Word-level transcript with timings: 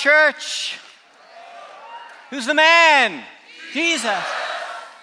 Church? 0.00 0.78
Who's 2.30 2.46
the 2.46 2.54
man? 2.54 3.22
Jesus. 3.74 4.24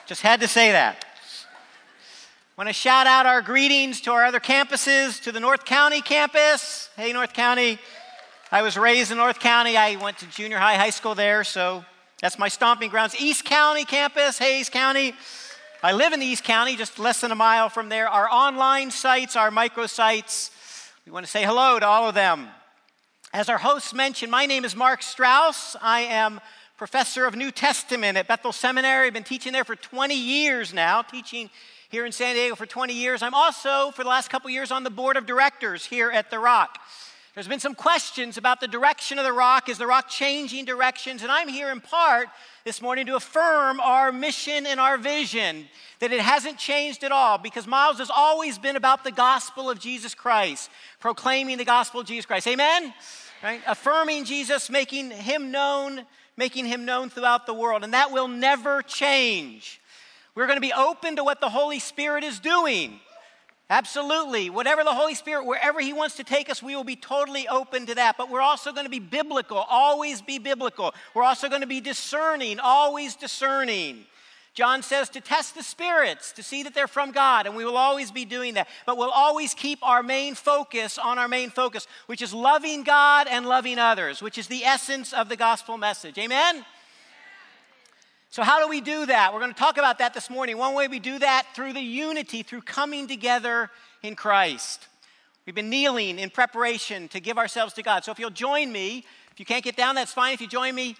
Just 0.07 0.23
had 0.23 0.39
to 0.39 0.47
say 0.47 0.71
that. 0.71 1.05
Want 2.57 2.67
to 2.67 2.73
shout 2.73 3.05
out 3.05 3.27
our 3.27 3.43
greetings 3.43 4.01
to 4.01 4.11
our 4.11 4.25
other 4.25 4.39
campuses, 4.39 5.21
to 5.21 5.31
the 5.31 5.39
North 5.39 5.65
County 5.65 6.01
campus. 6.01 6.89
Hey, 6.95 7.13
North 7.13 7.33
County. 7.33 7.77
I 8.51 8.63
was 8.63 8.75
raised 8.75 9.11
in 9.11 9.17
North 9.17 9.39
County. 9.39 9.77
I 9.77 9.97
went 9.97 10.17
to 10.17 10.25
junior 10.25 10.57
high, 10.57 10.73
high 10.73 10.89
school 10.89 11.13
there, 11.13 11.43
so 11.43 11.85
that's 12.19 12.39
my 12.39 12.47
stomping 12.47 12.89
grounds. 12.89 13.15
East 13.19 13.45
County 13.45 13.85
campus, 13.85 14.39
Hays 14.39 14.67
County. 14.67 15.13
I 15.83 15.93
live 15.93 16.11
in 16.11 16.23
East 16.23 16.43
County, 16.43 16.75
just 16.75 16.97
less 16.97 17.21
than 17.21 17.31
a 17.31 17.35
mile 17.35 17.69
from 17.69 17.89
there. 17.89 18.09
Our 18.09 18.27
online 18.31 18.89
sites, 18.89 19.35
our 19.35 19.51
microsites, 19.51 20.49
we 21.05 21.11
want 21.11 21.23
to 21.23 21.31
say 21.31 21.43
hello 21.43 21.77
to 21.77 21.85
all 21.85 22.09
of 22.09 22.15
them. 22.15 22.47
As 23.37 23.49
our 23.49 23.59
hosts 23.59 23.93
mentioned, 23.93 24.31
my 24.31 24.47
name 24.47 24.65
is 24.65 24.75
Mark 24.75 25.03
Strauss. 25.03 25.75
I 25.79 25.99
am 25.99 26.41
professor 26.75 27.27
of 27.27 27.35
New 27.35 27.51
Testament 27.51 28.17
at 28.17 28.27
Bethel 28.27 28.51
Seminary. 28.51 29.05
I've 29.05 29.13
been 29.13 29.23
teaching 29.23 29.53
there 29.53 29.63
for 29.63 29.75
20 29.75 30.15
years 30.15 30.73
now, 30.73 31.03
teaching 31.03 31.51
here 31.89 32.07
in 32.07 32.11
San 32.11 32.33
Diego 32.33 32.55
for 32.55 32.65
20 32.65 32.95
years. 32.95 33.21
I'm 33.21 33.35
also, 33.35 33.91
for 33.91 34.01
the 34.01 34.09
last 34.09 34.31
couple 34.31 34.49
years, 34.49 34.71
on 34.71 34.83
the 34.83 34.89
board 34.89 35.17
of 35.17 35.27
directors 35.27 35.85
here 35.85 36.09
at 36.09 36.31
The 36.31 36.39
Rock. 36.39 36.79
There's 37.35 37.47
been 37.47 37.59
some 37.59 37.75
questions 37.75 38.39
about 38.39 38.59
the 38.59 38.67
direction 38.67 39.19
of 39.19 39.23
The 39.23 39.33
Rock. 39.33 39.69
Is 39.69 39.77
The 39.77 39.85
Rock 39.85 40.09
changing 40.09 40.65
directions? 40.65 41.21
And 41.21 41.31
I'm 41.31 41.47
here 41.47 41.69
in 41.69 41.79
part 41.79 42.29
this 42.65 42.81
morning 42.81 43.05
to 43.05 43.17
affirm 43.17 43.79
our 43.79 44.11
mission 44.11 44.65
and 44.65 44.79
our 44.79 44.97
vision 44.97 45.67
that 45.99 46.11
it 46.11 46.21
hasn't 46.21 46.57
changed 46.57 47.03
at 47.03 47.11
all 47.11 47.37
because 47.37 47.67
Miles 47.67 47.99
has 47.99 48.09
always 48.09 48.57
been 48.57 48.75
about 48.75 49.03
the 49.03 49.11
gospel 49.11 49.69
of 49.69 49.77
Jesus 49.77 50.15
Christ, 50.15 50.71
proclaiming 50.99 51.59
the 51.59 51.65
gospel 51.65 52.01
of 52.01 52.07
Jesus 52.07 52.25
Christ. 52.25 52.47
Amen? 52.47 52.95
Right? 53.43 53.61
Affirming 53.67 54.25
Jesus, 54.25 54.69
making 54.69 55.11
him 55.11 55.51
known, 55.51 56.05
making 56.35 56.65
him 56.65 56.85
known 56.85 57.09
throughout 57.09 57.45
the 57.45 57.53
world. 57.53 57.83
And 57.83 57.93
that 57.93 58.11
will 58.11 58.27
never 58.27 58.81
change. 58.81 59.79
We're 60.35 60.47
going 60.47 60.57
to 60.57 60.61
be 60.61 60.73
open 60.73 61.15
to 61.15 61.23
what 61.23 61.41
the 61.41 61.49
Holy 61.49 61.79
Spirit 61.79 62.23
is 62.23 62.39
doing. 62.39 62.99
Absolutely. 63.69 64.49
Whatever 64.49 64.83
the 64.83 64.93
Holy 64.93 65.13
Spirit, 65.13 65.45
wherever 65.45 65.79
He 65.79 65.93
wants 65.93 66.15
to 66.15 66.23
take 66.23 66.49
us, 66.49 66.63
we 66.63 66.75
will 66.75 66.83
be 66.83 66.95
totally 66.95 67.47
open 67.47 67.85
to 67.87 67.95
that. 67.95 68.15
But 68.17 68.29
we're 68.29 68.41
also 68.41 68.71
going 68.71 68.85
to 68.85 68.89
be 68.89 68.99
biblical, 68.99 69.57
always 69.57 70.21
be 70.21 70.39
biblical. 70.39 70.93
We're 71.13 71.23
also 71.23 71.49
going 71.49 71.61
to 71.61 71.67
be 71.67 71.81
discerning, 71.81 72.59
always 72.59 73.15
discerning. 73.15 74.05
John 74.57 74.81
says 74.81 75.09
to 75.09 75.21
test 75.21 75.53
the 75.53 75.61
spirits 75.61 76.31
to 76.31 76.41
see 76.41 76.63
that 76.63 76.73
they're 76.73 76.87
from 76.87 77.11
God, 77.11 77.45
and 77.45 77.55
we 77.55 77.63
will 77.63 77.77
always 77.77 78.09
be 78.09 78.25
doing 78.25 78.55
that. 78.55 78.67
But 78.87 78.97
we'll 78.97 79.11
always 79.11 79.53
keep 79.53 79.77
our 79.83 80.01
main 80.01 80.33
focus 80.33 80.97
on 80.97 81.19
our 81.19 81.27
main 81.27 81.51
focus, 81.51 81.85
which 82.07 82.23
is 82.23 82.33
loving 82.33 82.81
God 82.81 83.27
and 83.29 83.45
loving 83.45 83.77
others, 83.77 84.19
which 84.19 84.39
is 84.39 84.47
the 84.47 84.63
essence 84.63 85.13
of 85.13 85.29
the 85.29 85.35
gospel 85.35 85.77
message. 85.77 86.17
Amen? 86.17 86.65
So, 88.31 88.41
how 88.41 88.59
do 88.59 88.67
we 88.67 88.81
do 88.81 89.05
that? 89.05 89.31
We're 89.31 89.41
going 89.41 89.53
to 89.53 89.59
talk 89.59 89.77
about 89.77 89.99
that 89.99 90.15
this 90.15 90.27
morning. 90.27 90.57
One 90.57 90.73
way 90.73 90.87
we 90.87 90.97
do 90.97 91.19
that 91.19 91.45
through 91.53 91.73
the 91.73 91.79
unity, 91.79 92.41
through 92.41 92.61
coming 92.61 93.07
together 93.07 93.69
in 94.01 94.15
Christ. 94.15 94.87
We've 95.45 95.53
been 95.53 95.69
kneeling 95.69 96.17
in 96.17 96.31
preparation 96.31 97.09
to 97.09 97.19
give 97.19 97.37
ourselves 97.37 97.75
to 97.75 97.83
God. 97.83 98.03
So, 98.03 98.11
if 98.11 98.17
you'll 98.17 98.31
join 98.31 98.71
me, 98.71 99.05
if 99.31 99.39
you 99.39 99.45
can't 99.45 99.63
get 99.63 99.77
down, 99.77 99.93
that's 99.93 100.13
fine. 100.13 100.33
If 100.33 100.41
you 100.41 100.47
join 100.47 100.73
me, 100.73 100.95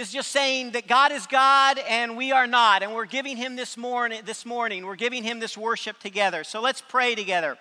this 0.00 0.08
is 0.08 0.14
just 0.14 0.32
saying 0.32 0.70
that 0.70 0.86
God 0.86 1.12
is 1.12 1.26
God 1.26 1.78
and 1.86 2.16
we 2.16 2.32
are 2.32 2.46
not. 2.46 2.82
And 2.82 2.94
we're 2.94 3.04
giving 3.04 3.36
Him 3.36 3.54
this 3.54 3.76
morning, 3.76 4.22
this 4.24 4.46
morning, 4.46 4.86
we're 4.86 4.96
giving 4.96 5.22
Him 5.22 5.40
this 5.40 5.58
worship 5.58 5.98
together. 5.98 6.42
So, 6.42 6.62
let's 6.62 6.80
pray 6.80 7.14
together. 7.14 7.58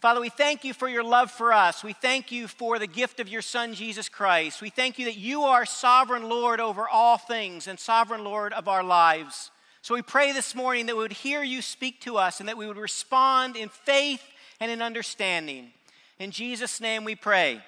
Father, 0.00 0.20
we 0.20 0.28
thank 0.28 0.64
you 0.64 0.74
for 0.74 0.86
your 0.86 1.02
love 1.02 1.30
for 1.30 1.50
us. 1.50 1.82
We 1.82 1.94
thank 1.94 2.30
you 2.30 2.46
for 2.46 2.78
the 2.78 2.86
gift 2.86 3.20
of 3.20 3.28
your 3.28 3.40
Son, 3.40 3.72
Jesus 3.72 4.06
Christ. 4.10 4.60
We 4.60 4.68
thank 4.68 4.98
you 4.98 5.06
that 5.06 5.16
you 5.16 5.44
are 5.44 5.64
sovereign 5.64 6.28
Lord 6.28 6.60
over 6.60 6.86
all 6.86 7.16
things 7.16 7.68
and 7.68 7.80
sovereign 7.80 8.22
Lord 8.22 8.52
of 8.52 8.68
our 8.68 8.82
lives. 8.84 9.50
So 9.80 9.94
we 9.94 10.02
pray 10.02 10.32
this 10.32 10.54
morning 10.54 10.84
that 10.86 10.96
we 10.96 11.04
would 11.04 11.12
hear 11.14 11.42
you 11.42 11.62
speak 11.62 12.02
to 12.02 12.18
us 12.18 12.38
and 12.38 12.50
that 12.50 12.58
we 12.58 12.66
would 12.66 12.76
respond 12.76 13.56
in 13.56 13.70
faith 13.70 14.22
and 14.60 14.70
in 14.70 14.82
understanding. 14.82 15.70
In 16.18 16.32
Jesus' 16.32 16.82
name 16.82 17.02
we 17.04 17.14
pray. 17.14 17.62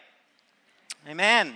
Amen. 1.08 1.54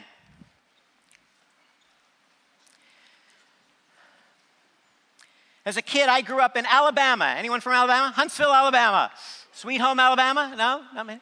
As 5.66 5.76
a 5.78 5.82
kid, 5.82 6.08
I 6.08 6.20
grew 6.20 6.40
up 6.40 6.56
in 6.56 6.66
Alabama. 6.66 7.34
Anyone 7.38 7.60
from 7.60 7.72
Alabama? 7.72 8.12
Huntsville, 8.14 8.52
Alabama. 8.52 9.10
Sweet 9.52 9.80
Home, 9.80 9.98
Alabama? 9.98 10.54
No? 10.56 10.82
Not 10.94 11.06
mean, 11.06 11.20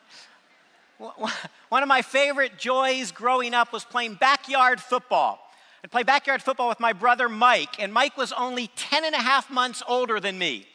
one 1.68 1.82
of 1.82 1.88
my 1.88 2.02
favorite 2.02 2.58
joys 2.58 3.12
growing 3.12 3.54
up 3.54 3.72
was 3.72 3.84
playing 3.84 4.14
backyard 4.14 4.80
football. 4.80 5.38
I'd 5.84 5.90
play 5.90 6.02
backyard 6.02 6.42
football 6.42 6.68
with 6.68 6.80
my 6.80 6.92
brother 6.92 7.28
Mike, 7.28 7.80
and 7.80 7.92
Mike 7.92 8.16
was 8.16 8.32
only 8.32 8.68
10 8.76 9.04
and 9.04 9.14
a 9.14 9.20
half 9.20 9.50
months 9.50 9.82
older 9.86 10.20
than 10.20 10.38
me. 10.38 10.66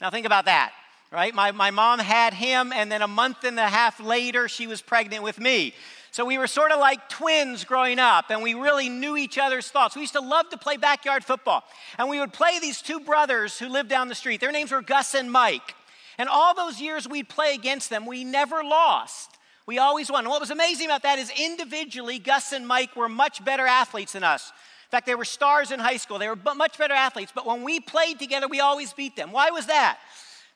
Now, 0.00 0.10
think 0.10 0.26
about 0.26 0.46
that, 0.46 0.72
right? 1.12 1.34
My, 1.34 1.52
my 1.52 1.70
mom 1.70 1.98
had 1.98 2.34
him, 2.34 2.72
and 2.72 2.90
then 2.90 3.02
a 3.02 3.08
month 3.08 3.44
and 3.44 3.58
a 3.58 3.68
half 3.68 4.00
later, 4.00 4.48
she 4.48 4.66
was 4.66 4.80
pregnant 4.82 5.22
with 5.22 5.38
me. 5.38 5.74
So 6.14 6.24
we 6.24 6.38
were 6.38 6.46
sort 6.46 6.70
of 6.70 6.78
like 6.78 7.08
twins 7.08 7.64
growing 7.64 7.98
up, 7.98 8.26
and 8.30 8.40
we 8.40 8.54
really 8.54 8.88
knew 8.88 9.16
each 9.16 9.36
other's 9.36 9.68
thoughts. 9.68 9.96
We 9.96 10.02
used 10.02 10.12
to 10.12 10.20
love 10.20 10.48
to 10.50 10.56
play 10.56 10.76
backyard 10.76 11.24
football. 11.24 11.64
And 11.98 12.08
we 12.08 12.20
would 12.20 12.32
play 12.32 12.60
these 12.60 12.80
two 12.80 13.00
brothers 13.00 13.58
who 13.58 13.68
lived 13.68 13.88
down 13.88 14.06
the 14.06 14.14
street. 14.14 14.40
Their 14.40 14.52
names 14.52 14.70
were 14.70 14.80
Gus 14.80 15.14
and 15.14 15.28
Mike. 15.28 15.74
And 16.16 16.28
all 16.28 16.54
those 16.54 16.80
years 16.80 17.08
we'd 17.08 17.28
play 17.28 17.52
against 17.54 17.90
them, 17.90 18.06
we 18.06 18.22
never 18.22 18.62
lost. 18.62 19.38
We 19.66 19.78
always 19.78 20.08
won. 20.08 20.20
And 20.20 20.28
what 20.28 20.40
was 20.40 20.52
amazing 20.52 20.86
about 20.86 21.02
that 21.02 21.18
is 21.18 21.32
individually, 21.36 22.20
Gus 22.20 22.52
and 22.52 22.64
Mike 22.64 22.94
were 22.94 23.08
much 23.08 23.44
better 23.44 23.66
athletes 23.66 24.12
than 24.12 24.22
us. 24.22 24.52
In 24.84 24.90
fact, 24.92 25.06
they 25.06 25.16
were 25.16 25.24
stars 25.24 25.72
in 25.72 25.80
high 25.80 25.96
school. 25.96 26.20
They 26.20 26.28
were 26.28 26.38
much 26.54 26.78
better 26.78 26.94
athletes. 26.94 27.32
But 27.34 27.44
when 27.44 27.64
we 27.64 27.80
played 27.80 28.20
together, 28.20 28.46
we 28.46 28.60
always 28.60 28.92
beat 28.92 29.16
them. 29.16 29.32
Why 29.32 29.50
was 29.50 29.66
that? 29.66 29.98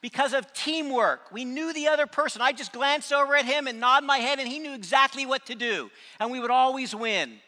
Because 0.01 0.33
of 0.33 0.53
teamwork. 0.53 1.33
We 1.33 1.45
knew 1.45 1.73
the 1.73 1.89
other 1.89 2.07
person. 2.07 2.41
I 2.41 2.53
just 2.53 2.73
glanced 2.73 3.13
over 3.13 3.35
at 3.35 3.45
him 3.45 3.67
and 3.67 3.81
nod 3.81 4.05
my 4.05 4.19
head, 4.19 4.39
and 4.39 4.47
he 4.47 4.61
knew 4.61 4.75
exactly 4.75 5.27
what 5.27 5.47
to 5.47 5.55
do. 5.55 5.91
And 6.21 6.31
we 6.31 6.39
would 6.39 6.53
always 6.53 6.95
win. 6.95 7.39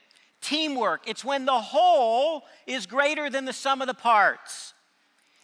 Teamwork. 0.41 1.03
It's 1.06 1.25
when 1.25 1.44
the 1.44 1.61
whole 1.61 2.44
is 2.66 2.87
greater 2.87 3.31
than 3.31 3.44
the 3.44 3.53
sum 3.53 3.81
of 3.81 3.87
the 3.87 3.94
parts. 3.94 4.75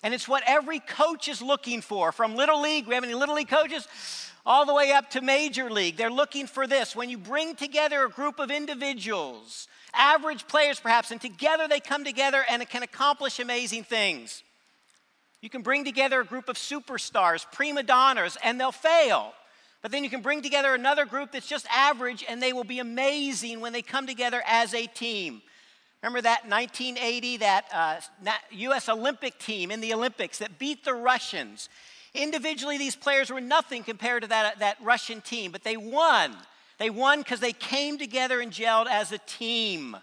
And 0.03 0.15
it's 0.15 0.28
what 0.28 0.43
every 0.47 0.81
coach 0.81 1.28
is 1.28 1.41
looking 1.41 1.81
for 1.81 2.12
from 2.12 2.34
Little 2.34 2.61
League. 2.61 2.87
We 2.87 2.94
have 2.94 3.05
any 3.05 3.15
Little 3.15 3.34
League 3.34 3.49
coaches? 3.49 3.87
All 4.44 4.65
the 4.65 4.75
way 4.75 4.93
up 4.93 5.11
to 5.11 5.21
Major 5.21 5.71
League. 5.71 5.97
They're 5.97 6.11
looking 6.11 6.47
for 6.47 6.67
this. 6.67 6.94
When 6.94 7.11
you 7.11 7.19
bring 7.19 7.56
together 7.56 8.05
a 8.05 8.09
group 8.09 8.38
of 8.38 8.50
individuals, 8.50 9.69
average 9.93 10.47
players 10.47 10.78
perhaps, 10.78 11.11
and 11.11 11.21
together 11.21 11.67
they 11.69 11.81
come 11.81 12.05
together 12.05 12.44
and 12.49 12.62
it 12.62 12.69
can 12.69 12.83
accomplish 12.83 13.38
amazing 13.41 13.84
things. 13.84 14.43
You 15.46 15.50
can 15.50 15.62
bring 15.62 15.84
together 15.84 16.20
a 16.20 16.24
group 16.24 16.48
of 16.48 16.56
superstars, 16.56 17.46
prima 17.52 17.84
donnas, 17.84 18.36
and 18.42 18.60
they'll 18.60 18.72
fail. 18.72 19.32
But 19.80 19.92
then 19.92 20.02
you 20.02 20.10
can 20.10 20.20
bring 20.20 20.42
together 20.42 20.74
another 20.74 21.04
group 21.04 21.30
that's 21.30 21.46
just 21.46 21.68
average 21.72 22.24
and 22.28 22.42
they 22.42 22.52
will 22.52 22.64
be 22.64 22.80
amazing 22.80 23.60
when 23.60 23.72
they 23.72 23.80
come 23.80 24.08
together 24.08 24.42
as 24.44 24.74
a 24.74 24.88
team. 24.88 25.42
Remember 26.02 26.20
that 26.22 26.48
1980, 26.48 27.36
that 27.36 27.64
uh, 27.72 28.32
U.S. 28.50 28.88
Olympic 28.88 29.38
team 29.38 29.70
in 29.70 29.80
the 29.80 29.94
Olympics 29.94 30.38
that 30.38 30.58
beat 30.58 30.84
the 30.84 30.94
Russians? 30.94 31.69
Individually, 32.12 32.76
these 32.76 32.96
players 32.96 33.31
were 33.31 33.40
nothing 33.40 33.84
compared 33.84 34.25
to 34.25 34.28
that, 34.31 34.58
that 34.58 34.78
Russian 34.82 35.20
team, 35.20 35.52
but 35.52 35.62
they 35.62 35.76
won. 35.76 36.34
They 36.78 36.90
won 36.90 37.20
because 37.20 37.38
they 37.38 37.52
came 37.52 37.99
together 37.99 38.40
and 38.40 38.50
gelled 38.50 38.88
as 38.88 39.12
a 39.12 39.19
team. 39.19 39.96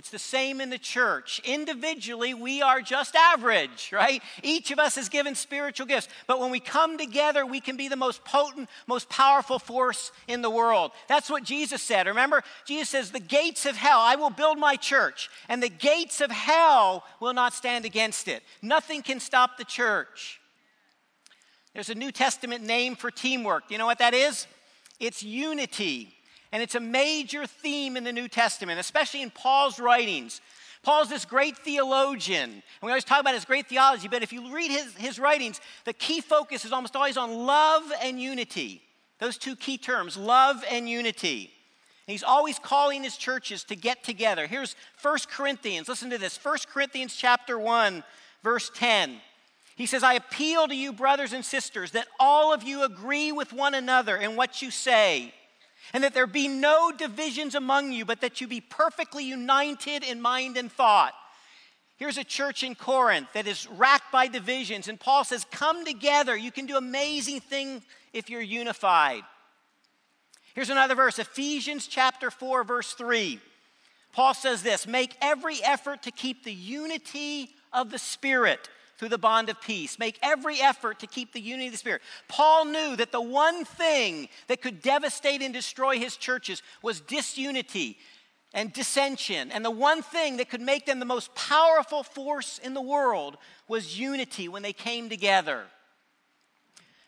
It's 0.00 0.08
the 0.08 0.18
same 0.18 0.62
in 0.62 0.70
the 0.70 0.78
church. 0.78 1.42
Individually, 1.44 2.32
we 2.32 2.62
are 2.62 2.80
just 2.80 3.14
average, 3.14 3.90
right? 3.92 4.22
Each 4.42 4.70
of 4.70 4.78
us 4.78 4.96
is 4.96 5.10
given 5.10 5.34
spiritual 5.34 5.84
gifts. 5.84 6.08
But 6.26 6.40
when 6.40 6.50
we 6.50 6.58
come 6.58 6.96
together, 6.96 7.44
we 7.44 7.60
can 7.60 7.76
be 7.76 7.86
the 7.86 7.96
most 7.96 8.24
potent, 8.24 8.70
most 8.86 9.10
powerful 9.10 9.58
force 9.58 10.10
in 10.26 10.40
the 10.40 10.48
world. 10.48 10.92
That's 11.06 11.28
what 11.28 11.44
Jesus 11.44 11.82
said. 11.82 12.06
Remember, 12.06 12.42
Jesus 12.64 12.88
says, 12.88 13.10
The 13.10 13.20
gates 13.20 13.66
of 13.66 13.76
hell, 13.76 13.98
I 14.00 14.16
will 14.16 14.30
build 14.30 14.56
my 14.56 14.74
church, 14.74 15.28
and 15.50 15.62
the 15.62 15.68
gates 15.68 16.22
of 16.22 16.30
hell 16.30 17.04
will 17.20 17.34
not 17.34 17.52
stand 17.52 17.84
against 17.84 18.26
it. 18.26 18.42
Nothing 18.62 19.02
can 19.02 19.20
stop 19.20 19.58
the 19.58 19.66
church. 19.66 20.40
There's 21.74 21.90
a 21.90 21.94
New 21.94 22.10
Testament 22.10 22.64
name 22.64 22.96
for 22.96 23.10
teamwork. 23.10 23.64
You 23.68 23.76
know 23.76 23.84
what 23.84 23.98
that 23.98 24.14
is? 24.14 24.46
It's 24.98 25.22
unity. 25.22 26.14
And 26.52 26.62
it's 26.62 26.74
a 26.74 26.80
major 26.80 27.46
theme 27.46 27.96
in 27.96 28.04
the 28.04 28.12
New 28.12 28.28
Testament, 28.28 28.80
especially 28.80 29.22
in 29.22 29.30
Paul's 29.30 29.78
writings. 29.78 30.40
Paul's 30.82 31.08
this 31.08 31.24
great 31.24 31.58
theologian, 31.58 32.50
and 32.50 32.62
we 32.82 32.90
always 32.90 33.04
talk 33.04 33.20
about 33.20 33.34
his 33.34 33.44
great 33.44 33.68
theology, 33.68 34.08
but 34.08 34.22
if 34.22 34.32
you 34.32 34.52
read 34.52 34.70
his, 34.70 34.94
his 34.94 35.18
writings, 35.18 35.60
the 35.84 35.92
key 35.92 36.22
focus 36.22 36.64
is 36.64 36.72
almost 36.72 36.96
always 36.96 37.18
on 37.18 37.46
love 37.46 37.82
and 38.02 38.20
unity. 38.20 38.82
Those 39.18 39.36
two 39.36 39.56
key 39.56 39.76
terms, 39.76 40.16
love 40.16 40.64
and 40.70 40.88
unity. 40.88 41.50
And 42.06 42.12
he's 42.12 42.22
always 42.22 42.58
calling 42.58 43.04
his 43.04 43.18
churches 43.18 43.62
to 43.64 43.76
get 43.76 44.02
together. 44.02 44.46
Here's 44.46 44.74
1 45.02 45.18
Corinthians. 45.30 45.86
Listen 45.86 46.08
to 46.10 46.18
this. 46.18 46.42
1 46.42 46.56
Corinthians 46.72 47.14
chapter 47.14 47.58
1, 47.58 48.02
verse 48.42 48.70
10. 48.74 49.20
He 49.76 49.84
says, 49.84 50.02
I 50.02 50.14
appeal 50.14 50.66
to 50.66 50.74
you, 50.74 50.92
brothers 50.92 51.34
and 51.34 51.44
sisters, 51.44 51.92
that 51.92 52.08
all 52.18 52.54
of 52.54 52.62
you 52.62 52.82
agree 52.84 53.32
with 53.32 53.52
one 53.52 53.74
another 53.74 54.16
in 54.16 54.34
what 54.34 54.62
you 54.62 54.70
say 54.70 55.34
and 55.92 56.04
that 56.04 56.14
there 56.14 56.26
be 56.26 56.48
no 56.48 56.92
divisions 56.92 57.54
among 57.54 57.92
you, 57.92 58.04
but 58.04 58.20
that 58.20 58.40
you 58.40 58.46
be 58.46 58.60
perfectly 58.60 59.24
united 59.24 60.04
in 60.04 60.20
mind 60.20 60.56
and 60.56 60.70
thought. 60.70 61.14
Here's 61.96 62.18
a 62.18 62.24
church 62.24 62.62
in 62.62 62.74
Corinth 62.74 63.28
that 63.34 63.46
is 63.46 63.68
racked 63.68 64.10
by 64.10 64.26
divisions, 64.26 64.88
and 64.88 64.98
Paul 64.98 65.24
says, 65.24 65.44
Come 65.50 65.84
together. 65.84 66.36
You 66.36 66.50
can 66.50 66.66
do 66.66 66.76
amazing 66.76 67.40
things 67.40 67.82
if 68.12 68.30
you're 68.30 68.40
unified. 68.40 69.22
Here's 70.54 70.70
another 70.70 70.94
verse 70.94 71.18
Ephesians 71.18 71.86
chapter 71.86 72.30
4, 72.30 72.64
verse 72.64 72.92
3. 72.94 73.38
Paul 74.12 74.34
says 74.34 74.62
this 74.62 74.86
Make 74.86 75.16
every 75.20 75.62
effort 75.62 76.02
to 76.04 76.10
keep 76.10 76.44
the 76.44 76.52
unity 76.52 77.50
of 77.72 77.90
the 77.90 77.98
Spirit 77.98 78.68
through 79.00 79.08
the 79.08 79.16
bond 79.16 79.48
of 79.48 79.58
peace. 79.62 79.98
Make 79.98 80.18
every 80.22 80.60
effort 80.60 80.98
to 80.98 81.06
keep 81.06 81.32
the 81.32 81.40
unity 81.40 81.68
of 81.68 81.72
the 81.72 81.78
Spirit. 81.78 82.02
Paul 82.28 82.66
knew 82.66 82.96
that 82.96 83.12
the 83.12 83.20
one 83.22 83.64
thing 83.64 84.28
that 84.46 84.60
could 84.60 84.82
devastate 84.82 85.40
and 85.40 85.54
destroy 85.54 85.98
his 85.98 86.18
churches 86.18 86.62
was 86.82 87.00
disunity 87.00 87.96
and 88.52 88.70
dissension. 88.74 89.50
And 89.52 89.64
the 89.64 89.70
one 89.70 90.02
thing 90.02 90.36
that 90.36 90.50
could 90.50 90.60
make 90.60 90.84
them 90.84 90.98
the 90.98 91.06
most 91.06 91.34
powerful 91.34 92.02
force 92.02 92.60
in 92.62 92.74
the 92.74 92.82
world 92.82 93.38
was 93.68 93.98
unity 93.98 94.48
when 94.48 94.62
they 94.62 94.74
came 94.74 95.08
together. 95.08 95.62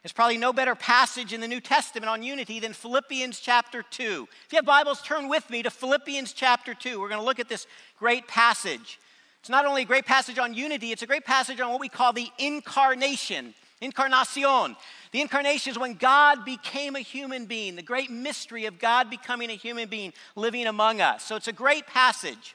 There's 0.03 0.15
probably 0.15 0.39
no 0.39 0.55
better 0.55 0.75
passage 0.75 1.35
in 1.35 1.43
the 1.43 1.47
New 1.47 1.61
Testament 1.61 2.09
on 2.09 2.23
unity 2.23 2.59
than 2.59 2.73
Philippians 2.73 3.39
chapter 3.39 3.83
2. 3.83 4.29
If 4.47 4.53
you 4.53 4.57
have 4.57 4.65
Bibles, 4.65 5.03
turn 5.03 5.29
with 5.29 5.51
me 5.51 5.63
to 5.63 5.71
Philippians 5.71 6.33
chapter 6.33 6.73
2. 6.73 6.99
We're 6.99 7.11
going 7.11 7.21
to 7.21 7.27
look 7.27 7.39
at 7.39 7.51
this 7.51 7.67
great 7.99 8.27
passage. 8.27 8.99
It's 9.43 9.51
not 9.51 9.67
only 9.67 9.83
a 9.83 9.85
great 9.85 10.07
passage 10.07 10.39
on 10.39 10.55
unity, 10.55 10.93
it's 10.93 11.03
a 11.03 11.07
great 11.07 11.25
passage 11.25 11.59
on 11.59 11.73
what 11.73 11.81
we 11.81 11.89
call 11.89 12.13
the 12.13 12.29
incarnation. 12.39 13.55
Incarnacion. 13.81 14.77
The 15.11 15.21
incarnation 15.21 15.73
is 15.73 15.79
when 15.81 15.95
God 15.95 16.45
became 16.45 16.95
a 16.95 17.01
human 17.01 17.47
being, 17.47 17.75
the 17.75 17.83
great 17.83 18.09
mystery 18.09 18.67
of 18.67 18.79
God 18.79 19.11
becoming 19.11 19.51
a 19.51 19.55
human 19.55 19.89
being 19.89 20.13
living 20.37 20.69
among 20.69 21.01
us. 21.01 21.25
So 21.25 21.35
it's 21.35 21.49
a 21.49 21.53
great 21.53 21.89
passage. 21.89 22.55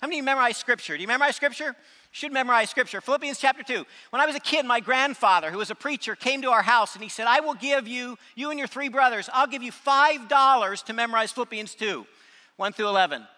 How 0.00 0.08
many 0.08 0.16
of 0.16 0.22
you 0.22 0.24
memorize 0.24 0.56
scripture? 0.56 0.96
Do 0.96 1.02
you 1.02 1.06
memorize 1.06 1.36
scripture? 1.36 1.68
You 1.68 1.74
should 2.10 2.32
memorize 2.32 2.70
scripture. 2.70 3.00
Philippians 3.00 3.38
chapter 3.38 3.62
2. 3.62 3.84
When 4.10 4.20
I 4.20 4.26
was 4.26 4.34
a 4.34 4.40
kid, 4.40 4.66
my 4.66 4.80
grandfather, 4.80 5.52
who 5.52 5.58
was 5.58 5.70
a 5.70 5.76
preacher, 5.76 6.16
came 6.16 6.42
to 6.42 6.50
our 6.50 6.62
house 6.62 6.94
and 6.94 7.04
he 7.04 7.08
said, 7.08 7.28
I 7.28 7.38
will 7.38 7.54
give 7.54 7.86
you, 7.86 8.18
you 8.34 8.50
and 8.50 8.58
your 8.58 8.66
three 8.66 8.88
brothers, 8.88 9.30
I'll 9.32 9.46
give 9.46 9.62
you 9.62 9.70
$5 9.70 10.84
to 10.86 10.92
memorize 10.92 11.30
Philippians 11.30 11.76
2, 11.76 12.04
1 12.56 12.72
through 12.72 12.88
11. 12.88 13.28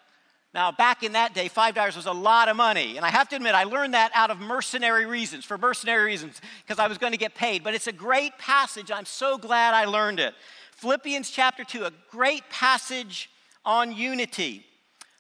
Now, 0.59 0.73
back 0.73 1.05
in 1.05 1.13
that 1.13 1.35
day, 1.35 1.49
$5 1.49 1.95
was 1.95 2.07
a 2.07 2.13
lot 2.13 2.49
of 2.49 2.57
money. 2.57 2.97
And 2.97 3.07
I 3.07 3.11
have 3.11 3.29
to 3.29 3.37
admit, 3.37 3.55
I 3.55 3.63
learned 3.63 3.95
that 3.95 4.11
out 4.13 4.33
of 4.33 4.41
mercenary 4.41 5.07
reasons, 5.07 5.45
for 5.45 5.57
mercenary 5.57 6.07
reasons, 6.07 6.41
because 6.67 6.81
I 6.81 6.89
was 6.89 6.99
going 6.99 7.13
to 7.13 7.17
get 7.17 7.37
paid. 7.37 7.63
But 7.63 7.75
it's 7.75 7.87
a 7.87 7.93
great 7.93 8.37
passage. 8.39 8.91
I'm 8.91 9.05
so 9.05 9.39
glad 9.39 9.73
I 9.73 9.85
learned 9.85 10.19
it. 10.19 10.35
Philippians 10.73 11.31
chapter 11.31 11.63
2, 11.63 11.85
a 11.85 11.93
great 12.11 12.43
passage 12.51 13.31
on 13.65 13.93
unity. 13.93 14.65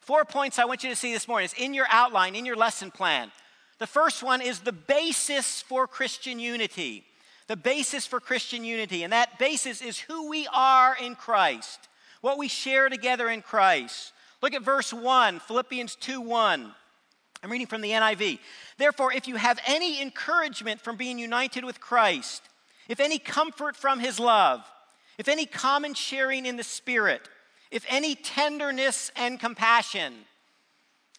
Four 0.00 0.24
points 0.24 0.58
I 0.58 0.64
want 0.64 0.82
you 0.82 0.90
to 0.90 0.96
see 0.96 1.12
this 1.12 1.28
morning. 1.28 1.44
It's 1.44 1.54
in 1.54 1.72
your 1.72 1.86
outline, 1.88 2.34
in 2.34 2.44
your 2.44 2.56
lesson 2.56 2.90
plan. 2.90 3.30
The 3.78 3.86
first 3.86 4.24
one 4.24 4.42
is 4.42 4.58
the 4.58 4.72
basis 4.72 5.62
for 5.62 5.86
Christian 5.86 6.40
unity. 6.40 7.04
The 7.46 7.56
basis 7.56 8.08
for 8.08 8.18
Christian 8.18 8.64
unity. 8.64 9.04
And 9.04 9.12
that 9.12 9.38
basis 9.38 9.82
is 9.82 10.00
who 10.00 10.28
we 10.28 10.48
are 10.52 10.96
in 11.00 11.14
Christ, 11.14 11.86
what 12.22 12.38
we 12.38 12.48
share 12.48 12.88
together 12.88 13.28
in 13.28 13.40
Christ. 13.40 14.12
Look 14.42 14.54
at 14.54 14.62
verse 14.62 14.92
1, 14.92 15.40
Philippians 15.40 15.96
2 15.96 16.20
1. 16.20 16.74
I'm 17.42 17.50
reading 17.50 17.66
from 17.66 17.80
the 17.80 17.90
NIV. 17.90 18.38
Therefore, 18.78 19.12
if 19.12 19.28
you 19.28 19.36
have 19.36 19.60
any 19.66 20.02
encouragement 20.02 20.80
from 20.80 20.96
being 20.96 21.18
united 21.18 21.64
with 21.64 21.80
Christ, 21.80 22.42
if 22.88 23.00
any 23.00 23.18
comfort 23.18 23.76
from 23.76 24.00
his 24.00 24.18
love, 24.18 24.64
if 25.18 25.28
any 25.28 25.46
common 25.46 25.94
sharing 25.94 26.46
in 26.46 26.56
the 26.56 26.64
Spirit, 26.64 27.28
if 27.70 27.84
any 27.88 28.14
tenderness 28.14 29.12
and 29.14 29.38
compassion, 29.38 30.14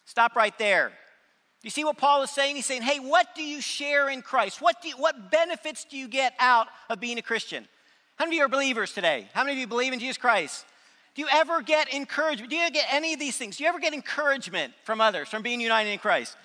stop 0.04 0.36
right 0.36 0.56
there. 0.58 0.88
Do 0.88 1.66
you 1.66 1.70
see 1.70 1.84
what 1.84 1.98
Paul 1.98 2.22
is 2.22 2.30
saying? 2.30 2.56
He's 2.56 2.66
saying, 2.66 2.82
hey, 2.82 2.98
what 2.98 3.34
do 3.34 3.42
you 3.42 3.60
share 3.60 4.08
in 4.08 4.22
Christ? 4.22 4.62
What, 4.62 4.80
do 4.80 4.88
you, 4.88 4.96
what 4.96 5.30
benefits 5.30 5.84
do 5.84 5.96
you 5.98 6.08
get 6.08 6.32
out 6.38 6.68
of 6.88 7.00
being 7.00 7.18
a 7.18 7.22
Christian? 7.22 7.68
How 8.16 8.24
many 8.24 8.36
of 8.36 8.38
you 8.38 8.44
are 8.46 8.48
believers 8.48 8.92
today? 8.92 9.28
How 9.34 9.44
many 9.44 9.54
of 9.54 9.58
you 9.60 9.66
believe 9.66 9.92
in 9.92 10.00
Jesus 10.00 10.16
Christ? 10.16 10.64
Do 11.14 11.22
you 11.22 11.28
ever 11.32 11.60
get 11.62 11.92
encouragement? 11.92 12.50
Do 12.50 12.56
you 12.56 12.70
get 12.70 12.86
any 12.90 13.12
of 13.12 13.20
these 13.20 13.36
things? 13.36 13.56
Do 13.56 13.64
you 13.64 13.68
ever 13.68 13.80
get 13.80 13.92
encouragement 13.92 14.72
from 14.84 15.00
others, 15.00 15.28
from 15.28 15.42
being 15.42 15.60
united 15.60 15.90
in 15.90 15.98
Christ? 15.98 16.36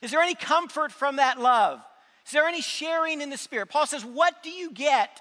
Is 0.00 0.10
there 0.10 0.20
any 0.20 0.34
comfort 0.34 0.92
from 0.92 1.16
that 1.16 1.40
love? 1.40 1.80
Is 2.26 2.32
there 2.32 2.46
any 2.46 2.60
sharing 2.60 3.20
in 3.20 3.30
the 3.30 3.36
Spirit? 3.36 3.68
Paul 3.68 3.86
says, 3.86 4.04
What 4.04 4.42
do 4.42 4.50
you 4.50 4.70
get 4.70 5.20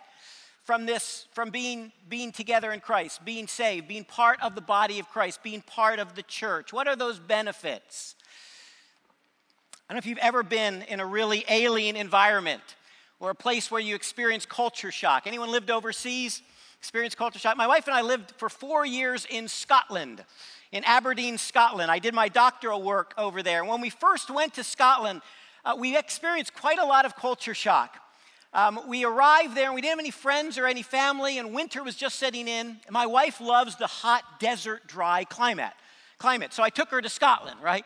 from 0.63 0.85
this, 0.85 1.27
from 1.33 1.49
being, 1.49 1.91
being 2.07 2.31
together 2.31 2.71
in 2.71 2.79
Christ, 2.79 3.25
being 3.25 3.47
saved, 3.47 3.87
being 3.87 4.03
part 4.03 4.41
of 4.41 4.53
the 4.53 4.61
body 4.61 4.99
of 4.99 5.09
Christ, 5.09 5.41
being 5.41 5.61
part 5.61 5.99
of 5.99 6.15
the 6.15 6.23
church? 6.23 6.71
What 6.71 6.87
are 6.87 6.95
those 6.95 7.17
benefits? 7.17 8.15
I 9.89 9.93
don't 9.93 9.95
know 9.95 9.99
if 9.99 10.05
you've 10.05 10.19
ever 10.19 10.43
been 10.43 10.83
in 10.83 10.99
a 10.99 11.05
really 11.05 11.43
alien 11.49 11.95
environment 11.95 12.61
or 13.19 13.31
a 13.31 13.35
place 13.35 13.69
where 13.69 13.81
you 13.81 13.95
experience 13.95 14.45
culture 14.45 14.91
shock. 14.91 15.27
Anyone 15.27 15.51
lived 15.51 15.69
overseas? 15.69 16.41
Experienced 16.81 17.15
culture 17.15 17.37
shock. 17.37 17.55
My 17.57 17.67
wife 17.67 17.85
and 17.85 17.95
I 17.95 18.01
lived 18.01 18.31
for 18.37 18.49
four 18.49 18.87
years 18.87 19.27
in 19.29 19.47
Scotland, 19.47 20.25
in 20.71 20.83
Aberdeen, 20.83 21.37
Scotland. 21.37 21.91
I 21.91 21.99
did 21.99 22.15
my 22.15 22.27
doctoral 22.27 22.81
work 22.81 23.13
over 23.19 23.43
there. 23.43 23.63
When 23.63 23.81
we 23.81 23.91
first 23.91 24.31
went 24.31 24.55
to 24.55 24.63
Scotland, 24.63 25.21
uh, 25.63 25.75
we 25.77 25.95
experienced 25.95 26.55
quite 26.55 26.79
a 26.79 26.83
lot 26.83 27.05
of 27.05 27.15
culture 27.15 27.53
shock. 27.53 27.99
Um, 28.51 28.79
we 28.87 29.05
arrived 29.05 29.55
there 29.55 29.67
and 29.67 29.75
we 29.75 29.81
didn't 29.81 29.91
have 29.91 29.99
any 29.99 30.09
friends 30.09 30.57
or 30.57 30.65
any 30.65 30.81
family, 30.81 31.37
and 31.37 31.53
winter 31.53 31.83
was 31.83 31.95
just 31.95 32.17
setting 32.17 32.47
in. 32.47 32.77
My 32.89 33.05
wife 33.05 33.39
loves 33.39 33.75
the 33.75 33.85
hot, 33.85 34.23
desert, 34.39 34.87
dry 34.87 35.23
climate. 35.23 35.73
Climate. 36.17 36.51
So 36.51 36.63
I 36.63 36.71
took 36.71 36.89
her 36.89 36.99
to 36.99 37.09
Scotland, 37.09 37.57
right? 37.61 37.85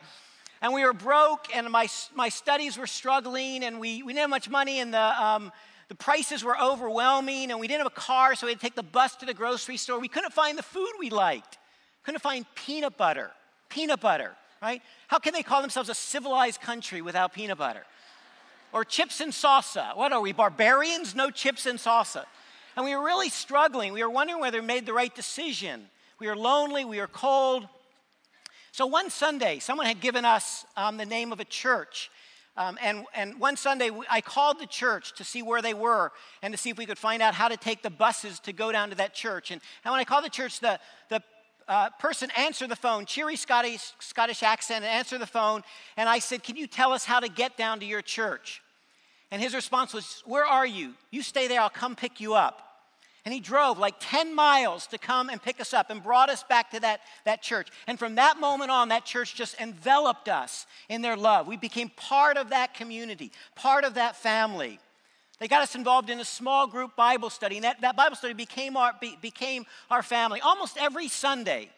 And 0.62 0.72
we 0.72 0.82
were 0.82 0.94
broke, 0.94 1.54
and 1.54 1.70
my, 1.70 1.86
my 2.14 2.30
studies 2.30 2.78
were 2.78 2.86
struggling, 2.86 3.62
and 3.62 3.78
we, 3.78 4.02
we 4.02 4.14
didn't 4.14 4.22
have 4.22 4.30
much 4.30 4.48
money, 4.48 4.80
and 4.80 4.94
the, 4.94 5.22
um, 5.22 5.52
the 5.88 5.94
prices 5.94 6.42
were 6.42 6.58
overwhelming 6.60 7.50
and 7.50 7.60
we 7.60 7.68
didn't 7.68 7.80
have 7.80 7.86
a 7.86 8.00
car, 8.00 8.34
so 8.34 8.46
we 8.46 8.52
had 8.52 8.60
to 8.60 8.66
take 8.66 8.74
the 8.74 8.82
bus 8.82 9.16
to 9.16 9.26
the 9.26 9.34
grocery 9.34 9.76
store. 9.76 10.00
We 10.00 10.08
couldn't 10.08 10.32
find 10.32 10.58
the 10.58 10.62
food 10.62 10.90
we 10.98 11.10
liked. 11.10 11.58
Couldn't 12.02 12.20
find 12.20 12.44
peanut 12.54 12.96
butter. 12.96 13.30
Peanut 13.68 14.00
butter, 14.00 14.32
right? 14.60 14.82
How 15.08 15.18
can 15.18 15.32
they 15.32 15.42
call 15.42 15.60
themselves 15.60 15.88
a 15.88 15.94
civilized 15.94 16.60
country 16.60 17.02
without 17.02 17.32
peanut 17.32 17.58
butter? 17.58 17.84
Or 18.72 18.84
chips 18.84 19.20
and 19.20 19.32
salsa. 19.32 19.96
What 19.96 20.12
are 20.12 20.20
we, 20.20 20.32
barbarians? 20.32 21.14
No 21.14 21.30
chips 21.30 21.66
and 21.66 21.78
salsa. 21.78 22.24
And 22.76 22.84
we 22.84 22.94
were 22.94 23.04
really 23.04 23.28
struggling. 23.28 23.92
We 23.92 24.02
were 24.02 24.10
wondering 24.10 24.40
whether 24.40 24.60
we 24.60 24.66
made 24.66 24.86
the 24.86 24.92
right 24.92 25.14
decision. 25.14 25.88
We 26.18 26.26
were 26.26 26.36
lonely, 26.36 26.84
we 26.84 26.98
were 26.98 27.06
cold. 27.06 27.68
So 28.72 28.86
one 28.86 29.08
Sunday, 29.08 29.60
someone 29.60 29.86
had 29.86 30.00
given 30.00 30.24
us 30.24 30.66
um, 30.76 30.96
the 30.96 31.06
name 31.06 31.32
of 31.32 31.40
a 31.40 31.44
church 31.44 32.10
um, 32.56 32.78
and, 32.80 33.04
and 33.14 33.38
one 33.38 33.56
Sunday, 33.56 33.90
I 34.08 34.20
called 34.20 34.58
the 34.58 34.66
church 34.66 35.14
to 35.16 35.24
see 35.24 35.42
where 35.42 35.60
they 35.60 35.74
were 35.74 36.12
and 36.42 36.54
to 36.54 36.58
see 36.58 36.70
if 36.70 36.78
we 36.78 36.86
could 36.86 36.98
find 36.98 37.20
out 37.20 37.34
how 37.34 37.48
to 37.48 37.56
take 37.56 37.82
the 37.82 37.90
buses 37.90 38.40
to 38.40 38.52
go 38.52 38.72
down 38.72 38.90
to 38.90 38.96
that 38.96 39.14
church. 39.14 39.50
And, 39.50 39.60
and 39.84 39.92
when 39.92 40.00
I 40.00 40.04
called 40.04 40.24
the 40.24 40.30
church, 40.30 40.60
the, 40.60 40.80
the 41.10 41.22
uh, 41.68 41.90
person 41.98 42.30
answered 42.36 42.70
the 42.70 42.76
phone, 42.76 43.04
cheery 43.04 43.36
Scottish, 43.36 43.92
Scottish 43.98 44.42
accent, 44.42 44.84
and 44.84 44.92
answered 44.92 45.20
the 45.20 45.26
phone. 45.26 45.62
And 45.98 46.08
I 46.08 46.18
said, 46.18 46.42
Can 46.42 46.56
you 46.56 46.66
tell 46.66 46.92
us 46.92 47.04
how 47.04 47.20
to 47.20 47.28
get 47.28 47.56
down 47.58 47.80
to 47.80 47.86
your 47.86 48.02
church? 48.02 48.62
And 49.30 49.42
his 49.42 49.54
response 49.54 49.92
was, 49.92 50.22
Where 50.24 50.44
are 50.44 50.66
you? 50.66 50.94
You 51.10 51.22
stay 51.22 51.48
there, 51.48 51.60
I'll 51.60 51.68
come 51.68 51.94
pick 51.94 52.20
you 52.20 52.34
up. 52.34 52.62
And 53.26 53.34
he 53.34 53.40
drove 53.40 53.76
like 53.76 53.96
10 53.98 54.36
miles 54.36 54.86
to 54.86 54.98
come 54.98 55.30
and 55.30 55.42
pick 55.42 55.60
us 55.60 55.74
up 55.74 55.90
and 55.90 56.00
brought 56.00 56.30
us 56.30 56.44
back 56.44 56.70
to 56.70 56.78
that, 56.78 57.00
that 57.24 57.42
church. 57.42 57.70
And 57.88 57.98
from 57.98 58.14
that 58.14 58.38
moment 58.38 58.70
on, 58.70 58.90
that 58.90 59.04
church 59.04 59.34
just 59.34 59.60
enveloped 59.60 60.28
us 60.28 60.64
in 60.88 61.02
their 61.02 61.16
love. 61.16 61.48
We 61.48 61.56
became 61.56 61.90
part 61.96 62.36
of 62.36 62.50
that 62.50 62.72
community, 62.72 63.32
part 63.56 63.82
of 63.82 63.94
that 63.94 64.14
family. 64.14 64.78
They 65.40 65.48
got 65.48 65.62
us 65.62 65.74
involved 65.74 66.08
in 66.08 66.20
a 66.20 66.24
small 66.24 66.68
group 66.68 66.94
Bible 66.94 67.28
study, 67.28 67.56
and 67.56 67.64
that, 67.64 67.80
that 67.80 67.96
Bible 67.96 68.14
study 68.14 68.32
became 68.32 68.76
our, 68.76 68.92
be, 69.00 69.18
became 69.20 69.66
our 69.90 70.04
family. 70.04 70.40
Almost 70.40 70.78
every 70.78 71.08
Sunday, 71.08 71.68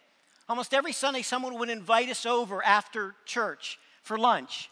almost 0.51 0.75
every 0.75 0.93
Sunday, 0.93 1.23
someone 1.23 1.59
would 1.59 1.71
invite 1.71 2.11
us 2.11 2.27
over 2.27 2.63
after 2.63 3.15
church 3.25 3.79
for 4.03 4.19
lunch. 4.19 4.69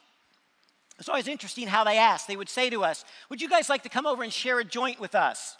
It's 0.98 1.08
always 1.08 1.26
interesting 1.26 1.68
how 1.68 1.84
they 1.84 1.96
asked. 1.96 2.28
They 2.28 2.36
would 2.36 2.50
say 2.50 2.68
to 2.68 2.84
us, 2.84 3.06
Would 3.30 3.40
you 3.40 3.48
guys 3.48 3.70
like 3.70 3.82
to 3.84 3.88
come 3.88 4.06
over 4.06 4.22
and 4.22 4.32
share 4.32 4.58
a 4.58 4.64
joint 4.64 5.00
with 5.00 5.14
us? 5.14 5.56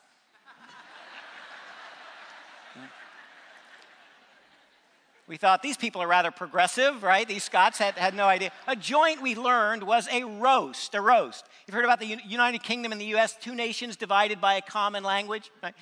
We 5.28 5.37
thought 5.37 5.61
these 5.61 5.76
people 5.76 6.00
are 6.02 6.06
rather 6.06 6.30
progressive, 6.30 7.02
right? 7.02 7.26
These 7.26 7.42
Scots 7.42 7.78
had, 7.78 7.95
had 7.95 8.14
no 8.14 8.26
idea. 8.26 8.52
A 8.68 8.76
joint, 8.76 9.21
we 9.21 9.35
learned, 9.35 9.83
was 9.83 10.06
a 10.12 10.23
roast, 10.23 10.95
a 10.95 11.00
roast. 11.00 11.45
You've 11.66 11.75
heard 11.75 11.85
about 11.85 11.99
the 11.99 12.18
United 12.25 12.62
Kingdom 12.62 12.92
and 12.92 13.00
the 13.00 13.06
U.S., 13.06 13.37
two 13.40 13.54
nations 13.54 13.97
divided 13.97 14.40
by 14.40 14.54
a 14.54 14.62
common 14.62 15.02
language, 15.02 15.50
right? 15.64 15.75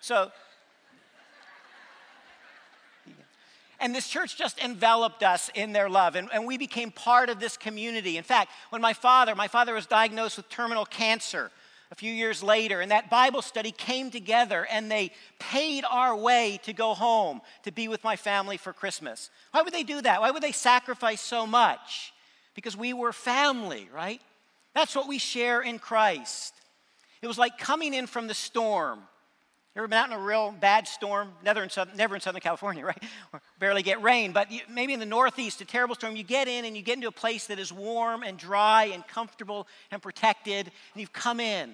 So, 0.00 0.32
and 3.80 3.94
this 3.94 4.08
church 4.08 4.38
just 4.38 4.58
enveloped 4.60 5.22
us 5.22 5.50
in 5.54 5.72
their 5.72 5.90
love, 5.90 6.16
and, 6.16 6.30
and 6.32 6.46
we 6.46 6.56
became 6.56 6.90
part 6.90 7.28
of 7.28 7.40
this 7.40 7.58
community. 7.58 8.16
In 8.16 8.24
fact, 8.24 8.50
when 8.70 8.80
my 8.80 8.94
father, 8.94 9.34
my 9.34 9.48
father 9.48 9.74
was 9.74 9.84
diagnosed 9.84 10.38
with 10.38 10.48
terminal 10.48 10.86
cancer, 10.86 11.50
a 11.90 11.94
few 11.94 12.12
years 12.12 12.42
later, 12.42 12.80
and 12.80 12.90
that 12.90 13.10
Bible 13.10 13.42
study 13.42 13.70
came 13.70 14.10
together 14.10 14.66
and 14.70 14.90
they 14.90 15.12
paid 15.38 15.84
our 15.88 16.16
way 16.16 16.58
to 16.64 16.72
go 16.72 16.94
home 16.94 17.40
to 17.62 17.72
be 17.72 17.88
with 17.88 18.02
my 18.02 18.16
family 18.16 18.56
for 18.56 18.72
Christmas. 18.72 19.30
Why 19.52 19.62
would 19.62 19.72
they 19.72 19.82
do 19.82 20.00
that? 20.02 20.20
Why 20.20 20.30
would 20.30 20.42
they 20.42 20.52
sacrifice 20.52 21.20
so 21.20 21.46
much? 21.46 22.12
Because 22.54 22.76
we 22.76 22.92
were 22.92 23.12
family, 23.12 23.88
right? 23.94 24.20
That's 24.74 24.96
what 24.96 25.08
we 25.08 25.18
share 25.18 25.60
in 25.60 25.78
Christ. 25.78 26.54
It 27.22 27.26
was 27.26 27.38
like 27.38 27.58
coming 27.58 27.94
in 27.94 28.06
from 28.06 28.26
the 28.26 28.34
storm. 28.34 29.00
Ever 29.76 29.88
been 29.88 29.98
out 29.98 30.08
in 30.08 30.16
a 30.16 30.20
real 30.20 30.52
bad 30.52 30.86
storm? 30.86 31.32
Never 31.42 31.60
in 31.62 31.68
Southern, 31.68 31.96
never 31.96 32.14
in 32.14 32.20
Southern 32.20 32.40
California, 32.40 32.84
right? 32.86 33.02
Barely 33.58 33.82
get 33.82 34.00
rain, 34.02 34.32
but 34.32 34.52
you, 34.52 34.60
maybe 34.70 34.92
in 34.92 35.00
the 35.00 35.06
Northeast, 35.06 35.60
a 35.60 35.64
terrible 35.64 35.96
storm. 35.96 36.14
You 36.14 36.22
get 36.22 36.46
in 36.46 36.64
and 36.64 36.76
you 36.76 36.82
get 36.82 36.94
into 36.94 37.08
a 37.08 37.12
place 37.12 37.48
that 37.48 37.58
is 37.58 37.72
warm 37.72 38.22
and 38.22 38.38
dry 38.38 38.84
and 38.86 39.06
comfortable 39.08 39.66
and 39.90 40.00
protected, 40.00 40.66
and 40.66 41.00
you've 41.00 41.12
come 41.12 41.40
in. 41.40 41.72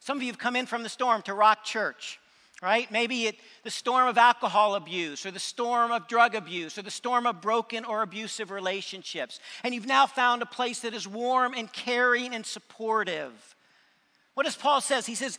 Some 0.00 0.16
of 0.16 0.22
you 0.22 0.30
have 0.30 0.38
come 0.38 0.56
in 0.56 0.66
from 0.66 0.82
the 0.82 0.88
storm 0.88 1.22
to 1.22 1.32
Rock 1.32 1.64
Church, 1.64 2.18
right? 2.60 2.90
Maybe 2.90 3.26
it, 3.26 3.36
the 3.62 3.70
storm 3.70 4.08
of 4.08 4.18
alcohol 4.18 4.74
abuse, 4.74 5.24
or 5.24 5.30
the 5.30 5.38
storm 5.38 5.92
of 5.92 6.08
drug 6.08 6.34
abuse, 6.34 6.76
or 6.76 6.82
the 6.82 6.90
storm 6.90 7.26
of 7.26 7.40
broken 7.40 7.84
or 7.84 8.02
abusive 8.02 8.50
relationships. 8.50 9.38
And 9.62 9.74
you've 9.74 9.86
now 9.86 10.06
found 10.06 10.42
a 10.42 10.46
place 10.46 10.80
that 10.80 10.92
is 10.92 11.06
warm 11.06 11.54
and 11.54 11.72
caring 11.72 12.34
and 12.34 12.44
supportive. 12.44 13.54
What 14.34 14.42
does 14.42 14.56
Paul 14.56 14.80
says? 14.80 15.06
He 15.06 15.14
says, 15.14 15.38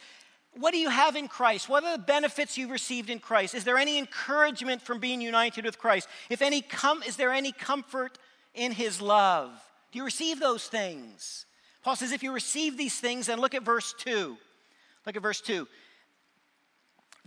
what 0.60 0.72
do 0.72 0.80
you 0.80 0.90
have 0.90 1.16
in 1.16 1.28
Christ? 1.28 1.68
What 1.68 1.84
are 1.84 1.98
the 1.98 2.04
benefits 2.04 2.58
you've 2.58 2.72
received 2.72 3.10
in 3.10 3.20
Christ? 3.20 3.54
Is 3.54 3.64
there 3.64 3.78
any 3.78 3.98
encouragement 3.98 4.82
from 4.82 5.00
being 5.00 5.22
united 5.22 5.66
with 5.66 5.78
Christ? 5.78 6.08
If 6.30 6.42
any 6.42 6.62
com- 6.62 7.04
is 7.04 7.18
there 7.18 7.34
any 7.34 7.52
comfort 7.52 8.18
in 8.54 8.72
his 8.72 9.02
love? 9.02 9.52
Do 9.92 10.00
you 10.00 10.06
receive 10.06 10.40
those 10.40 10.66
things? 10.68 11.46
Paul 11.84 11.96
says, 11.96 12.12
if 12.12 12.24
you 12.24 12.32
receive 12.32 12.78
these 12.78 13.00
things, 13.00 13.28
then 13.28 13.40
look 13.40 13.54
at 13.54 13.64
verse 13.64 13.94
2. 14.00 14.38
Look 15.06 15.16
at 15.16 15.22
verse 15.22 15.42
2. 15.42 15.68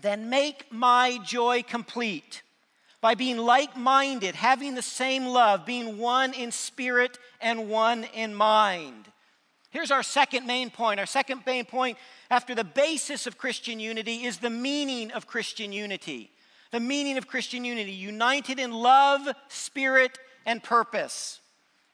Then 0.01 0.31
make 0.31 0.73
my 0.73 1.19
joy 1.25 1.63
complete 1.63 2.43
by 3.01 3.15
being 3.15 3.39
like 3.39 3.77
minded, 3.77 4.35
having 4.35 4.75
the 4.75 4.83
same 4.83 5.27
love, 5.27 5.65
being 5.65 5.99
one 5.99 6.33
in 6.33 6.51
spirit 6.51 7.19
and 7.41 7.69
one 7.69 8.05
in 8.15 8.35
mind. 8.35 9.07
Here's 9.71 9.91
our 9.91 10.03
second 10.03 10.47
main 10.47 10.71
point. 10.71 10.99
Our 10.99 11.07
second 11.07 11.43
main 11.47 11.65
point 11.65 11.99
after 12.31 12.55
the 12.55 12.65
basis 12.65 13.27
of 13.27 13.39
Christian 13.39 13.81
unity 13.81 14.25
is 14.25 14.39
the 14.39 14.51
meaning 14.51 15.11
of 15.13 15.27
Christian 15.27 15.73
unity. 15.73 16.31
The 16.71 16.81
meaning 16.81 17.17
of 17.17 17.27
Christian 17.27 17.65
unity 17.65 17.93
united 17.93 18.59
in 18.59 18.73
love, 18.73 19.27
spirit, 19.49 20.19
and 20.45 20.63
purpose. 20.63 21.41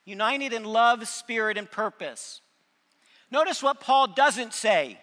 United 0.05 0.53
in 0.53 0.65
love, 0.65 1.07
spirit, 1.07 1.57
and 1.57 1.71
purpose. 1.71 2.41
Notice 3.31 3.63
what 3.63 3.81
Paul 3.81 4.09
doesn't 4.09 4.53
say. 4.53 4.99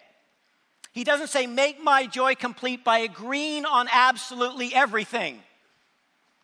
He 0.92 1.04
doesn't 1.04 1.28
say, 1.28 1.46
Make 1.46 1.82
my 1.82 2.06
joy 2.06 2.34
complete 2.34 2.84
by 2.84 2.98
agreeing 2.98 3.64
on 3.64 3.88
absolutely 3.90 4.74
everything. 4.74 5.40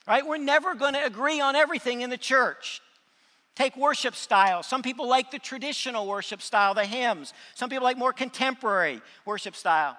Right? 0.07 0.27
We're 0.27 0.39
never 0.39 0.75
going 0.75 0.95
to 0.95 1.05
agree 1.05 1.41
on 1.41 1.55
everything 1.55 2.01
in 2.01 2.09
the 2.09 2.17
church. 2.17 2.81
Take 3.59 3.77
worship 3.77 4.15
style. 4.15 4.63
Some 4.63 4.83
people 4.83 5.09
like 5.09 5.33
the 5.33 5.39
traditional 5.41 6.07
worship 6.07 6.43
style, 6.43 6.75
the 6.75 6.85
hymns. 6.85 7.35
Some 7.57 7.69
people 7.69 7.83
like 7.83 7.99
more 7.99 8.13
contemporary 8.13 9.03
worship 9.25 9.57
style. 9.57 9.97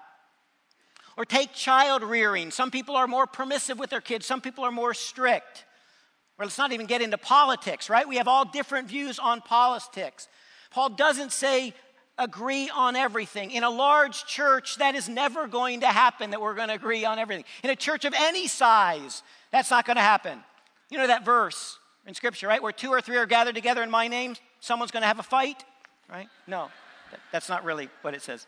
Or 1.17 1.25
take 1.25 1.51
child 1.51 2.01
rearing. 2.01 2.51
Some 2.51 2.71
people 2.71 2.95
are 2.95 3.05
more 3.05 3.27
permissive 3.27 3.77
with 3.77 3.89
their 3.89 3.99
kids, 3.99 4.25
some 4.25 4.39
people 4.39 4.63
are 4.63 4.71
more 4.71 4.93
strict. 4.93 5.65
Or 6.37 6.45
let's 6.45 6.57
not 6.57 6.71
even 6.71 6.85
get 6.85 7.01
into 7.01 7.17
politics, 7.17 7.89
right? 7.89 8.07
We 8.07 8.15
have 8.15 8.29
all 8.29 8.45
different 8.45 8.87
views 8.87 9.19
on 9.19 9.41
politics. 9.41 10.29
Paul 10.71 10.91
doesn't 10.91 11.33
say 11.33 11.73
agree 12.17 12.69
on 12.73 12.95
everything. 12.95 13.51
In 13.51 13.65
a 13.65 13.69
large 13.69 14.25
church, 14.25 14.77
that 14.77 14.95
is 14.95 15.09
never 15.09 15.47
going 15.47 15.81
to 15.81 15.87
happen 15.87 16.29
that 16.29 16.39
we're 16.39 16.55
going 16.55 16.69
to 16.69 16.75
agree 16.75 17.03
on 17.03 17.19
everything. 17.19 17.43
In 17.61 17.71
a 17.71 17.75
church 17.75 18.05
of 18.05 18.13
any 18.15 18.47
size, 18.47 19.21
that's 19.51 19.69
not 19.69 19.85
going 19.85 19.97
to 19.97 20.01
happen. 20.01 20.39
You 20.89 20.97
know 20.97 21.07
that 21.07 21.25
verse 21.25 21.77
in 22.09 22.15
Scripture, 22.15 22.47
right? 22.47 22.61
Where 22.61 22.71
two 22.71 22.89
or 22.89 23.01
three 23.01 23.17
are 23.17 23.27
gathered 23.27 23.53
together 23.53 23.83
in 23.83 23.91
my 23.91 24.07
name, 24.07 24.35
someone's 24.59 24.89
going 24.89 25.03
to 25.03 25.07
have 25.07 25.19
a 25.19 25.23
fight, 25.23 25.63
right? 26.09 26.27
No, 26.47 26.69
that's 27.31 27.47
not 27.47 27.63
really 27.63 27.87
what 28.01 28.15
it 28.15 28.23
says. 28.23 28.47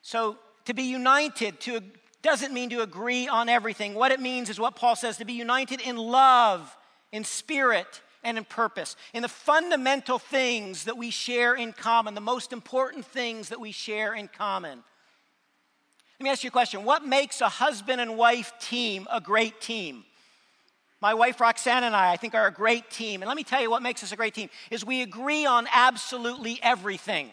So 0.00 0.38
to 0.66 0.74
be 0.74 0.84
united 0.84 1.58
to 1.62 1.80
doesn't 2.22 2.54
mean 2.54 2.70
to 2.70 2.82
agree 2.82 3.26
on 3.26 3.48
everything. 3.48 3.94
What 3.94 4.12
it 4.12 4.20
means 4.20 4.48
is 4.48 4.60
what 4.60 4.76
Paul 4.76 4.94
says 4.94 5.16
to 5.16 5.24
be 5.24 5.32
united 5.32 5.80
in 5.80 5.96
love, 5.96 6.76
in 7.10 7.24
spirit, 7.24 8.00
and 8.22 8.38
in 8.38 8.44
purpose, 8.44 8.94
in 9.12 9.22
the 9.22 9.28
fundamental 9.28 10.20
things 10.20 10.84
that 10.84 10.96
we 10.96 11.10
share 11.10 11.56
in 11.56 11.72
common, 11.72 12.14
the 12.14 12.20
most 12.20 12.52
important 12.52 13.04
things 13.04 13.48
that 13.48 13.58
we 13.58 13.72
share 13.72 14.14
in 14.14 14.28
common. 14.28 14.84
Let 16.20 16.24
me 16.24 16.30
ask 16.30 16.44
you 16.44 16.48
a 16.48 16.52
question 16.52 16.84
What 16.84 17.04
makes 17.04 17.40
a 17.40 17.48
husband 17.48 18.00
and 18.00 18.16
wife 18.16 18.52
team 18.60 19.08
a 19.10 19.20
great 19.20 19.60
team? 19.60 20.04
My 21.02 21.14
wife 21.14 21.40
Roxanne 21.40 21.82
and 21.82 21.96
I, 21.96 22.12
I 22.12 22.16
think, 22.16 22.32
are 22.36 22.46
a 22.46 22.52
great 22.52 22.88
team. 22.88 23.22
And 23.22 23.28
let 23.28 23.36
me 23.36 23.42
tell 23.42 23.60
you 23.60 23.68
what 23.68 23.82
makes 23.82 24.04
us 24.04 24.12
a 24.12 24.16
great 24.16 24.34
team 24.34 24.48
is 24.70 24.84
we 24.84 25.02
agree 25.02 25.44
on 25.44 25.66
absolutely 25.74 26.60
everything. 26.62 27.28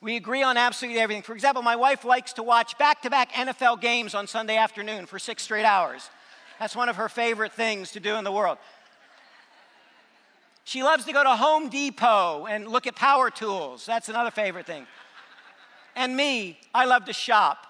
We 0.00 0.14
agree 0.14 0.44
on 0.44 0.56
absolutely 0.56 1.00
everything. 1.00 1.24
For 1.24 1.34
example, 1.34 1.62
my 1.62 1.74
wife 1.74 2.04
likes 2.04 2.34
to 2.34 2.44
watch 2.44 2.78
back 2.78 3.02
to 3.02 3.10
back 3.10 3.32
NFL 3.32 3.80
games 3.80 4.14
on 4.14 4.28
Sunday 4.28 4.56
afternoon 4.56 5.06
for 5.06 5.18
six 5.18 5.42
straight 5.42 5.64
hours. 5.64 6.08
That's 6.60 6.76
one 6.76 6.88
of 6.88 6.94
her 6.96 7.08
favorite 7.08 7.52
things 7.52 7.90
to 7.92 8.00
do 8.00 8.14
in 8.14 8.22
the 8.22 8.30
world. 8.30 8.58
She 10.62 10.84
loves 10.84 11.04
to 11.06 11.12
go 11.12 11.24
to 11.24 11.30
Home 11.30 11.68
Depot 11.68 12.46
and 12.46 12.68
look 12.68 12.86
at 12.86 12.94
power 12.94 13.28
tools. 13.28 13.84
That's 13.84 14.08
another 14.08 14.30
favorite 14.30 14.66
thing. 14.66 14.86
And 15.96 16.16
me, 16.16 16.60
I 16.72 16.84
love 16.84 17.06
to 17.06 17.12
shop. 17.12 17.66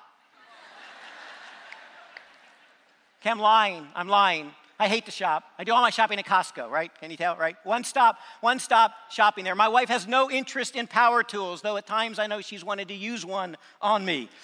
Okay, 3.23 3.31
I'm 3.31 3.39
lying. 3.39 3.87
I'm 3.95 4.09
lying. 4.09 4.53
I 4.83 4.89
hate 4.89 5.05
to 5.05 5.13
shop. 5.13 5.45
I 5.61 5.63
do 5.63 5.73
all 5.73 5.81
my 5.81 5.91
shopping 5.91 6.19
at 6.19 6.27
Costco, 6.27 6.69
right? 6.69 6.91
Can 6.99 7.13
you 7.13 7.17
tell, 7.17 7.37
right? 7.37 7.57
One 7.63 7.85
stop, 7.85 8.19
one 8.41 8.59
stop 8.59 8.93
shopping 9.11 9.45
there. 9.45 9.55
My 9.55 9.69
wife 9.69 9.89
has 9.91 10.09
no 10.09 10.29
interest 10.29 10.75
in 10.75 10.89
power 10.89 11.23
tools, 11.23 11.63
though 11.63 11.77
at 11.77 11.87
times 11.87 12.19
I 12.19 12.27
know 12.27 12.41
she's 12.41 12.65
wanted 12.65 12.89
to 12.89 12.95
use 12.95 13.25
one 13.25 13.57
on 13.81 14.05
me. 14.05 14.29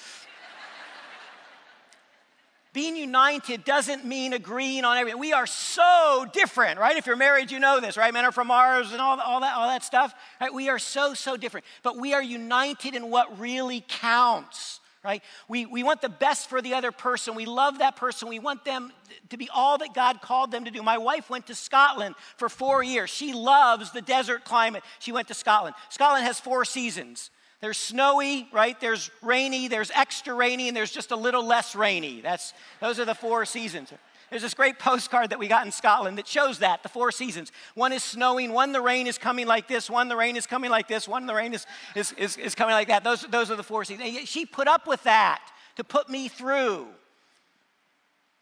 Being 2.73 2.95
united 2.95 3.65
doesn't 3.65 4.05
mean 4.05 4.33
agreeing 4.33 4.85
on 4.85 4.97
everything. 4.97 5.19
We 5.19 5.33
are 5.33 5.49
so 5.49 6.25
different, 6.33 6.79
right? 6.79 6.97
If 6.97 7.07
you're 7.07 7.17
married, 7.17 7.51
you 7.51 7.59
know 7.59 7.81
this, 7.81 7.97
right? 7.97 8.15
Men 8.15 8.25
are 8.25 8.31
from 8.31 8.47
Mars 8.47 8.93
and 8.93 9.01
all, 9.01 9.19
all, 9.19 9.41
that, 9.41 9.57
all 9.57 9.67
that 9.67 9.83
stuff, 9.83 10.15
right? 10.41 10.55
We 10.55 10.69
are 10.69 10.79
so, 10.79 11.15
so 11.15 11.37
different. 11.37 11.67
But 11.83 11.97
we 11.97 12.15
are 12.15 12.23
united 12.23 12.95
in 12.95 13.11
what 13.11 13.41
really 13.41 13.85
counts 13.89 14.79
right? 15.05 15.23
We, 15.49 15.67
we 15.67 15.83
want 15.83 16.01
the 16.01 16.09
best 16.09 16.49
for 16.49 16.61
the 16.61 16.75
other 16.75 16.93
person. 16.93 17.35
We 17.35 17.47
love 17.47 17.79
that 17.79 17.97
person. 17.97 18.29
We 18.29 18.39
want 18.39 18.65
them 18.65 18.93
to 19.31 19.37
be 19.37 19.49
all 19.55 19.79
that 19.79 19.95
God 19.95 20.21
called 20.21 20.51
them 20.51 20.65
to 20.65 20.71
do. 20.71 20.83
My 20.83 20.99
wife 20.99 21.31
went 21.31 21.47
to 21.47 21.55
Scotland 21.55 22.15
for 22.37 22.49
four 22.49 22.83
years. 22.83 23.11
She 23.11 23.33
loves 23.33 23.93
the 23.93 24.03
desert 24.03 24.45
climate. 24.45 24.83
She 24.99 25.13
went 25.13 25.29
to 25.29 25.35
Scotland. 25.35 25.77
Scotland 25.89 26.25
has 26.25 26.41
four 26.41 26.65
seasons. 26.65 27.31
There's 27.61 27.79
snowy, 27.79 28.49
right? 28.53 28.79
There's 28.81 29.11
rainy, 29.21 29.67
there's 29.67 29.91
extra 29.93 30.33
rainy, 30.33 30.69
and 30.69 30.77
there's 30.77 30.93
just 30.93 31.11
a 31.11 31.17
little 31.17 31.45
less 31.45 31.75
rainy. 31.75 32.21
That's, 32.21 32.53
those 32.81 33.01
are 33.01 33.05
the 33.05 33.17
four 33.17 33.45
seasons. 33.45 33.93
There's 34.31 34.43
this 34.43 34.55
great 34.55 34.79
postcard 34.79 35.31
that 35.31 35.39
we 35.39 35.49
got 35.49 35.65
in 35.65 35.73
Scotland 35.73 36.19
that 36.19 36.27
shows 36.27 36.59
that, 36.59 36.83
the 36.83 36.89
four 36.89 37.11
seasons. 37.11 37.51
One 37.75 37.93
is 37.93 38.03
snowing, 38.03 38.53
one 38.53 38.73
the 38.73 38.81
rain 38.81 39.07
is 39.07 39.17
coming 39.17 39.47
like 39.47 39.69
this, 39.69 39.89
one 39.89 40.09
the 40.09 40.17
rain 40.17 40.37
is 40.37 40.47
coming 40.47 40.71
like 40.71 40.87
this, 40.87 41.09
one 41.09 41.27
the 41.27 41.35
rain 41.35 41.55
is, 41.55 41.67
is, 41.95 42.13
is, 42.13 42.37
is 42.37 42.55
coming 42.55 42.75
like 42.75 42.89
that. 42.89 43.05
Those, 43.05 43.23
those 43.23 43.51
are 43.51 43.57
the 43.57 43.63
four 43.63 43.85
seasons. 43.85 44.17
And 44.19 44.29
she 44.29 44.45
put 44.45 44.69
up 44.69 44.87
with 44.87 45.03
that 45.05 45.41
to 45.77 45.85
put 45.85 46.11
me 46.11 46.29
through. 46.29 46.87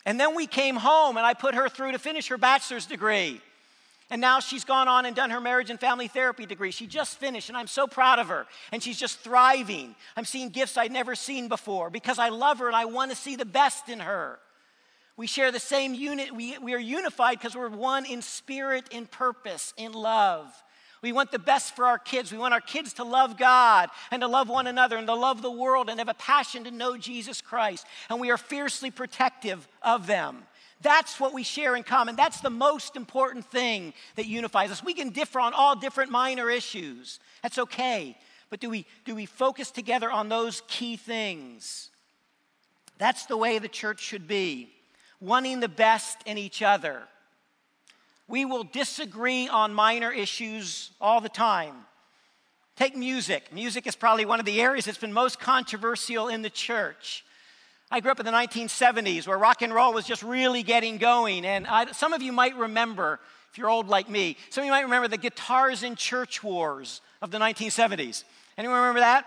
And 0.05 0.19
then 0.19 0.35
we 0.35 0.47
came 0.47 0.77
home 0.77 1.17
and 1.17 1.27
I 1.27 1.35
put 1.35 1.55
her 1.55 1.69
through 1.69 1.93
to 1.93 1.99
finish 1.99 2.29
her 2.29 2.39
bachelor's 2.39 2.87
degree. 2.87 3.41
And 4.09 4.21
now 4.21 4.39
she's 4.39 4.65
gone 4.65 4.87
on 4.87 5.05
and 5.05 5.17
done 5.17 5.31
her 5.31 5.41
marriage 5.41 5.69
and 5.69 5.81
family 5.81 6.07
therapy 6.07 6.47
degree. 6.47 6.71
She 6.71 6.87
just 6.87 7.19
finished, 7.19 7.49
and 7.49 7.59
I'm 7.59 7.67
so 7.67 7.89
proud 7.89 8.21
of 8.21 8.29
her. 8.29 8.47
And 8.71 8.81
she's 8.81 8.99
just 8.99 9.19
thriving. 9.19 9.97
I'm 10.17 10.25
seeing 10.25 10.51
gifts 10.51 10.77
I'd 10.77 10.93
never 10.93 11.17
seen 11.17 11.49
before 11.49 11.91
because 11.91 12.19
I 12.19 12.29
love 12.29 12.61
her 12.61 12.69
and 12.69 12.77
I 12.77 12.85
want 12.85 13.11
to 13.11 13.17
see 13.17 13.35
the 13.35 13.45
best 13.45 13.89
in 13.89 13.99
her. 13.99 14.39
We 15.17 15.27
share 15.27 15.51
the 15.51 15.61
same 15.61 15.95
unit. 15.95 16.35
We, 16.35 16.59
we 16.59 16.75
are 16.75 16.79
unified 16.79 17.39
because 17.39 17.57
we're 17.57 17.71
one 17.71 18.05
in 18.05 18.21
spirit, 18.21 18.89
in 18.91 19.07
purpose, 19.07 19.73
in 19.77 19.93
love. 19.93 20.53
We 21.03 21.13
want 21.13 21.31
the 21.31 21.39
best 21.39 21.75
for 21.77 21.87
our 21.87 21.99
kids. 21.99 22.33
We 22.33 22.39
want 22.39 22.53
our 22.53 22.61
kids 22.61 22.95
to 22.95 23.05
love 23.05 23.39
God 23.39 23.91
and 24.11 24.21
to 24.23 24.29
love 24.29 24.49
one 24.49 24.67
another 24.67 24.97
and 24.97 25.07
to 25.07 25.15
love 25.15 25.41
the 25.41 25.51
world 25.51 25.89
and 25.89 25.99
have 25.99 26.09
a 26.09 26.15
passion 26.15 26.65
to 26.65 26.71
know 26.71 26.97
Jesus 26.97 27.41
Christ. 27.41 27.87
And 28.11 28.21
we 28.21 28.31
are 28.31 28.37
fiercely 28.37 28.91
protective 28.91 29.67
of 29.83 30.07
them. 30.07 30.43
That's 30.83 31.19
what 31.19 31.33
we 31.33 31.43
share 31.43 31.77
in 31.77 31.83
common. 31.83 32.17
That's 32.17 32.41
the 32.41 32.51
most 32.51 32.97
important 32.97 33.47
thing 33.47 33.95
that 34.17 34.27
unifies 34.27 34.71
us. 34.71 34.85
We 34.85 34.95
can 34.95 35.11
differ 35.11 35.41
on 35.41 35.55
all 35.55 35.77
different 35.77 36.11
minor 36.11 36.51
issues. 36.51 37.21
That's 37.43 37.59
okay. 37.59 38.19
But 38.51 38.61
do 38.61 38.69
we, 38.69 38.85
do 39.05 39.15
we 39.15 39.25
focus 39.27 39.71
together 39.71 40.11
on 40.11 40.29
those 40.29 40.63
key 40.69 40.97
things? 40.97 41.91
That's 42.99 43.27
the 43.27 43.37
way 43.37 43.59
the 43.59 43.69
church 43.69 44.01
should 44.01 44.29
be 44.29 44.76
wanting 45.21 45.61
the 45.61 45.69
best 45.69 46.19
in 46.27 46.39
each 46.39 46.63
other. 46.63 47.03
We 48.29 48.45
will 48.45 48.65
disagree 48.65 49.49
on 49.49 49.73
minor 49.73 50.11
issues 50.11 50.91
all 51.01 51.21
the 51.21 51.29
time. 51.29 51.75
Take 52.77 52.97
music. 52.97 53.53
Music 53.53 53.87
is 53.87 53.97
probably 53.97 54.27
one 54.27 54.41
of 54.41 54.47
the 54.47 54.61
areas 54.61 54.85
that's 54.85 54.99
been 54.99 55.13
most 55.13 55.41
controversial 55.41 56.29
in 56.29 56.43
the 56.43 56.51
church. 56.51 57.25
I 57.91 58.01
grew 58.01 58.11
up 58.11 58.19
in 58.19 58.27
the 58.27 58.33
1970s 58.33 59.27
where 59.27 59.39
rock 59.39 59.63
and 59.63 59.73
roll 59.73 59.95
was 59.95 60.07
just 60.07 60.23
really 60.23 60.63
getting 60.63 60.99
going. 60.99 61.47
And 61.47 61.67
I, 61.67 61.93
some 61.93 62.13
of 62.13 62.21
you 62.21 62.33
might 62.33 62.57
remember, 62.57 63.21
if 63.53 63.59
you're 63.59 63.71
old 63.71 63.89
like 63.89 64.11
me, 64.11 64.37
some 64.51 64.63
of 64.63 64.67
you 64.67 64.73
might 64.73 64.83
remember 64.83 65.09
the 65.09 65.17
guitars 65.17 65.85
in 65.85 65.95
church 65.95 66.43
wars 66.43 67.01
of 67.23 67.31
the 67.31 67.39
1970s. 67.39 68.25
Anyone 68.59 68.79
remember 68.79 69.01
that? 69.01 69.25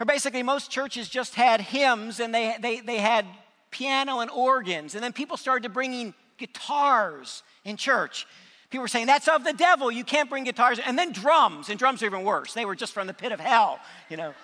Or 0.00 0.06
basically, 0.06 0.42
most 0.42 0.70
churches 0.70 1.08
just 1.08 1.36
had 1.36 1.60
hymns 1.60 2.20
and 2.20 2.34
they, 2.34 2.56
they, 2.60 2.80
they 2.80 2.98
had 2.98 3.24
piano 3.70 4.20
and 4.20 4.30
organs. 4.30 4.94
And 4.94 5.02
then 5.02 5.12
people 5.12 5.36
started 5.36 5.72
bringing 5.72 6.14
guitars 6.38 7.42
in 7.64 7.76
church. 7.76 8.26
People 8.70 8.82
were 8.82 8.88
saying, 8.88 9.06
that's 9.06 9.28
of 9.28 9.44
the 9.44 9.52
devil. 9.52 9.90
You 9.90 10.04
can't 10.04 10.28
bring 10.28 10.44
guitars. 10.44 10.78
And 10.78 10.98
then 10.98 11.12
drums, 11.12 11.70
and 11.70 11.78
drums 11.78 12.02
are 12.02 12.06
even 12.06 12.22
worse. 12.22 12.52
They 12.52 12.64
were 12.64 12.76
just 12.76 12.92
from 12.92 13.06
the 13.06 13.14
pit 13.14 13.32
of 13.32 13.40
hell, 13.40 13.80
you 14.10 14.16
know. 14.16 14.34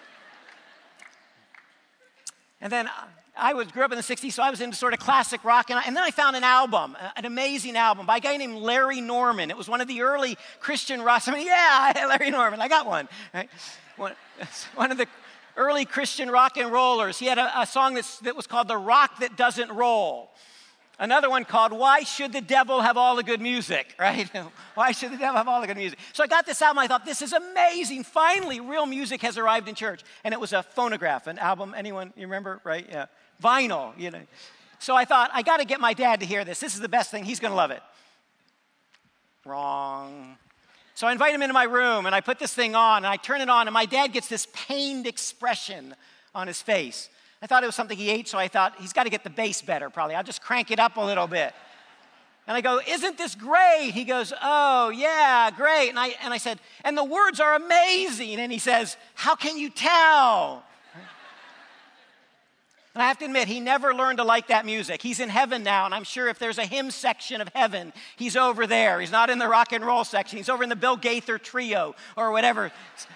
And 2.60 2.72
then 2.72 2.86
uh, 2.86 2.90
I 3.36 3.52
was, 3.52 3.66
grew 3.70 3.84
up 3.84 3.92
in 3.92 3.96
the 3.96 4.02
60s, 4.02 4.32
so 4.32 4.42
I 4.42 4.48
was 4.48 4.62
into 4.62 4.76
sort 4.76 4.94
of 4.94 4.98
classic 4.98 5.44
rock. 5.44 5.68
And, 5.68 5.78
I, 5.78 5.82
and 5.86 5.94
then 5.94 6.02
I 6.02 6.10
found 6.10 6.36
an 6.36 6.44
album, 6.44 6.96
an 7.16 7.26
amazing 7.26 7.76
album 7.76 8.06
by 8.06 8.16
a 8.16 8.20
guy 8.20 8.36
named 8.38 8.56
Larry 8.56 9.02
Norman. 9.02 9.50
It 9.50 9.56
was 9.56 9.68
one 9.68 9.82
of 9.82 9.88
the 9.88 10.00
early 10.00 10.38
Christian 10.60 11.02
rock. 11.02 11.24
I 11.26 11.32
mean, 11.34 11.46
yeah, 11.46 12.06
Larry 12.08 12.30
Norman, 12.30 12.62
I 12.62 12.68
got 12.68 12.86
one. 12.86 13.08
Right? 13.34 13.50
One, 13.96 14.12
one 14.74 14.90
of 14.90 14.96
the 14.96 15.06
early 15.56 15.84
Christian 15.84 16.30
rock 16.30 16.56
and 16.56 16.70
rollers. 16.72 17.18
He 17.18 17.26
had 17.26 17.38
a, 17.38 17.60
a 17.60 17.66
song 17.66 17.94
that 17.94 18.36
was 18.36 18.46
called 18.46 18.68
The 18.68 18.76
Rock 18.76 19.20
That 19.20 19.36
Doesn't 19.36 19.70
Roll. 19.70 20.30
Another 20.98 21.28
one 21.28 21.44
called 21.44 21.72
Why 21.72 22.04
Should 22.04 22.32
the 22.32 22.40
Devil 22.40 22.80
Have 22.80 22.96
All 22.96 23.16
the 23.16 23.24
Good 23.24 23.40
Music, 23.40 23.94
right? 23.98 24.30
Why 24.74 24.92
should 24.92 25.12
the 25.12 25.16
devil 25.16 25.36
have 25.36 25.48
all 25.48 25.60
the 25.60 25.66
good 25.66 25.76
music? 25.76 25.98
So 26.12 26.22
I 26.22 26.28
got 26.28 26.46
this 26.46 26.62
album, 26.62 26.78
I 26.78 26.86
thought, 26.86 27.04
this 27.04 27.20
is 27.20 27.32
amazing. 27.32 28.04
Finally, 28.04 28.60
real 28.60 28.86
music 28.86 29.22
has 29.22 29.36
arrived 29.36 29.68
in 29.68 29.74
church. 29.74 30.02
And 30.22 30.32
it 30.32 30.38
was 30.38 30.52
a 30.52 30.62
phonograph, 30.62 31.26
an 31.26 31.38
album. 31.38 31.74
Anyone, 31.76 32.12
you 32.16 32.26
remember, 32.26 32.60
right? 32.62 32.86
Yeah. 32.88 33.06
Vinyl, 33.42 33.98
you 33.98 34.10
know. 34.10 34.22
So 34.78 34.94
I 34.94 35.04
thought, 35.04 35.30
I 35.32 35.42
got 35.42 35.58
to 35.58 35.64
get 35.64 35.80
my 35.80 35.94
dad 35.94 36.20
to 36.20 36.26
hear 36.26 36.44
this. 36.44 36.60
This 36.60 36.74
is 36.74 36.80
the 36.80 36.88
best 36.88 37.10
thing. 37.10 37.24
He's 37.24 37.40
going 37.40 37.52
to 37.52 37.56
love 37.56 37.70
it. 37.70 37.82
Wrong. 39.44 40.36
So 40.94 41.08
I 41.08 41.12
invite 41.12 41.34
him 41.34 41.42
into 41.42 41.52
my 41.52 41.64
room 41.64 42.06
and 42.06 42.14
I 42.14 42.20
put 42.20 42.38
this 42.38 42.54
thing 42.54 42.74
on 42.76 42.98
and 42.98 43.06
I 43.06 43.16
turn 43.16 43.40
it 43.40 43.48
on 43.48 43.66
and 43.66 43.74
my 43.74 43.84
dad 43.84 44.12
gets 44.12 44.28
this 44.28 44.46
pained 44.52 45.06
expression 45.06 45.94
on 46.34 46.46
his 46.46 46.62
face. 46.62 47.08
I 47.42 47.46
thought 47.46 47.62
it 47.62 47.66
was 47.66 47.74
something 47.74 47.98
he 47.98 48.10
ate, 48.10 48.28
so 48.28 48.38
I 48.38 48.48
thought 48.48 48.74
he's 48.78 48.92
got 48.92 49.04
to 49.04 49.10
get 49.10 49.22
the 49.22 49.30
bass 49.30 49.60
better, 49.60 49.90
probably. 49.90 50.14
I'll 50.14 50.24
just 50.24 50.40
crank 50.40 50.70
it 50.70 50.78
up 50.78 50.96
a 50.96 51.00
little 51.00 51.26
bit. 51.26 51.52
And 52.46 52.56
I 52.56 52.60
go, 52.60 52.80
Isn't 52.86 53.18
this 53.18 53.34
great? 53.34 53.90
He 53.92 54.04
goes, 54.04 54.32
Oh, 54.42 54.90
yeah, 54.90 55.50
great. 55.50 55.88
And 55.90 55.98
I, 55.98 56.14
and 56.22 56.32
I 56.32 56.38
said, 56.38 56.58
And 56.84 56.96
the 56.96 57.04
words 57.04 57.40
are 57.40 57.54
amazing. 57.54 58.38
And 58.38 58.52
he 58.52 58.58
says, 58.58 58.96
How 59.14 59.34
can 59.34 59.58
you 59.58 59.70
tell? 59.70 60.62
And 62.94 63.02
I 63.02 63.08
have 63.08 63.18
to 63.18 63.24
admit, 63.24 63.48
he 63.48 63.58
never 63.58 63.92
learned 63.92 64.18
to 64.18 64.24
like 64.24 64.48
that 64.48 64.64
music. 64.64 65.02
He's 65.02 65.18
in 65.18 65.28
heaven 65.28 65.64
now, 65.64 65.84
and 65.84 65.92
I'm 65.92 66.04
sure 66.04 66.28
if 66.28 66.38
there's 66.38 66.58
a 66.58 66.64
hymn 66.64 66.92
section 66.92 67.40
of 67.40 67.48
heaven, 67.52 67.92
he's 68.16 68.36
over 68.36 68.68
there. 68.68 69.00
He's 69.00 69.10
not 69.10 69.30
in 69.30 69.38
the 69.38 69.48
rock 69.48 69.72
and 69.72 69.84
roll 69.84 70.04
section, 70.04 70.36
he's 70.36 70.48
over 70.48 70.62
in 70.62 70.68
the 70.68 70.76
Bill 70.76 70.96
Gaither 70.96 71.38
trio 71.38 71.96
or 72.16 72.30
whatever 72.30 72.70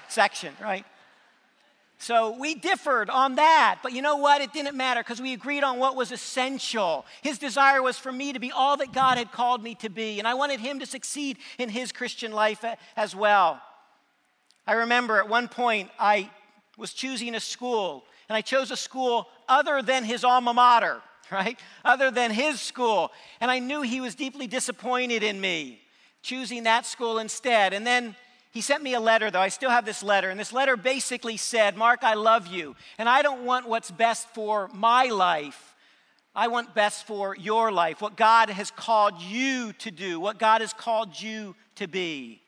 section, 0.09 0.53
right? 0.61 0.85
So 2.01 2.37
we 2.39 2.55
differed 2.55 3.11
on 3.11 3.37
that, 3.37 3.81
but 3.83 3.93
you 3.93 4.03
know 4.03 4.17
what? 4.17 4.41
It 4.41 4.53
didn't 4.53 4.77
matter 4.77 5.01
because 5.01 5.21
we 5.21 5.33
agreed 5.33 5.65
on 5.65 5.79
what 5.79 5.97
was 5.97 6.13
essential. 6.13 7.05
His 7.23 7.39
desire 7.39 7.83
was 7.83 7.99
for 7.99 8.13
me 8.13 8.33
to 8.33 8.39
be 8.39 8.53
all 8.53 8.77
that 8.77 8.93
God 8.93 9.19
had 9.19 9.33
called 9.33 9.65
me 9.65 9.75
to 9.77 9.89
be, 9.89 10.21
and 10.21 10.27
I 10.27 10.35
wanted 10.35 10.61
him 10.61 10.79
to 10.79 10.87
succeed 10.87 11.39
in 11.59 11.69
his 11.69 11.91
Christian 11.91 12.33
life 12.33 12.65
as 12.97 13.17
well. 13.17 13.61
I 14.67 14.75
remember 14.75 15.19
at 15.19 15.29
one 15.29 15.49
point 15.49 15.91
I 15.99 16.31
was 16.77 16.93
choosing 16.93 17.35
a 17.35 17.41
school, 17.41 18.05
and 18.29 18.37
I 18.37 18.41
chose 18.41 18.71
a 18.71 18.77
school 18.77 19.29
other 19.49 19.83
than 19.83 20.05
his 20.05 20.25
alma 20.25 20.53
mater, 20.53 21.01
right? 21.33 21.59
Other 21.85 22.11
than 22.11 22.31
his 22.31 22.61
school. 22.61 23.13
And 23.41 23.51
I 23.51 23.59
knew 23.59 23.83
he 23.83 24.01
was 24.01 24.15
deeply 24.15 24.47
disappointed 24.47 25.23
in 25.23 25.41
me 25.41 25.81
choosing 26.23 26.65
that 26.65 26.87
school 26.87 27.19
instead. 27.19 27.73
And 27.73 27.87
then 27.87 28.15
he 28.51 28.61
sent 28.61 28.83
me 28.83 28.95
a 28.95 29.01
letter, 29.01 29.31
though. 29.31 29.41
I 29.41 29.49
still 29.49 29.71
have 29.71 29.85
this 29.85 30.03
letter. 30.03 30.31
And 30.31 30.39
this 30.39 30.53
letter 30.53 30.77
basically 30.77 31.37
said, 31.37 31.77
Mark, 31.77 32.03
I 32.03 32.15
love 32.15 32.47
you. 32.47 32.77
And 32.99 33.09
I 33.09 33.23
don't 33.23 33.45
want 33.45 33.69
what's 33.69 33.91
best 33.91 34.29
for 34.31 34.69
my 34.73 35.05
life. 35.07 35.75
I 36.35 36.49
want 36.49 36.75
best 36.75 37.07
for 37.07 37.35
your 37.35 37.73
life, 37.73 38.01
what 38.01 38.17
God 38.17 38.49
has 38.51 38.71
called 38.71 39.21
you 39.21 39.73
to 39.75 39.91
do, 39.91 40.21
what 40.21 40.39
God 40.39 40.61
has 40.61 40.73
called 40.73 41.21
you 41.21 41.57
to 41.77 41.89
be. 41.89 42.43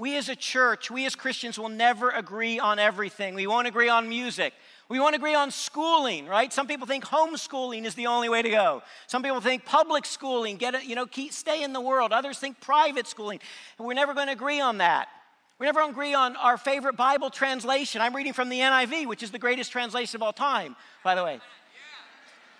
We 0.00 0.16
as 0.16 0.30
a 0.30 0.34
church, 0.34 0.90
we 0.90 1.04
as 1.04 1.14
Christians 1.14 1.58
will 1.58 1.68
never 1.68 2.08
agree 2.08 2.58
on 2.58 2.78
everything. 2.78 3.34
We 3.34 3.46
won't 3.46 3.66
agree 3.66 3.90
on 3.90 4.08
music. 4.08 4.54
We 4.88 4.98
won't 4.98 5.14
agree 5.14 5.34
on 5.34 5.50
schooling, 5.50 6.26
right? 6.26 6.50
Some 6.50 6.66
people 6.66 6.86
think 6.86 7.04
homeschooling 7.04 7.84
is 7.84 7.94
the 7.94 8.06
only 8.06 8.30
way 8.30 8.40
to 8.40 8.48
go. 8.48 8.82
Some 9.08 9.22
people 9.22 9.42
think 9.42 9.66
public 9.66 10.06
schooling, 10.06 10.56
get 10.56 10.74
it, 10.74 10.84
you 10.84 10.94
know, 10.94 11.04
keep, 11.04 11.34
stay 11.34 11.62
in 11.62 11.74
the 11.74 11.82
world. 11.82 12.14
Others 12.14 12.38
think 12.38 12.62
private 12.62 13.06
schooling. 13.06 13.40
And 13.76 13.86
we're 13.86 13.92
never 13.92 14.14
going 14.14 14.28
to 14.28 14.32
agree 14.32 14.58
on 14.58 14.78
that. 14.78 15.08
We 15.58 15.66
never 15.66 15.82
agree 15.82 16.14
on 16.14 16.34
our 16.36 16.56
favorite 16.56 16.96
Bible 16.96 17.28
translation. 17.28 18.00
I'm 18.00 18.16
reading 18.16 18.32
from 18.32 18.48
the 18.48 18.60
NIV, 18.60 19.06
which 19.06 19.22
is 19.22 19.30
the 19.30 19.38
greatest 19.38 19.70
translation 19.70 20.16
of 20.16 20.22
all 20.22 20.32
time, 20.32 20.76
by 21.04 21.14
the 21.14 21.22
way. 21.22 21.40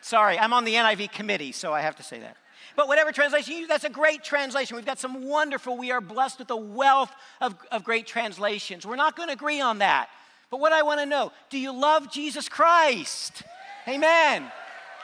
Sorry, 0.03 0.39
I'm 0.39 0.53
on 0.53 0.65
the 0.65 0.75
NIV 0.75 1.11
committee, 1.13 1.53
so 1.53 1.73
I 1.73 1.81
have 1.81 1.97
to 1.97 2.03
say 2.03 2.19
that. 2.19 2.37
But 2.77 2.89
whatever 2.89 3.13
translation 3.13 3.55
you 3.55 3.59
use, 3.61 3.69
that's 3.69 3.85
a 3.85 3.91
great 3.91 4.23
translation. 4.23 4.77
We've 4.77 4.87
got 4.87 4.99
some 4.99 5.29
wonderful, 5.29 5.77
we 5.77 5.91
are 5.91 6.01
blessed 6.01 6.39
with 6.39 6.51
a 6.51 6.57
wealth 6.57 7.13
of, 7.41 7.55
of 7.71 7.85
great 7.85 8.07
translations. 8.07 8.87
We're 8.87 8.97
not 8.97 9.17
going 9.17 9.29
to 9.29 9.33
agree 9.35 9.61
on 9.61 9.79
that. 9.79 10.09
But 10.51 10.61
what 10.61 10.73
I 10.73 10.83
want 10.83 11.01
to 11.01 11.07
know 11.07 11.33
do 11.49 11.59
you 11.59 11.73
love 11.73 12.11
Jesus 12.11 12.49
Christ? 12.49 13.43
Amen. 13.89 14.51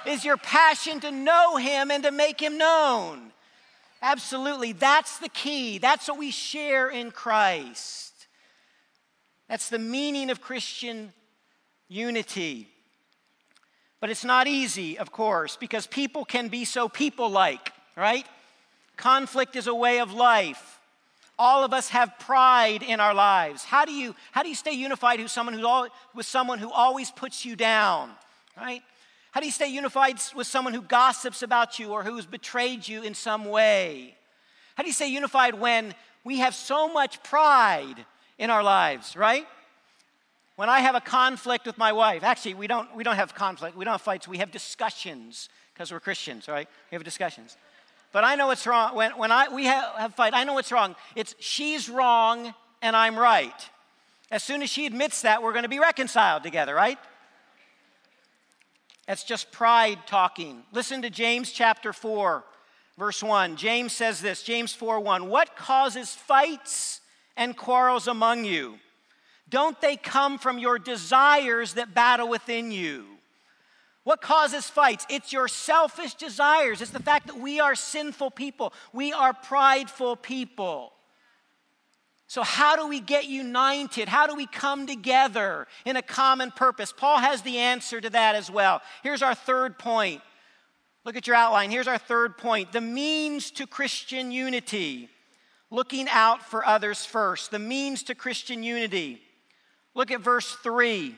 Is 0.07 0.25
your 0.25 0.37
passion 0.37 1.01
to 1.01 1.11
know 1.11 1.57
him 1.57 1.91
and 1.91 2.05
to 2.05 2.11
make 2.11 2.41
him 2.41 2.59
known? 2.59 3.33
Absolutely. 4.03 4.73
That's 4.73 5.19
the 5.19 5.29
key. 5.29 5.79
That's 5.79 6.09
what 6.09 6.19
we 6.19 6.31
share 6.31 6.89
in 6.89 7.11
Christ. 7.11 8.13
That's 9.49 9.69
the 9.69 9.79
meaning 9.79 10.31
of 10.31 10.41
Christian 10.41 11.13
unity. 11.89 12.69
But 14.07 14.13
it's 14.13 14.25
not 14.25 14.47
easy, 14.47 14.97
of 15.01 15.11
course, 15.11 15.57
because 15.57 15.89
people 15.89 16.25
can 16.25 16.47
be 16.47 16.65
so 16.65 16.89
people 16.89 17.29
like, 17.29 17.73
right? 17.97 18.25
Conflict 18.97 19.57
is 19.57 19.67
a 19.67 19.75
way 19.75 19.99
of 19.99 20.13
life. 20.13 20.79
All 21.37 21.65
of 21.65 21.73
us 21.73 21.89
have 21.89 22.17
pride 22.21 22.85
in 22.85 23.01
our 23.01 23.13
lives. 23.13 23.65
How 23.65 23.85
do 23.85 23.91
you, 23.91 24.15
how 24.31 24.45
do 24.45 24.49
you 24.49 24.55
stay 24.55 24.75
unified 24.75 25.19
with 25.19 25.33
someone, 25.33 25.55
who's 25.59 25.91
with 26.15 26.25
someone 26.25 26.61
who 26.61 26.71
always 26.71 27.11
puts 27.11 27.45
you 27.45 27.57
down, 27.57 28.13
right? 28.57 28.81
How 29.33 29.41
do 29.41 29.47
you 29.47 29.51
stay 29.51 29.71
unified 29.71 30.21
with 30.37 30.47
someone 30.47 30.73
who 30.73 30.83
gossips 30.83 31.43
about 31.43 31.81
you 31.81 31.91
or 31.91 32.05
who's 32.05 32.27
betrayed 32.27 32.87
you 32.87 33.03
in 33.03 33.13
some 33.13 33.45
way? 33.47 34.15
How 34.77 34.85
do 34.85 34.89
you 34.89 34.95
stay 34.95 35.09
unified 35.09 35.55
when 35.55 35.97
we 36.23 36.39
have 36.39 36.55
so 36.55 36.87
much 36.93 37.21
pride 37.25 38.07
in 38.39 38.51
our 38.51 38.63
lives, 38.63 39.17
right? 39.17 39.49
When 40.57 40.71
I 40.71 40.81
have 40.81 40.95
a 40.95 41.01
conflict 41.01 41.67
with 41.67 41.77
my 41.77 41.93
wife, 41.93 42.25
actually, 42.25 42.55
we 42.55 42.67
don't, 42.67 42.95
we 42.97 43.05
don't 43.05 43.17
have 43.17 43.35
conflict, 43.35 43.77
we 43.77 43.85
don't 43.85 43.93
have 43.93 44.03
fights, 44.03 44.27
we 44.27 44.39
have 44.39 44.51
discussions 44.51 45.51
because 45.73 45.93
we're 45.93 46.01
Christians, 46.01 46.49
right? 46.49 46.67
We 46.91 46.95
have 46.95 47.05
discussions. 47.05 47.59
But 48.11 48.25
I 48.25 48.35
know 48.35 48.47
what's 48.47 48.67
wrong. 48.67 48.95
When, 48.95 49.13
when 49.19 49.31
I, 49.31 49.53
we 49.55 49.67
have, 49.67 49.85
have 49.97 50.15
fight, 50.15 50.33
I 50.33 50.45
know 50.45 50.55
what's 50.55 50.73
wrong. 50.73 50.97
It's 51.15 51.35
she's 51.39 51.91
wrong 51.91 52.55
and 52.81 52.97
I'm 52.97 53.19
right. 53.19 53.69
As 54.31 54.43
soon 54.43 54.63
as 54.63 54.71
she 54.71 54.87
admits 54.87 55.23
that, 55.23 55.43
we're 55.43 55.53
going 55.53 55.65
to 55.65 55.69
be 55.69 55.79
reconciled 55.79 56.43
together, 56.43 56.75
right? 56.75 56.99
That's 59.07 59.23
just 59.23 59.53
pride 59.53 59.99
talking. 60.07 60.63
Listen 60.73 61.03
to 61.03 61.11
James 61.11 61.53
chapter 61.53 61.93
4, 61.93 62.43
verse 62.99 63.23
1. 63.23 63.57
James 63.57 63.93
says 63.93 64.23
this 64.23 64.43
James 64.43 64.73
4 64.73 65.01
1. 65.01 65.29
What 65.29 65.55
causes 65.55 66.11
fights 66.11 67.03
and 67.37 67.55
quarrels 67.57 68.09
among 68.09 68.47
you? 68.47 68.79
Don't 69.49 69.81
they 69.81 69.97
come 69.97 70.39
from 70.39 70.59
your 70.59 70.79
desires 70.79 71.75
that 71.75 71.95
battle 71.95 72.29
within 72.29 72.73
you? 72.73 73.05
What 74.03 74.21
causes 74.21 74.69
fights? 74.69 75.05
It's 75.09 75.33
your 75.33 75.49
selfish 75.49 76.15
desires. 76.15 76.81
It's 76.81 76.93
the 76.93 77.03
fact 77.03 77.27
that 77.27 77.41
we 77.41 77.59
are 77.59 77.75
sinful 77.75 78.31
people. 78.31 78.73
We 78.93 79.13
are 79.13 79.33
prideful 79.33 80.17
people. 80.17 80.93
So, 82.29 82.43
how 82.43 82.77
do 82.77 82.89
we 82.89 83.01
get 83.01 83.27
united? 83.27 84.09
How 84.09 84.27
do 84.27 84.35
we 84.35 84.47
come 84.47 84.87
together 84.87 85.67
in 85.85 85.97
a 85.97 86.03
common 86.03 86.51
purpose? 86.51 86.93
Paul 86.93 87.19
has 87.19 87.43
the 87.43 87.59
answer 87.59 88.01
to 88.01 88.11
that 88.11 88.35
as 88.35 88.51
well. 88.51 88.81
Here's 89.03 89.23
our 89.23 89.35
third 89.35 89.79
point. 89.79 90.23
Look 91.05 91.17
at 91.17 91.29
your 91.29 91.37
outline. 91.37 91.71
Here's 91.71 91.89
our 91.89 91.99
third 91.99 92.37
point 92.37 92.73
the 92.73 92.81
means 92.81 93.51
to 93.53 93.67
Christian 93.67 94.33
unity. 94.33 95.09
Looking 95.71 96.09
out 96.09 96.43
for 96.43 96.65
others 96.65 97.05
first. 97.05 97.51
The 97.51 97.59
means 97.59 98.05
to 98.05 98.15
Christian 98.15 98.63
unity. 98.63 99.21
Look 99.97 100.11
at 100.11 100.21
verse 100.21 100.53
3. 100.63 101.17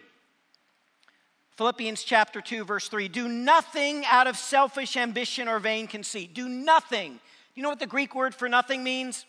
Philippians 1.56 2.04
chapter 2.04 2.40
2, 2.40 2.64
verse 2.64 2.88
3 2.88 3.08
Do 3.08 3.28
nothing 3.28 4.04
out 4.06 4.28
of 4.28 4.36
selfish 4.38 4.96
ambition 4.96 5.48
or 5.48 5.58
vain 5.58 5.88
conceit. 5.88 6.32
Do 6.32 6.48
nothing. 6.48 7.18
You 7.56 7.64
know 7.64 7.68
what 7.68 7.80
the 7.80 7.86
Greek 7.88 8.14
word 8.14 8.36
for 8.36 8.48
nothing 8.48 8.84
means? 8.84 9.26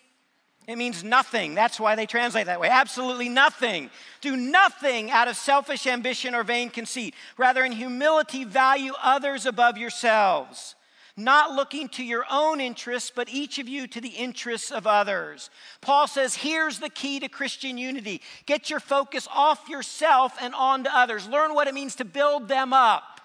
It 0.67 0.77
means 0.77 1.03
nothing. 1.03 1.55
That's 1.55 1.79
why 1.79 1.95
they 1.95 2.05
translate 2.05 2.45
that 2.45 2.59
way. 2.59 2.69
Absolutely 2.69 3.27
nothing. 3.27 3.89
Do 4.21 4.37
nothing 4.37 5.09
out 5.09 5.27
of 5.27 5.35
selfish 5.35 5.87
ambition 5.87 6.35
or 6.35 6.43
vain 6.43 6.69
conceit. 6.69 7.15
Rather, 7.35 7.65
in 7.65 7.71
humility, 7.71 8.43
value 8.43 8.93
others 9.01 9.47
above 9.47 9.79
yourselves, 9.79 10.75
not 11.19 11.51
looking 11.51 11.89
to 11.89 12.03
your 12.03 12.25
own 12.31 12.61
interests, 12.61 13.11
but 13.13 13.29
each 13.29 13.59
of 13.59 13.67
you 13.67 13.87
to 13.87 14.01
the 14.01 14.09
interests 14.09 14.71
of 14.71 14.87
others. 14.87 15.49
Paul 15.81 16.07
says, 16.07 16.35
here's 16.35 16.79
the 16.79 16.89
key 16.89 17.19
to 17.19 17.29
Christian 17.29 17.77
unity 17.77 18.21
get 18.45 18.69
your 18.69 18.79
focus 18.79 19.27
off 19.33 19.69
yourself 19.69 20.35
and 20.41 20.55
on 20.55 20.83
to 20.85 20.95
others. 20.95 21.27
Learn 21.27 21.53
what 21.53 21.67
it 21.67 21.73
means 21.73 21.95
to 21.95 22.05
build 22.05 22.47
them 22.47 22.73
up. 22.73 23.21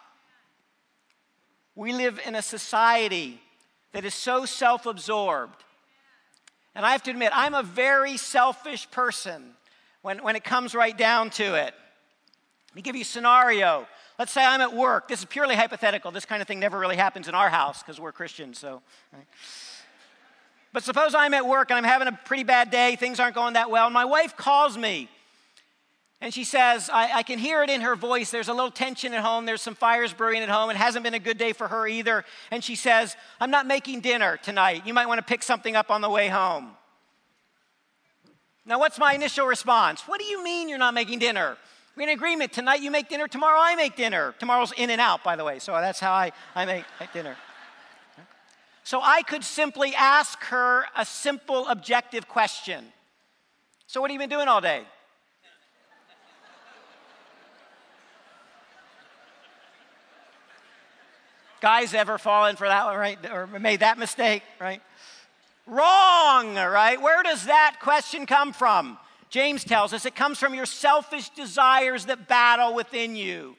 We 1.75 1.93
live 1.93 2.21
in 2.27 2.35
a 2.35 2.43
society 2.43 3.41
that 3.93 4.05
is 4.05 4.15
so 4.15 4.45
self 4.45 4.87
absorbed 4.87 5.65
and 6.75 6.85
I 6.85 6.93
have 6.93 7.03
to 7.05 7.11
admit, 7.11 7.31
I'm 7.35 7.55
a 7.55 7.63
very 7.63 8.17
selfish 8.17 8.91
person 8.91 9.55
when, 10.03 10.23
when 10.23 10.37
it 10.37 10.45
comes 10.45 10.75
right 10.75 10.97
down 10.97 11.31
to 11.31 11.45
it. 11.45 11.73
Let 12.71 12.75
me 12.75 12.83
give 12.83 12.97
you 12.97 13.03
a 13.03 13.07
scenario. 13.07 13.87
Let's 14.19 14.33
say 14.33 14.45
I'm 14.45 14.61
at 14.61 14.75
work. 14.75 15.09
This 15.09 15.21
is 15.21 15.25
purely 15.25 15.57
hypothetical. 15.57 16.11
This 16.11 16.25
kind 16.25 16.41
of 16.41 16.49
thing 16.49 16.61
never 16.61 16.79
really 16.79 16.97
happens 16.97 17.29
in 17.29 17.35
our 17.35 17.51
house 17.51 17.83
because 17.83 18.01
we're 18.01 18.13
Christians, 18.13 18.59
so. 18.59 18.81
But 20.73 20.85
suppose 20.85 21.15
I'm 21.15 21.35
at 21.35 21.47
work 21.47 21.71
and 21.71 21.79
I'm 21.79 21.85
having 21.85 22.09
a 22.09 22.13
pretty 22.13 22.45
bad 22.45 22.71
day, 22.71 22.97
things 22.97 23.21
aren't 23.21 23.35
going 23.35 23.55
that 23.55 23.71
well, 23.71 23.87
and 23.87 23.95
my 23.95 24.05
wife 24.05 24.37
calls 24.37 24.77
me 24.77 25.09
and 26.25 26.33
she 26.33 26.45
says, 26.45 26.89
I, 26.91 27.19
I, 27.19 27.23
can 27.23 27.39
hear 27.39 27.63
it 27.63 27.69
in 27.69 27.83
her 27.83 27.95
voice. 27.95 28.31
There's 28.31 28.49
a 28.49 28.55
little 28.55 28.71
tension 28.71 29.13
at 29.13 29.23
home. 29.23 29.45
There's 29.45 29.61
some 29.61 29.75
fires 29.75 30.15
brewing 30.15 30.43
at 30.43 30.49
home. 30.49 30.71
It 30.71 30.77
hasn't 30.77 31.05
been 31.05 31.13
a 31.13 31.19
good 31.19 31.37
day 31.37 31.53
for 31.53 31.69
her 31.69 31.87
either. 31.87 32.25
And 32.51 32.65
she 32.65 32.77
says, 32.77 33.15
I'm 33.41 33.51
not 33.51 33.67
making 33.67 34.01
dinner 34.01 34.39
tonight. 34.43 34.87
You 34.87 34.95
might 34.95 35.07
want 35.07 35.19
to 35.19 35.23
pick 35.23 35.43
something 35.43 35.77
up 35.77 35.91
on 35.91 36.01
the 36.01 36.09
way 36.09 36.29
home. 36.29 36.71
Now, 38.65 38.79
what's 38.79 38.99
my 38.99 39.13
initial 39.13 39.47
response? 39.47 40.09
What 40.09 40.19
do 40.19 40.25
you 40.25 40.43
mean 40.43 40.71
you're 40.71 40.79
not 40.79 40.95
making 40.95 41.19
dinner? 41.19 41.59
We're 41.97 42.05
in 42.05 42.09
agreement. 42.09 42.53
Tonight 42.53 42.81
you 42.81 42.91
make 42.91 43.09
dinner, 43.09 43.29
tomorrow 43.29 43.59
I 43.61 43.77
make 43.77 43.95
dinner. 43.95 44.35
Tomorrow's 44.39 44.73
in 44.77 44.91
and 44.91 45.01
out, 45.01 45.23
by 45.23 45.37
the 45.37 45.45
way. 45.45 45.61
So 45.61 45.73
that's 45.73 46.01
how 46.01 46.13
I, 46.13 46.33
I 46.55 46.65
make, 46.65 46.85
make 46.99 47.13
dinner. 47.13 47.37
So 48.83 49.01
I 49.01 49.23
could 49.23 49.45
simply 49.45 49.95
ask 49.95 50.43
her 50.45 50.85
a 50.97 51.07
simple, 51.07 51.69
objective 51.69 52.29
question. 52.29 52.85
So, 53.87 54.01
what 54.01 54.11
have 54.11 54.15
you 54.15 54.19
been 54.19 54.31
doing 54.31 54.49
all 54.49 54.61
day? 54.61 54.83
Guys 61.61 61.95
ever 61.95 62.19
fallen 62.19 62.57
for 62.57 62.69
that 62.69 62.85
one, 62.85 62.97
right? 62.97 63.19
Or 63.31 63.47
made 63.47 63.81
that 63.81 63.99
mistake, 63.99 64.43
right? 64.61 64.83
Wrong, 65.67 66.57
right? 66.57 67.01
Where 67.01 67.23
does 67.23 67.47
that 67.47 67.77
question 67.81 68.27
come 68.27 68.53
from? 68.53 68.99
James 69.35 69.65
tells 69.65 69.93
us 69.93 70.07
it 70.07 70.15
comes 70.15 70.39
from 70.39 70.55
your 70.55 70.65
selfish 70.65 71.29
desires 71.31 72.07
that 72.07 72.29
battle 72.29 72.73
within 72.73 73.17
you. 73.17 73.57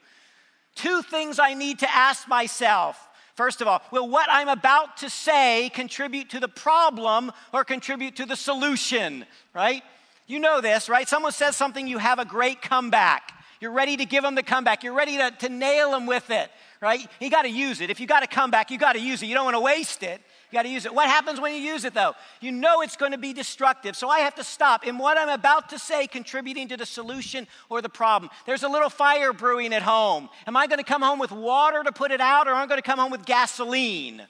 Two 0.74 1.02
things 1.02 1.38
I 1.38 1.54
need 1.54 1.80
to 1.80 1.94
ask 1.94 2.30
myself. 2.30 3.10
First 3.34 3.60
of 3.60 3.68
all, 3.68 3.82
will 3.92 4.08
what 4.08 4.30
I'm 4.32 4.48
about 4.48 4.96
to 5.00 5.10
say 5.10 5.70
contribute 5.74 6.30
to 6.30 6.40
the 6.40 6.48
problem 6.48 7.30
or 7.52 7.66
contribute 7.66 8.16
to 8.16 8.26
the 8.26 8.38
solution, 8.38 9.26
right? 9.54 9.84
You 10.28 10.40
know 10.40 10.62
this, 10.62 10.88
right? 10.88 11.10
Someone 11.10 11.34
says 11.34 11.58
something, 11.58 11.88
you 11.88 11.98
have 11.98 12.20
a 12.20 12.26
great 12.26 12.62
comeback. 12.62 13.34
You're 13.60 13.74
ready 13.74 13.98
to 13.98 14.06
give 14.06 14.24
them 14.24 14.36
the 14.36 14.44
comeback. 14.44 14.82
You're 14.82 14.94
ready 14.94 15.18
to, 15.18 15.32
to 15.40 15.50
nail 15.50 15.92
them 15.92 16.06
with 16.06 16.30
it 16.30 16.50
right? 16.82 17.08
You 17.20 17.30
got 17.32 17.44
to 17.44 17.50
use 17.50 17.82
it. 17.82 17.90
If 17.90 18.00
you 18.00 18.06
got 18.06 18.20
to 18.20 18.28
come 18.28 18.52
back, 18.52 18.70
you 18.70 18.78
got 18.78 18.94
to 18.94 19.02
use 19.02 19.24
it. 19.24 19.26
You 19.26 19.34
don't 19.34 19.46
want 19.46 19.56
to 19.56 19.62
waste 19.62 20.04
it. 20.04 20.22
You 20.52 20.58
got 20.58 20.64
to 20.64 20.70
use 20.70 20.86
it. 20.86 20.94
What 20.94 21.08
happens 21.08 21.40
when 21.42 21.54
you 21.54 21.60
use 21.60 21.86
it, 21.86 21.94
though? 21.94 22.14
You 22.40 22.52
know 22.52 22.82
it's 22.82 22.96
going 22.96 23.12
to 23.12 23.18
be 23.18 23.34
destructive. 23.34 23.96
So 23.96 24.10
I 24.10 24.20
have 24.20 24.36
to 24.36 24.44
stop. 24.44 24.86
In 24.86 24.98
what 24.98 25.18
I'm 25.18 25.30
about 25.30 25.70
to 25.70 25.80
say, 25.80 26.08
contributing 26.08 26.68
to 26.70 26.78
the 26.78 26.86
solution 26.86 27.48
or 27.70 27.82
the 27.82 27.90
problem. 27.90 28.32
There's 28.46 28.64
a 28.64 28.70
little 28.70 28.90
fire 28.90 29.34
brewing 29.34 29.74
at 29.74 29.82
home. 29.82 30.30
Am 30.46 30.56
I 30.56 30.68
going 30.68 30.78
to 30.78 30.86
come 30.86 31.02
home 31.02 31.20
with 31.20 31.32
water 31.32 31.84
to 31.84 31.92
put 31.92 32.12
it 32.12 32.22
out, 32.22 32.48
or 32.48 32.52
am 32.52 32.58
I 32.58 32.68
going 32.68 32.82
to 32.82 32.88
come 32.88 33.00
home 33.00 33.12
with 33.12 33.26
gasoline? 33.26 34.22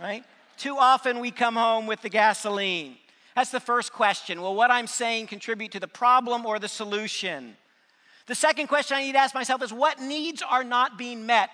Right? 0.00 0.24
Too 0.56 0.76
often 0.78 1.20
we 1.20 1.30
come 1.30 1.56
home 1.56 1.86
with 1.86 2.00
the 2.02 2.08
gasoline. 2.08 2.96
That's 3.34 3.50
the 3.50 3.60
first 3.60 3.92
question. 3.92 4.40
Will 4.40 4.54
what 4.54 4.70
I'm 4.70 4.86
saying 4.86 5.26
contribute 5.26 5.72
to 5.72 5.80
the 5.80 5.88
problem 5.88 6.46
or 6.46 6.58
the 6.58 6.68
solution? 6.68 7.56
The 8.26 8.34
second 8.34 8.68
question 8.68 8.96
I 8.96 9.02
need 9.02 9.12
to 9.12 9.18
ask 9.18 9.34
myself 9.34 9.62
is 9.62 9.72
what 9.72 10.00
needs 10.00 10.42
are 10.42 10.64
not 10.64 10.96
being 10.96 11.26
met 11.26 11.50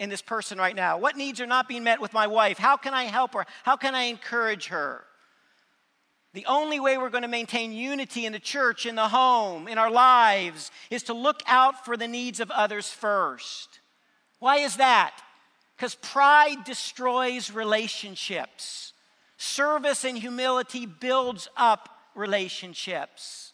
in 0.00 0.08
this 0.08 0.22
person 0.22 0.58
right 0.58 0.74
now? 0.74 0.98
What 0.98 1.16
needs 1.16 1.40
are 1.40 1.46
not 1.46 1.68
being 1.68 1.84
met 1.84 2.00
with 2.00 2.12
my 2.12 2.26
wife? 2.26 2.58
How 2.58 2.76
can 2.76 2.94
I 2.94 3.04
help 3.04 3.34
her? 3.34 3.46
How 3.62 3.76
can 3.76 3.94
I 3.94 4.04
encourage 4.04 4.68
her? 4.68 5.04
The 6.32 6.46
only 6.46 6.80
way 6.80 6.96
we're 6.96 7.10
going 7.10 7.22
to 7.22 7.28
maintain 7.28 7.72
unity 7.72 8.24
in 8.24 8.32
the 8.32 8.38
church, 8.38 8.86
in 8.86 8.94
the 8.94 9.08
home, 9.08 9.68
in 9.68 9.78
our 9.78 9.90
lives 9.90 10.70
is 10.90 11.02
to 11.04 11.12
look 11.12 11.42
out 11.46 11.84
for 11.84 11.96
the 11.96 12.08
needs 12.08 12.40
of 12.40 12.50
others 12.50 12.88
first. 12.88 13.80
Why 14.38 14.58
is 14.58 14.78
that? 14.78 15.20
Because 15.76 15.96
pride 15.96 16.64
destroys 16.64 17.50
relationships. 17.50 18.94
Service 19.36 20.04
and 20.04 20.16
humility 20.16 20.86
builds 20.86 21.48
up 21.56 21.88
relationships. 22.14 23.49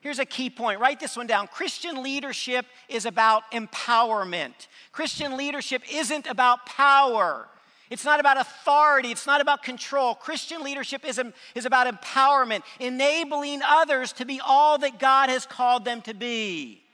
Here's 0.00 0.20
a 0.20 0.24
key 0.24 0.48
point. 0.48 0.80
Write 0.80 1.00
this 1.00 1.16
one 1.16 1.26
down. 1.26 1.48
Christian 1.48 2.02
leadership 2.02 2.66
is 2.88 3.04
about 3.04 3.50
empowerment. 3.50 4.68
Christian 4.92 5.36
leadership 5.36 5.82
isn't 5.92 6.26
about 6.28 6.66
power. 6.66 7.48
It's 7.90 8.04
not 8.04 8.20
about 8.20 8.38
authority. 8.38 9.10
It's 9.10 9.26
not 9.26 9.40
about 9.40 9.62
control. 9.62 10.14
Christian 10.14 10.62
leadership 10.62 11.04
is, 11.04 11.20
is 11.54 11.66
about 11.66 11.92
empowerment, 11.92 12.62
enabling 12.78 13.62
others 13.64 14.12
to 14.14 14.24
be 14.24 14.40
all 14.44 14.78
that 14.78 15.00
God 15.00 15.30
has 15.30 15.46
called 15.46 15.84
them 15.84 16.02
to 16.02 16.14
be. 16.14 16.84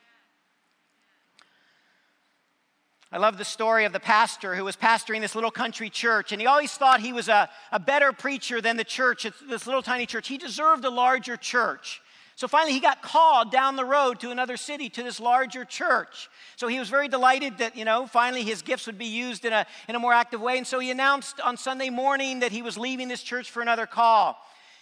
I 3.12 3.18
love 3.18 3.38
the 3.38 3.44
story 3.44 3.84
of 3.84 3.92
the 3.92 4.00
pastor 4.00 4.56
who 4.56 4.64
was 4.64 4.76
pastoring 4.76 5.20
this 5.20 5.36
little 5.36 5.50
country 5.50 5.88
church, 5.88 6.32
and 6.32 6.40
he 6.40 6.48
always 6.48 6.72
thought 6.72 7.00
he 7.00 7.12
was 7.12 7.28
a, 7.28 7.48
a 7.70 7.78
better 7.78 8.12
preacher 8.12 8.60
than 8.60 8.76
the 8.76 8.82
church, 8.82 9.24
this 9.48 9.66
little 9.66 9.82
tiny 9.82 10.04
church. 10.04 10.26
He 10.26 10.36
deserved 10.36 10.84
a 10.84 10.90
larger 10.90 11.36
church. 11.36 12.00
So 12.37 12.49
finally, 12.49 12.73
he 12.73 12.81
got 12.81 13.01
called 13.01 13.53
down 13.53 13.77
the 13.77 13.85
road 13.85 14.18
to 14.20 14.31
another 14.31 14.57
city, 14.57 14.88
to 14.90 15.03
this 15.05 15.20
larger 15.20 15.64
church. 15.64 16.29
So 16.57 16.66
he 16.66 16.81
was 16.81 16.88
very 16.88 17.07
delighted 17.07 17.59
that, 17.59 17.77
you 17.77 17.85
know, 17.85 18.09
finally 18.09 18.42
his 18.42 18.62
gifts 18.62 18.87
would 18.87 18.99
be 18.99 19.07
used 19.07 19.44
in 19.44 19.53
a, 19.53 19.66
in 19.88 19.94
a 19.94 20.01
more 20.01 20.12
active 20.12 20.40
way. 20.40 20.59
And 20.59 20.66
so 20.66 20.81
he 20.81 20.90
announced 20.90 21.40
on 21.40 21.57
Sunday 21.57 21.90
morning 21.90 22.40
that 22.40 22.51
he 22.51 22.61
was 22.61 22.77
leaving 22.77 23.07
this 23.07 23.23
church 23.23 23.51
for 23.51 23.62
another 23.62 23.87
call. 23.87 24.37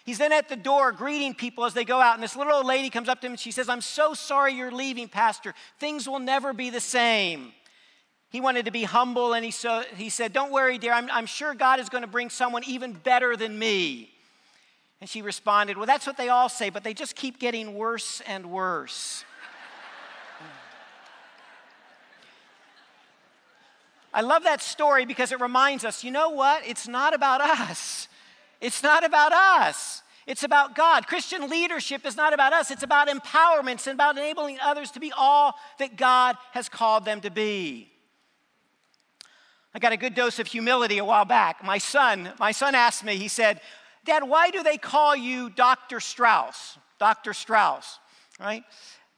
He's 0.04 0.18
then 0.18 0.32
at 0.32 0.48
the 0.48 0.56
door 0.56 0.92
greeting 0.92 1.34
people 1.34 1.64
as 1.64 1.74
they 1.74 1.84
go 1.84 2.00
out. 2.00 2.14
And 2.14 2.22
this 2.22 2.36
little 2.36 2.54
old 2.54 2.66
lady 2.66 2.88
comes 2.88 3.08
up 3.08 3.20
to 3.20 3.26
him 3.26 3.32
and 3.32 3.40
she 3.40 3.52
says, 3.52 3.68
I'm 3.68 3.82
so 3.82 4.14
sorry 4.14 4.54
you're 4.54 4.72
leaving, 4.72 5.08
Pastor. 5.08 5.54
Things 5.78 6.08
will 6.08 6.18
never 6.18 6.54
be 6.54 6.70
the 6.70 6.80
same. 6.80 7.52
He 8.30 8.40
wanted 8.40 8.64
to 8.64 8.70
be 8.70 8.84
humble 8.84 9.34
and 9.34 9.44
he, 9.44 9.50
so, 9.50 9.84
he 9.96 10.08
said, 10.08 10.32
Don't 10.32 10.50
worry, 10.50 10.78
dear. 10.78 10.94
I'm, 10.94 11.10
I'm 11.10 11.26
sure 11.26 11.52
God 11.54 11.80
is 11.80 11.90
going 11.90 12.02
to 12.02 12.08
bring 12.08 12.30
someone 12.30 12.64
even 12.64 12.94
better 12.94 13.36
than 13.36 13.58
me. 13.58 14.11
And 15.02 15.10
she 15.10 15.20
responded, 15.20 15.76
Well, 15.76 15.86
that's 15.86 16.06
what 16.06 16.16
they 16.16 16.28
all 16.28 16.48
say, 16.48 16.70
but 16.70 16.84
they 16.84 16.94
just 16.94 17.16
keep 17.16 17.40
getting 17.40 17.74
worse 17.74 18.22
and 18.24 18.52
worse. 18.52 19.24
I 24.14 24.20
love 24.20 24.44
that 24.44 24.62
story 24.62 25.04
because 25.04 25.32
it 25.32 25.40
reminds 25.40 25.84
us 25.84 26.04
you 26.04 26.12
know 26.12 26.28
what? 26.28 26.64
It's 26.64 26.86
not 26.86 27.14
about 27.14 27.40
us. 27.40 28.06
It's 28.60 28.84
not 28.84 29.04
about 29.04 29.32
us. 29.32 30.04
It's 30.24 30.44
about 30.44 30.76
God. 30.76 31.08
Christian 31.08 31.50
leadership 31.50 32.06
is 32.06 32.16
not 32.16 32.32
about 32.32 32.52
us, 32.52 32.70
it's 32.70 32.84
about 32.84 33.08
empowerment. 33.08 33.72
It's 33.72 33.88
about 33.88 34.16
enabling 34.16 34.60
others 34.62 34.92
to 34.92 35.00
be 35.00 35.12
all 35.18 35.56
that 35.80 35.96
God 35.96 36.36
has 36.52 36.68
called 36.68 37.04
them 37.04 37.20
to 37.22 37.30
be. 37.32 37.90
I 39.74 39.80
got 39.80 39.90
a 39.90 39.96
good 39.96 40.14
dose 40.14 40.38
of 40.38 40.46
humility 40.46 40.98
a 40.98 41.04
while 41.04 41.24
back. 41.24 41.64
My 41.64 41.78
son, 41.78 42.30
my 42.38 42.52
son 42.52 42.76
asked 42.76 43.02
me, 43.02 43.16
he 43.16 43.26
said, 43.26 43.60
Dad, 44.04 44.24
why 44.24 44.50
do 44.50 44.62
they 44.62 44.78
call 44.78 45.14
you 45.14 45.50
Dr. 45.50 46.00
Strauss? 46.00 46.78
Dr. 46.98 47.32
Strauss, 47.32 47.98
right? 48.40 48.64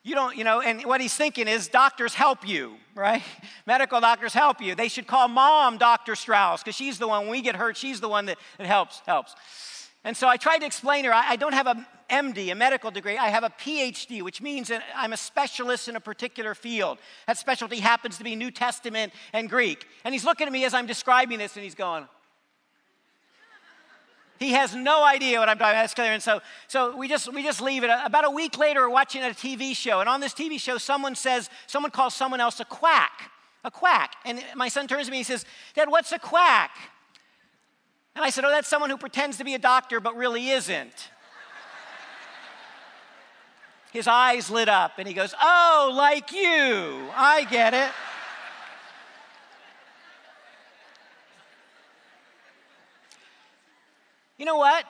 You 0.03 0.14
don't, 0.14 0.37
you 0.37 0.44
know, 0.44 0.61
and 0.61 0.83
what 0.85 1.01
he's 1.01 1.14
thinking 1.14 1.49
is 1.49 1.68
doctors 1.68 2.14
help 2.14 2.47
you, 2.47 2.77
right? 2.94 3.23
Medical 3.66 4.01
doctors 4.01 4.35
help 4.35 4.61
you. 4.61 4.75
They 4.75 4.88
should 4.88 5.07
call 5.07 5.29
mom 5.29 5.79
Dr. 5.79 6.14
Strauss 6.14 6.62
because 6.62 6.75
she's 6.75 6.99
the 6.99 7.09
one, 7.09 7.23
when 7.23 7.31
we 7.31 7.40
get 7.40 7.57
hurt, 7.57 7.77
she's 7.77 8.01
the 8.01 8.09
one 8.09 8.27
that, 8.27 8.38
that 8.59 8.66
helps, 8.66 9.01
helps. 9.07 9.35
And 10.05 10.14
so 10.14 10.29
I 10.29 10.37
tried 10.37 10.59
to 10.59 10.66
explain 10.66 11.05
to 11.05 11.09
her, 11.09 11.14
I, 11.14 11.31
I 11.31 11.37
don't 11.37 11.55
have 11.55 11.66
a 11.66 11.87
MD, 12.11 12.53
a 12.53 12.55
medical 12.55 12.90
degree. 12.90 13.16
I 13.16 13.29
have 13.29 13.44
a 13.44 13.51
PhD, 13.51 14.20
which 14.23 14.42
means 14.42 14.70
I'm 14.94 15.14
a 15.14 15.16
specialist 15.16 15.88
in 15.88 15.97
a 15.97 16.01
particular 16.01 16.55
field. 16.55 16.99
That 17.27 17.38
specialty 17.38 17.81
happens 17.81 18.18
to 18.18 18.25
be 18.25 18.37
New 18.37 18.51
Testament 18.51 19.12
and 19.33 19.49
Greek. 19.49 19.87
And 20.05 20.14
he's 20.14 20.25
looking 20.25 20.47
at 20.47 20.53
me 20.53 20.66
as 20.66 20.75
I'm 20.75 20.87
describing 20.87 21.38
this 21.38 21.57
and 21.57 21.64
he's 21.64 21.75
going, 21.75 22.07
he 24.38 24.51
has 24.51 24.75
no 24.75 25.05
idea 25.05 25.38
what 25.38 25.49
I'm 25.49 25.59
talking 25.59 25.79
about. 25.79 25.99
And 25.99 26.23
so, 26.23 26.40
so 26.68 26.97
we 26.97 27.09
just 27.09 27.33
we 27.33 27.42
just 27.42 27.61
leave 27.61 27.85
it. 27.85 27.90
Uh, 27.90 28.03
about 28.05 28.25
a 28.25 28.31
week 28.31 28.59
later, 28.59 28.83
we're 28.83 28.90
watching 28.90 29.23
a 29.23 29.29
TV 29.29 29.75
show, 29.75 30.01
and 30.01 30.09
on 30.09 30.20
this 30.20 30.35
TV 30.35 30.61
show, 30.61 30.79
someone 30.79 31.14
says 31.14 31.51
someone 31.66 31.90
calls 31.90 32.14
someone 32.14 32.40
else 32.40 32.61
a 32.61 32.64
quack, 32.64 33.31
a 33.64 33.70
quack. 33.70 34.16
And 34.25 34.42
my 34.55 34.68
son 34.68 34.88
turns 34.88 35.07
to 35.07 35.11
me 35.11 35.18
and 35.18 35.27
he 35.27 35.33
says, 35.33 35.44
"Dad, 35.75 35.88
what's 35.88 36.12
a 36.12 36.18
quack?" 36.18 36.70
And 38.14 38.25
I 38.25 38.31
said, 38.31 38.44
Oh, 38.44 38.51
that's 38.51 38.68
someone 38.68 38.90
who 38.90 38.97
pretends 38.97 39.38
to 39.38 39.44
be 39.44 39.55
a 39.55 39.59
doctor 39.59 40.01
but 40.01 40.16
really 40.16 40.51
isn't. 40.51 41.11
His 43.92 44.09
eyes 44.09 44.51
lit 44.51 44.68
up 44.68 44.92
and 44.99 45.07
he 45.07 45.14
goes, 45.14 45.35
Oh, 45.40 45.92
like 45.94 46.33
you. 46.33 47.09
I 47.14 47.47
get 47.51 47.75
it. 47.75 47.90
You 54.38 54.44
know 54.44 54.57
what? 54.57 54.85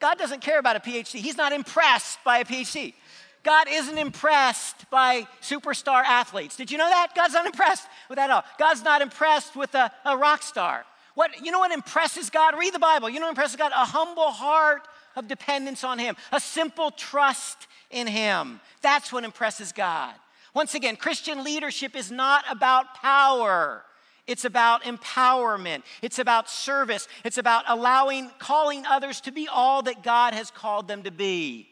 God 0.00 0.18
doesn't 0.18 0.40
care 0.40 0.58
about 0.58 0.76
a 0.76 0.80
PhD. 0.80 1.20
He's 1.20 1.36
not 1.36 1.52
impressed 1.52 2.18
by 2.24 2.38
a 2.38 2.44
PhD. 2.44 2.94
God 3.42 3.66
isn't 3.70 3.98
impressed 3.98 4.88
by 4.90 5.26
superstar 5.42 6.02
athletes. 6.02 6.56
Did 6.56 6.70
you 6.70 6.78
know 6.78 6.88
that? 6.88 7.14
God's 7.14 7.34
not 7.34 7.46
impressed 7.46 7.86
with 8.08 8.16
that 8.16 8.30
at 8.30 8.34
all. 8.34 8.44
God's 8.58 8.82
not 8.82 9.02
impressed 9.02 9.54
with 9.54 9.74
a, 9.74 9.90
a 10.04 10.16
rock 10.16 10.42
star. 10.42 10.84
What, 11.14 11.44
you 11.44 11.52
know 11.52 11.58
what 11.58 11.70
impresses 11.70 12.30
God? 12.30 12.58
Read 12.58 12.74
the 12.74 12.78
Bible. 12.78 13.08
You 13.08 13.20
know 13.20 13.26
what 13.26 13.32
impresses 13.32 13.56
God? 13.56 13.72
A 13.72 13.84
humble 13.84 14.30
heart 14.30 14.88
of 15.14 15.28
dependence 15.28 15.84
on 15.84 15.98
Him, 15.98 16.16
a 16.32 16.40
simple 16.40 16.90
trust 16.90 17.66
in 17.90 18.06
Him. 18.06 18.60
That's 18.82 19.12
what 19.12 19.24
impresses 19.24 19.72
God. 19.72 20.14
Once 20.54 20.74
again, 20.74 20.96
Christian 20.96 21.44
leadership 21.44 21.94
is 21.94 22.10
not 22.10 22.44
about 22.50 22.94
power. 22.94 23.84
It's 24.26 24.44
about 24.44 24.84
empowerment. 24.84 25.82
It's 26.00 26.18
about 26.18 26.48
service. 26.48 27.08
It's 27.24 27.38
about 27.38 27.64
allowing, 27.68 28.30
calling 28.38 28.86
others 28.86 29.20
to 29.22 29.32
be 29.32 29.48
all 29.48 29.82
that 29.82 30.02
God 30.02 30.34
has 30.34 30.50
called 30.50 30.88
them 30.88 31.02
to 31.02 31.10
be. 31.10 31.68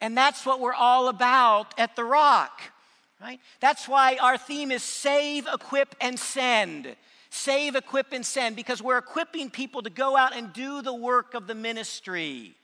And 0.00 0.16
that's 0.16 0.44
what 0.44 0.60
we're 0.60 0.74
all 0.74 1.08
about 1.08 1.78
at 1.78 1.96
The 1.96 2.04
Rock, 2.04 2.60
right? 3.20 3.40
That's 3.60 3.88
why 3.88 4.18
our 4.20 4.38
theme 4.38 4.70
is 4.70 4.82
save, 4.82 5.46
equip, 5.46 5.94
and 6.00 6.18
send. 6.18 6.94
Save, 7.30 7.76
equip, 7.76 8.12
and 8.12 8.26
send, 8.26 8.56
because 8.56 8.82
we're 8.82 8.98
equipping 8.98 9.50
people 9.50 9.82
to 9.82 9.90
go 9.90 10.16
out 10.16 10.34
and 10.34 10.52
do 10.52 10.82
the 10.82 10.94
work 10.94 11.34
of 11.34 11.46
the 11.46 11.54
ministry. 11.54 12.54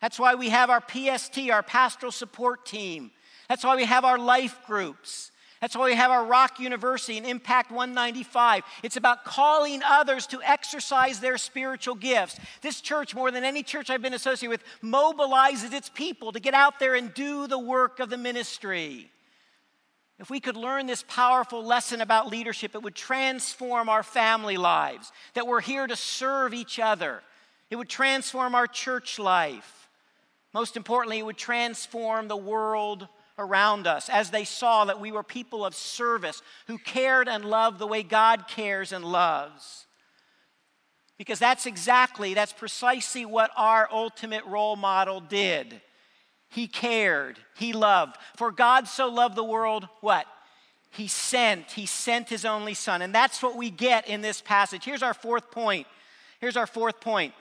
That's 0.00 0.18
why 0.18 0.34
we 0.34 0.48
have 0.48 0.70
our 0.70 0.80
PST, 0.80 1.50
our 1.50 1.62
pastoral 1.62 2.12
support 2.12 2.64
team. 2.64 3.10
That's 3.48 3.64
why 3.64 3.76
we 3.76 3.84
have 3.84 4.04
our 4.04 4.18
life 4.18 4.60
groups. 4.66 5.30
That's 5.60 5.76
why 5.76 5.86
we 5.86 5.94
have 5.94 6.12
our 6.12 6.24
Rock 6.24 6.60
University 6.60 7.18
and 7.18 7.26
Impact 7.26 7.70
195. 7.72 8.62
It's 8.84 8.96
about 8.96 9.24
calling 9.24 9.82
others 9.84 10.26
to 10.28 10.40
exercise 10.42 11.18
their 11.18 11.36
spiritual 11.36 11.96
gifts. 11.96 12.38
This 12.60 12.80
church, 12.80 13.14
more 13.14 13.30
than 13.30 13.42
any 13.42 13.64
church 13.64 13.90
I've 13.90 14.02
been 14.02 14.14
associated 14.14 14.50
with, 14.50 14.64
mobilizes 14.82 15.72
its 15.72 15.88
people 15.88 16.30
to 16.32 16.40
get 16.40 16.54
out 16.54 16.78
there 16.78 16.94
and 16.94 17.12
do 17.12 17.48
the 17.48 17.58
work 17.58 17.98
of 17.98 18.08
the 18.08 18.16
ministry. 18.16 19.10
If 20.20 20.30
we 20.30 20.40
could 20.40 20.56
learn 20.56 20.86
this 20.86 21.04
powerful 21.08 21.64
lesson 21.64 22.00
about 22.00 22.28
leadership, 22.28 22.74
it 22.74 22.82
would 22.82 22.94
transform 22.94 23.88
our 23.88 24.02
family 24.02 24.56
lives, 24.56 25.12
that 25.34 25.46
we're 25.46 25.60
here 25.60 25.86
to 25.86 25.96
serve 25.96 26.54
each 26.54 26.78
other. 26.78 27.22
It 27.70 27.76
would 27.76 27.88
transform 27.88 28.54
our 28.54 28.66
church 28.66 29.18
life. 29.18 29.88
Most 30.54 30.76
importantly, 30.76 31.18
it 31.18 31.26
would 31.26 31.36
transform 31.36 32.26
the 32.26 32.36
world 32.36 33.06
around 33.38 33.86
us 33.86 34.08
as 34.08 34.30
they 34.30 34.44
saw 34.44 34.84
that 34.84 35.00
we 35.00 35.12
were 35.12 35.22
people 35.22 35.64
of 35.64 35.74
service 35.74 36.42
who 36.66 36.76
cared 36.78 37.28
and 37.28 37.44
loved 37.44 37.78
the 37.78 37.86
way 37.86 38.02
God 38.02 38.48
cares 38.48 38.92
and 38.92 39.04
loves. 39.04 39.86
Because 41.16 41.38
that's 41.38 41.66
exactly, 41.66 42.34
that's 42.34 42.52
precisely 42.52 43.24
what 43.24 43.50
our 43.56 43.88
ultimate 43.90 44.44
role 44.44 44.76
model 44.76 45.20
did. 45.20 45.80
He 46.48 46.66
cared, 46.66 47.38
he 47.56 47.72
loved. 47.72 48.16
For 48.36 48.50
God 48.50 48.88
so 48.88 49.08
loved 49.08 49.36
the 49.36 49.44
world, 49.44 49.88
what? 50.00 50.26
He 50.90 51.06
sent, 51.06 51.72
he 51.72 51.86
sent 51.86 52.28
his 52.28 52.44
only 52.44 52.74
son. 52.74 53.02
And 53.02 53.14
that's 53.14 53.42
what 53.42 53.56
we 53.56 53.70
get 53.70 54.08
in 54.08 54.20
this 54.20 54.40
passage. 54.40 54.84
Here's 54.84 55.02
our 55.02 55.14
fourth 55.14 55.50
point. 55.50 55.86
Here's 56.40 56.56
our 56.56 56.66
fourth 56.66 57.00
point 57.00 57.34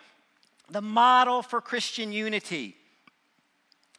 the 0.70 0.82
model 0.82 1.42
for 1.42 1.62
Christian 1.62 2.12
unity 2.12 2.76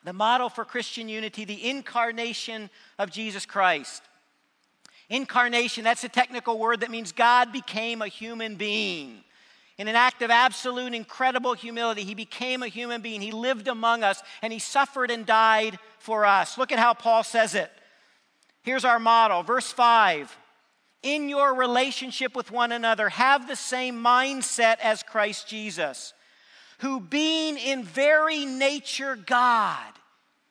the 0.08 0.14
model 0.14 0.48
for 0.48 0.64
Christian 0.64 1.06
unity, 1.06 1.44
the 1.44 1.68
incarnation 1.68 2.70
of 2.98 3.10
Jesus 3.10 3.44
Christ. 3.44 4.02
Incarnation, 5.10 5.84
that's 5.84 6.02
a 6.02 6.08
technical 6.08 6.58
word 6.58 6.80
that 6.80 6.90
means 6.90 7.12
God 7.12 7.52
became 7.52 8.00
a 8.00 8.08
human 8.08 8.54
being. 8.54 9.22
In 9.76 9.86
an 9.86 9.96
act 9.96 10.22
of 10.22 10.30
absolute, 10.30 10.94
incredible 10.94 11.52
humility, 11.52 12.04
he 12.04 12.14
became 12.14 12.62
a 12.62 12.68
human 12.68 13.02
being. 13.02 13.20
He 13.20 13.32
lived 13.32 13.68
among 13.68 14.02
us 14.02 14.22
and 14.40 14.50
he 14.50 14.58
suffered 14.58 15.10
and 15.10 15.26
died 15.26 15.78
for 15.98 16.24
us. 16.24 16.56
Look 16.56 16.72
at 16.72 16.78
how 16.78 16.94
Paul 16.94 17.22
says 17.22 17.54
it. 17.54 17.70
Here's 18.62 18.86
our 18.86 18.98
model, 18.98 19.42
verse 19.42 19.70
5. 19.70 20.34
In 21.02 21.28
your 21.28 21.54
relationship 21.54 22.34
with 22.34 22.50
one 22.50 22.72
another, 22.72 23.10
have 23.10 23.46
the 23.46 23.56
same 23.56 24.02
mindset 24.02 24.78
as 24.80 25.02
Christ 25.02 25.48
Jesus 25.48 26.14
who 26.78 27.00
being 27.00 27.58
in 27.58 27.84
very 27.84 28.44
nature 28.44 29.16
God, 29.16 29.92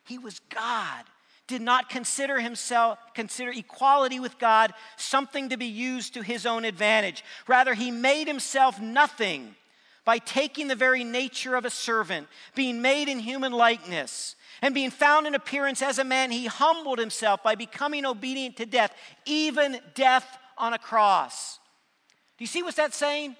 he 0.08 0.18
was 0.18 0.40
God, 0.50 1.04
did 1.46 1.62
not 1.62 1.88
consider 1.88 2.40
himself, 2.40 2.98
consider 3.14 3.50
equality 3.50 4.20
with 4.20 4.38
God 4.38 4.72
something 4.96 5.48
to 5.48 5.56
be 5.56 5.66
used 5.66 6.14
to 6.14 6.22
his 6.22 6.46
own 6.46 6.64
advantage. 6.64 7.24
Rather, 7.46 7.74
he 7.74 7.90
made 7.90 8.26
himself 8.26 8.80
nothing 8.80 9.54
by 10.04 10.18
taking 10.18 10.68
the 10.68 10.74
very 10.74 11.04
nature 11.04 11.54
of 11.54 11.64
a 11.64 11.70
servant, 11.70 12.26
being 12.54 12.80
made 12.80 13.08
in 13.08 13.18
human 13.18 13.52
likeness. 13.52 14.36
And 14.62 14.74
being 14.74 14.90
found 14.90 15.26
in 15.26 15.34
appearance 15.34 15.82
as 15.82 15.98
a 15.98 16.04
man, 16.04 16.30
he 16.30 16.46
humbled 16.46 16.98
himself 16.98 17.42
by 17.42 17.54
becoming 17.54 18.04
obedient 18.04 18.56
to 18.56 18.66
death, 18.66 18.94
even 19.26 19.78
death 19.94 20.38
on 20.56 20.72
a 20.72 20.78
cross. 20.78 21.58
Do 22.38 22.42
you 22.42 22.46
see 22.46 22.62
what 22.62 22.74
that's 22.74 22.96
saying? 22.96 23.36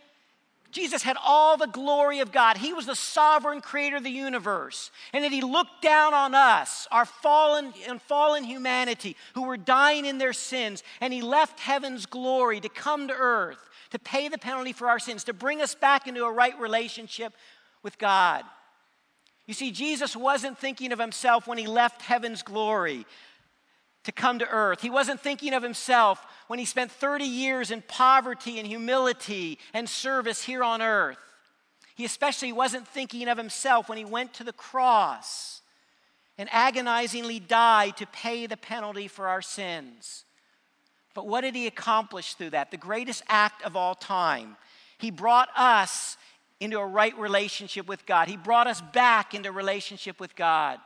Jesus 0.71 1.03
had 1.03 1.17
all 1.25 1.57
the 1.57 1.67
glory 1.67 2.21
of 2.21 2.31
God. 2.31 2.59
He 2.59 2.75
was 2.75 2.87
the 2.87 2.95
sovereign 2.95 3.61
creator 3.61 3.97
of 3.97 4.05
the 4.05 4.11
universe. 4.11 4.91
And 5.13 5.25
that 5.25 5.33
he 5.33 5.41
looked 5.41 5.81
down 5.83 6.13
on 6.13 6.35
us, 6.35 6.87
our 6.91 7.07
fallen 7.07 7.73
and 7.89 8.01
fallen 8.03 8.45
humanity, 8.45 9.17
who 9.35 9.45
were 9.45 9.57
dying 9.57 10.05
in 10.05 10.19
their 10.19 10.35
sins, 10.35 10.83
and 11.01 11.13
he 11.13 11.23
left 11.23 11.61
heaven's 11.61 12.05
glory 12.05 12.61
to 12.61 12.69
come 12.69 13.09
to 13.09 13.15
earth, 13.15 13.69
to 13.91 13.99
pay 13.99 14.29
the 14.29 14.39
penalty 14.39 14.73
for 14.73 14.89
our 14.89 14.99
sins, 14.99 15.25
to 15.25 15.33
bring 15.33 15.63
us 15.63 15.75
back 15.75 16.07
into 16.07 16.25
a 16.25 16.33
right 16.33 16.59
relationship 16.61 17.33
with 17.83 17.99
God. 17.99 18.45
You 19.47 19.55
see, 19.55 19.71
Jesus 19.71 20.15
wasn't 20.15 20.59
thinking 20.59 20.93
of 20.93 20.99
himself 20.99 21.47
when 21.47 21.57
he 21.57 21.67
left 21.67 22.03
heaven's 22.03 22.43
glory 22.43 23.07
to 24.09 24.13
come 24.13 24.39
to 24.39 24.49
earth. 24.49 24.81
He 24.81 24.89
wasn't 24.89 25.21
thinking 25.21 25.53
of 25.53 25.63
himself 25.63 26.25
when 26.47 26.59
he 26.59 26.65
spent 26.65 26.91
30 26.91 27.27
years 27.27 27.71
in 27.71 27.83
poverty 27.83 28.59
and 28.59 28.67
humility 28.67 29.59
and 29.75 29.87
service 29.87 30.43
here 30.43 30.65
on 30.65 30.81
earth. 30.81 31.19
He 31.95 32.07
especially 32.07 32.51
wasn't 32.51 32.89
thinking 32.89 33.29
of 33.29 33.37
himself 33.37 33.87
when 33.87 33.99
he 33.99 34.07
went 34.07 34.33
to 34.35 34.45
the 34.45 34.55
cross 34.55 35.61
and 36.39 36.49
agonizingly 36.53 37.39
died 37.39 37.99
to 37.99 38.07
pay 38.07 38.47
the 38.47 38.57
penalty 38.57 39.09
for 39.09 39.29
our 39.29 39.43
sins. 39.43 40.25
But 41.13 41.27
what 41.27 41.43
did 41.43 41.55
he 41.55 41.67
accomplish 41.67 42.33
through 42.33 42.51
that? 42.51 42.71
The 42.71 42.79
greatest 42.79 43.23
act 43.29 43.63
of 43.63 43.77
all 43.77 43.95
time. 43.95 44.57
He 44.97 45.11
brought 45.11 45.51
us 45.55 46.17
into 46.61 46.79
a 46.79 46.87
right 46.87 47.17
relationship 47.19 47.87
with 47.87 48.07
God. 48.07 48.29
He 48.29 48.39
brought 48.39 48.69
us 48.69 48.81
back 48.81 49.35
into 49.35 49.53
relationship 49.53 50.19
with 50.19 50.35
God. 50.35 50.79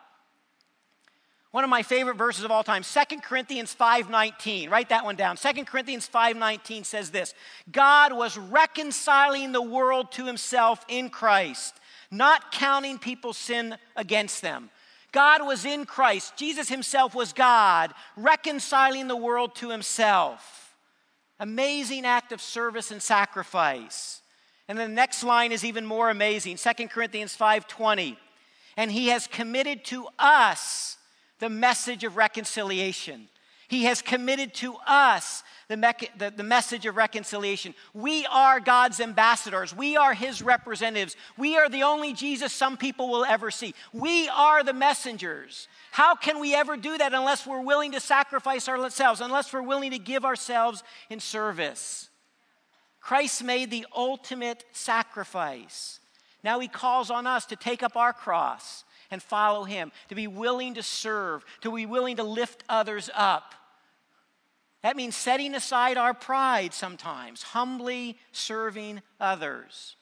One 1.53 1.65
of 1.65 1.71
my 1.71 1.83
favorite 1.83 2.17
verses 2.17 2.45
of 2.45 2.51
all 2.51 2.65
time, 2.65 2.83
2 2.83 3.23
Corinthians 3.23 3.75
5:19. 3.75 4.71
Write 4.71 4.89
that 4.89 5.05
one 5.05 5.17
down. 5.17 5.37
2 5.37 5.67
Corinthians 5.67 6.09
5:19 6.09 6.85
says 6.85 7.11
this: 7.11 7.35
God 7.71 8.15
was 8.15 8.39
reconciling 8.39 9.53
the 9.53 9.63
world 9.63 10.11
to 10.13 10.25
himself 10.25 10.83
in 10.89 11.11
Christ, 11.11 11.79
not 12.11 12.53
counting 12.53 12.99
people's 12.99 13.37
sin 13.37 13.77
against 13.97 14.41
them. 14.41 14.71
God 15.13 15.47
was 15.47 15.67
in 15.67 15.85
Christ. 15.85 16.37
Jesus 16.37 16.71
himself 16.71 17.15
was 17.15 17.35
God, 17.35 17.93
reconciling 18.17 19.09
the 19.09 19.17
world 19.17 19.55
to 19.57 19.69
himself. 19.69 20.75
Amazing 21.39 22.07
act 22.07 22.33
of 22.33 22.41
service 22.41 22.91
and 22.91 23.03
sacrifice. 23.03 24.23
And 24.69 24.79
the 24.79 24.89
next 24.89 25.23
line 25.23 25.53
is 25.53 25.67
even 25.67 25.85
more 25.85 26.09
amazing. 26.09 26.57
2 26.57 26.89
Corinthians 26.89 27.37
5:20. 27.37 28.17
And 28.75 28.91
he 28.91 29.09
has 29.09 29.27
committed 29.27 29.85
to 29.87 30.09
us 30.19 30.97
the 31.43 31.51
message 31.51 32.05
of 32.05 32.17
reconciliation. 32.17 33.29
He 33.67 33.83
has 33.87 34.01
committed 34.01 34.55
to 34.55 34.77
us 34.87 35.43
the, 35.67 35.77
me- 35.77 36.09
the, 36.17 36.31
the, 36.31 36.45
message 36.45 36.87
of 36.87 36.95
reconciliation. 36.95 37.75
We 37.93 38.25
are 38.27 38.61
God's 38.61 39.01
ambassadors. 39.01 39.75
We 39.75 39.97
are 39.97 40.15
His 40.15 40.41
representatives. 40.41 41.17
We 41.37 41.57
are 41.57 41.69
the 41.69 41.83
only 41.83 42.13
Jesus 42.13 42.53
some 42.53 42.77
people 42.77 43.09
will 43.09 43.25
ever 43.25 43.51
see. 43.51 43.75
We 43.93 44.29
are 44.29 44.63
the 44.63 44.73
messengers. 44.73 45.67
How 45.91 46.15
can 46.15 46.39
we 46.39 46.55
ever 46.55 46.77
do 46.77 46.97
that 46.97 47.13
unless 47.13 47.45
we're 47.45 47.61
willing 47.61 47.91
to 47.91 48.01
sacrifice 48.01 48.69
ourselves, 48.69 49.21
unless 49.21 49.53
we're 49.53 49.63
willing 49.63 49.91
to 49.91 49.99
give 49.99 50.25
ourselves 50.25 50.85
in 51.11 51.19
service? 51.19 52.09
Christ 53.01 53.43
made 53.43 53.69
the 53.69 53.85
ultimate 53.97 54.65
sacrifice. 54.71 55.99
Now 56.45 56.61
He 56.61 56.69
calls 56.69 57.11
on 57.11 57.27
us 57.27 57.47
to 57.47 57.57
take 57.57 57.83
up 57.83 57.97
our 57.97 58.13
cross 58.13 58.85
and 59.13 59.23
follow 59.23 59.63
Him, 59.63 59.93
to 60.09 60.17
be 60.17 60.27
willing 60.27 60.75
to 60.75 60.83
serve, 60.83 61.45
to 61.61 61.71
be 61.71 61.87
willing 61.87 62.17
to 62.17 62.25
lift 62.25 62.65
others 62.69 63.09
up. 63.15 63.55
That 64.83 64.97
means 64.97 65.15
setting 65.15 65.55
aside 65.55 65.97
our 65.97 66.15
pride 66.15 66.75
sometimes, 66.75 67.45
humbly 67.45 68.19
serving 68.33 69.03
others. 69.21 69.95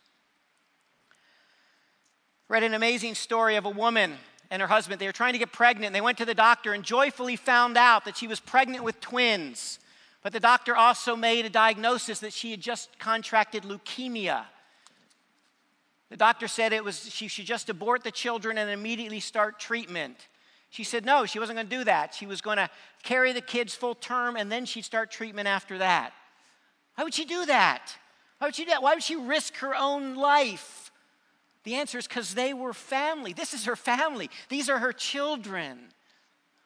read 2.49 2.63
an 2.63 2.73
amazing 2.73 3.15
story 3.15 3.57
of 3.57 3.67
a 3.67 3.71
woman 3.71 4.15
and 4.51 4.61
her 4.61 4.69
husband. 4.69 5.01
They 5.01 5.07
were 5.07 5.13
trying 5.13 5.35
to 5.35 5.39
get 5.39 5.53
pregnant. 5.53 5.87
And 5.87 5.95
they 5.95 6.01
went 6.01 6.19
to 6.19 6.25
the 6.25 6.35
doctor 6.35 6.73
and 6.73 6.83
joyfully 6.83 7.37
found 7.37 7.77
out 7.77 8.05
that 8.05 8.17
she 8.17 8.27
was 8.27 8.41
pregnant 8.41 8.83
with 8.83 9.01
twins. 9.01 9.79
But 10.23 10.33
the 10.33 10.41
doctor 10.41 10.75
also 10.77 11.15
made 11.15 11.47
a 11.47 11.51
diagnosis 11.51 12.21
that 12.21 12.33
she 12.33 12.51
had 12.51 12.61
just 12.61 12.99
contracted 12.99 13.63
leukemia. 13.63 14.45
The 16.11 16.17
doctor 16.17 16.49
said 16.49 16.73
it 16.73 16.85
was 16.85 17.09
she 17.11 17.29
should 17.29 17.47
just 17.47 17.71
abort 17.71 18.03
the 18.03 18.11
children 18.11 18.59
and 18.59 18.69
immediately 18.71 19.21
start 19.21 19.61
treatment. 19.61 20.17
She 20.69 20.85
said 20.85 21.05
no, 21.05 21.25
she 21.25 21.39
wasn't 21.39 21.57
going 21.57 21.69
to 21.69 21.77
do 21.77 21.85
that. 21.85 22.15
She 22.15 22.27
was 22.27 22.41
going 22.41 22.59
to 22.59 22.69
carry 23.03 23.33
the 23.33 23.41
kids 23.41 23.75
full 23.75 23.95
term 23.95 24.37
and 24.37 24.51
then 24.51 24.65
she'd 24.65 24.85
start 24.85 25.11
treatment 25.11 25.49
after 25.49 25.79
that. 25.79 26.13
Why 26.97 27.05
would 27.05 27.15
she 27.15 27.25
do 27.25 27.47
that? 27.47 27.97
Why 28.39 28.49
would 28.49 28.55
she 28.55 28.65
do 28.65 28.71
that? 28.71 28.83
Why 28.83 28.95
would 28.95 29.03
she 29.03 29.17
risk 29.17 29.57
her 29.57 29.75
own 29.75 30.15
life? 30.17 30.91
The 31.65 31.75
answer 31.75 31.99
is 31.99 32.09
because 32.09 32.35
they 32.35 32.55
were 32.55 32.73
family. 32.73 33.33
This 33.33 33.55
is 33.55 33.67
her 33.67 33.77
family, 33.77 34.31
these 34.49 34.69
are 34.69 34.79
her 34.79 34.93
children. 34.93 35.79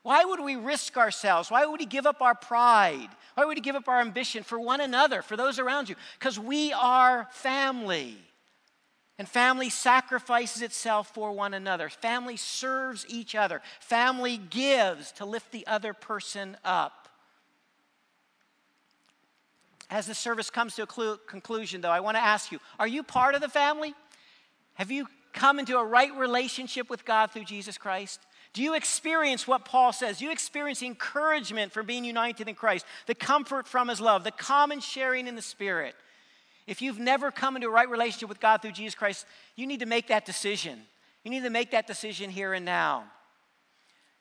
Why 0.02 0.22
would 0.22 0.40
we 0.40 0.56
risk 0.56 0.98
ourselves? 0.98 1.50
Why 1.50 1.64
would 1.64 1.80
we 1.80 1.86
give 1.86 2.06
up 2.06 2.20
our 2.20 2.34
pride? 2.34 3.08
Why 3.34 3.46
would 3.46 3.56
we 3.56 3.62
give 3.62 3.74
up 3.74 3.88
our 3.88 4.00
ambition 4.00 4.42
for 4.42 4.60
one 4.60 4.82
another, 4.82 5.22
for 5.22 5.34
those 5.34 5.58
around 5.58 5.88
you? 5.88 5.96
Because 6.18 6.38
we 6.38 6.74
are 6.74 7.26
family. 7.32 8.18
And 9.18 9.28
family 9.28 9.70
sacrifices 9.70 10.60
itself 10.60 11.14
for 11.14 11.32
one 11.32 11.54
another. 11.54 11.88
Family 11.88 12.36
serves 12.36 13.06
each 13.08 13.34
other. 13.34 13.62
Family 13.78 14.36
gives 14.36 15.12
to 15.12 15.24
lift 15.24 15.52
the 15.52 15.66
other 15.66 15.94
person 15.94 16.56
up. 16.64 17.08
As 19.88 20.06
the 20.06 20.14
service 20.14 20.50
comes 20.50 20.74
to 20.76 20.82
a 20.82 21.18
conclusion, 21.28 21.80
though, 21.80 21.90
I 21.90 22.00
want 22.00 22.16
to 22.16 22.22
ask 22.22 22.50
you 22.50 22.58
are 22.80 22.88
you 22.88 23.02
part 23.02 23.36
of 23.36 23.40
the 23.40 23.48
family? 23.48 23.94
Have 24.74 24.90
you 24.90 25.06
come 25.32 25.60
into 25.60 25.76
a 25.76 25.84
right 25.84 26.12
relationship 26.16 26.90
with 26.90 27.04
God 27.04 27.30
through 27.30 27.44
Jesus 27.44 27.78
Christ? 27.78 28.20
Do 28.52 28.62
you 28.62 28.74
experience 28.74 29.46
what 29.46 29.64
Paul 29.64 29.92
says? 29.92 30.18
Do 30.18 30.24
you 30.24 30.32
experience 30.32 30.82
encouragement 30.82 31.72
from 31.72 31.86
being 31.86 32.04
united 32.04 32.48
in 32.48 32.54
Christ, 32.54 32.86
the 33.06 33.14
comfort 33.14 33.68
from 33.68 33.88
his 33.88 34.00
love, 34.00 34.24
the 34.24 34.30
common 34.30 34.80
sharing 34.80 35.26
in 35.26 35.34
the 35.34 35.42
Spirit? 35.42 35.94
If 36.66 36.80
you've 36.80 36.98
never 36.98 37.30
come 37.30 37.56
into 37.56 37.68
a 37.68 37.70
right 37.70 37.88
relationship 37.88 38.28
with 38.28 38.40
God 38.40 38.62
through 38.62 38.72
Jesus 38.72 38.94
Christ, 38.94 39.26
you 39.56 39.66
need 39.66 39.80
to 39.80 39.86
make 39.86 40.08
that 40.08 40.24
decision. 40.24 40.80
You 41.22 41.30
need 41.30 41.42
to 41.42 41.50
make 41.50 41.70
that 41.72 41.86
decision 41.86 42.30
here 42.30 42.52
and 42.54 42.64
now. 42.64 43.04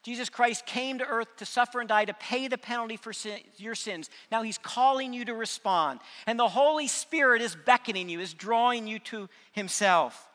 Jesus 0.04 0.30
Christ 0.30 0.66
came 0.66 1.00
to 1.00 1.08
earth 1.08 1.30
to 1.38 1.46
suffer 1.46 1.80
and 1.80 1.88
die 1.88 2.04
to 2.04 2.14
pay 2.14 2.50
the 2.50 2.58
penalty 2.58 2.98
for 2.98 3.14
sin, 3.14 3.40
your 3.56 3.74
sins. 3.74 4.10
Now 4.30 4.44
he's 4.44 4.58
calling 4.58 5.14
you 5.14 5.24
to 5.26 5.34
respond. 5.34 6.02
And 6.28 6.38
the 6.38 6.50
Holy 6.50 6.90
Spirit 6.90 7.42
is 7.42 7.56
beckoning 7.56 8.10
you, 8.10 8.20
is 8.20 8.34
drawing 8.34 8.86
you 8.86 9.00
to 9.00 9.30
himself. 9.54 10.28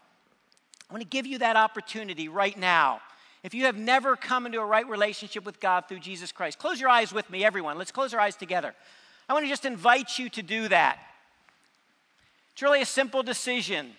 I 0.88 0.94
want 0.94 1.02
to 1.02 1.08
give 1.08 1.26
you 1.26 1.38
that 1.38 1.56
opportunity 1.56 2.28
right 2.28 2.58
now. 2.58 3.02
If 3.42 3.52
you 3.52 3.66
have 3.66 3.76
never 3.76 4.16
come 4.16 4.46
into 4.46 4.58
a 4.58 4.64
right 4.64 4.88
relationship 4.88 5.44
with 5.44 5.60
God 5.60 5.84
through 5.86 6.00
Jesus 6.00 6.32
Christ, 6.32 6.58
close 6.58 6.80
your 6.80 6.88
eyes 6.88 7.12
with 7.12 7.28
me, 7.28 7.44
everyone. 7.44 7.76
Let's 7.76 7.92
close 7.92 8.14
our 8.14 8.20
eyes 8.20 8.36
together. 8.36 8.74
I 9.28 9.34
want 9.34 9.44
to 9.44 9.50
just 9.50 9.66
invite 9.66 10.18
you 10.18 10.30
to 10.30 10.42
do 10.42 10.68
that. 10.68 10.98
It's 12.58 12.62
really 12.64 12.82
a 12.82 12.86
simple 12.86 13.22
decision. 13.22 13.92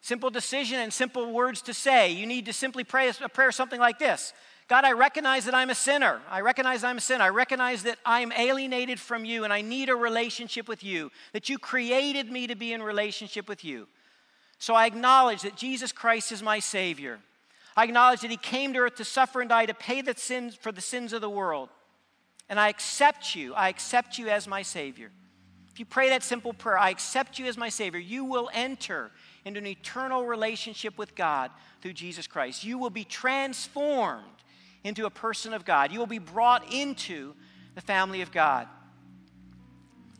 Simple 0.00 0.30
decision 0.30 0.80
and 0.80 0.90
simple 0.90 1.30
words 1.30 1.60
to 1.60 1.74
say. 1.74 2.12
You 2.12 2.24
need 2.24 2.46
to 2.46 2.52
simply 2.54 2.82
pray 2.82 3.10
a 3.10 3.28
prayer 3.28 3.52
something 3.52 3.78
like 3.78 3.98
this 3.98 4.32
God, 4.68 4.86
I 4.86 4.92
recognize 4.92 5.44
that 5.44 5.54
I'm 5.54 5.68
a 5.68 5.74
sinner. 5.74 6.22
I 6.30 6.40
recognize 6.40 6.82
I'm 6.82 6.96
a 6.96 7.02
sinner. 7.02 7.24
I 7.24 7.28
recognize 7.28 7.82
that 7.82 7.98
I'm 8.06 8.32
alienated 8.32 8.98
from 8.98 9.26
you 9.26 9.44
and 9.44 9.52
I 9.52 9.60
need 9.60 9.90
a 9.90 9.94
relationship 9.96 10.66
with 10.66 10.82
you, 10.82 11.12
that 11.34 11.50
you 11.50 11.58
created 11.58 12.32
me 12.32 12.46
to 12.46 12.54
be 12.54 12.72
in 12.72 12.82
relationship 12.82 13.50
with 13.50 13.66
you. 13.66 13.86
So 14.58 14.72
I 14.72 14.86
acknowledge 14.86 15.42
that 15.42 15.54
Jesus 15.54 15.92
Christ 15.92 16.32
is 16.32 16.42
my 16.42 16.60
Savior. 16.60 17.18
I 17.76 17.84
acknowledge 17.84 18.22
that 18.22 18.30
He 18.30 18.38
came 18.38 18.72
to 18.72 18.78
earth 18.78 18.94
to 18.94 19.04
suffer 19.04 19.42
and 19.42 19.50
die 19.50 19.66
to 19.66 19.74
pay 19.74 20.00
the 20.00 20.14
sins 20.14 20.54
for 20.54 20.72
the 20.72 20.80
sins 20.80 21.12
of 21.12 21.20
the 21.20 21.28
world. 21.28 21.68
And 22.48 22.58
I 22.58 22.70
accept 22.70 23.34
you. 23.34 23.52
I 23.52 23.68
accept 23.68 24.16
you 24.16 24.30
as 24.30 24.48
my 24.48 24.62
Savior. 24.62 25.10
If 25.74 25.80
you 25.80 25.86
pray 25.86 26.10
that 26.10 26.22
simple 26.22 26.52
prayer, 26.52 26.78
I 26.78 26.90
accept 26.90 27.36
you 27.36 27.46
as 27.46 27.58
my 27.58 27.68
Savior, 27.68 27.98
you 27.98 28.24
will 28.24 28.48
enter 28.54 29.10
into 29.44 29.58
an 29.58 29.66
eternal 29.66 30.24
relationship 30.24 30.96
with 30.96 31.16
God 31.16 31.50
through 31.82 31.94
Jesus 31.94 32.28
Christ. 32.28 32.62
You 32.62 32.78
will 32.78 32.90
be 32.90 33.02
transformed 33.02 34.22
into 34.84 35.04
a 35.04 35.10
person 35.10 35.52
of 35.52 35.64
God. 35.64 35.90
You 35.90 35.98
will 35.98 36.06
be 36.06 36.20
brought 36.20 36.72
into 36.72 37.34
the 37.74 37.80
family 37.80 38.22
of 38.22 38.30
God. 38.30 38.68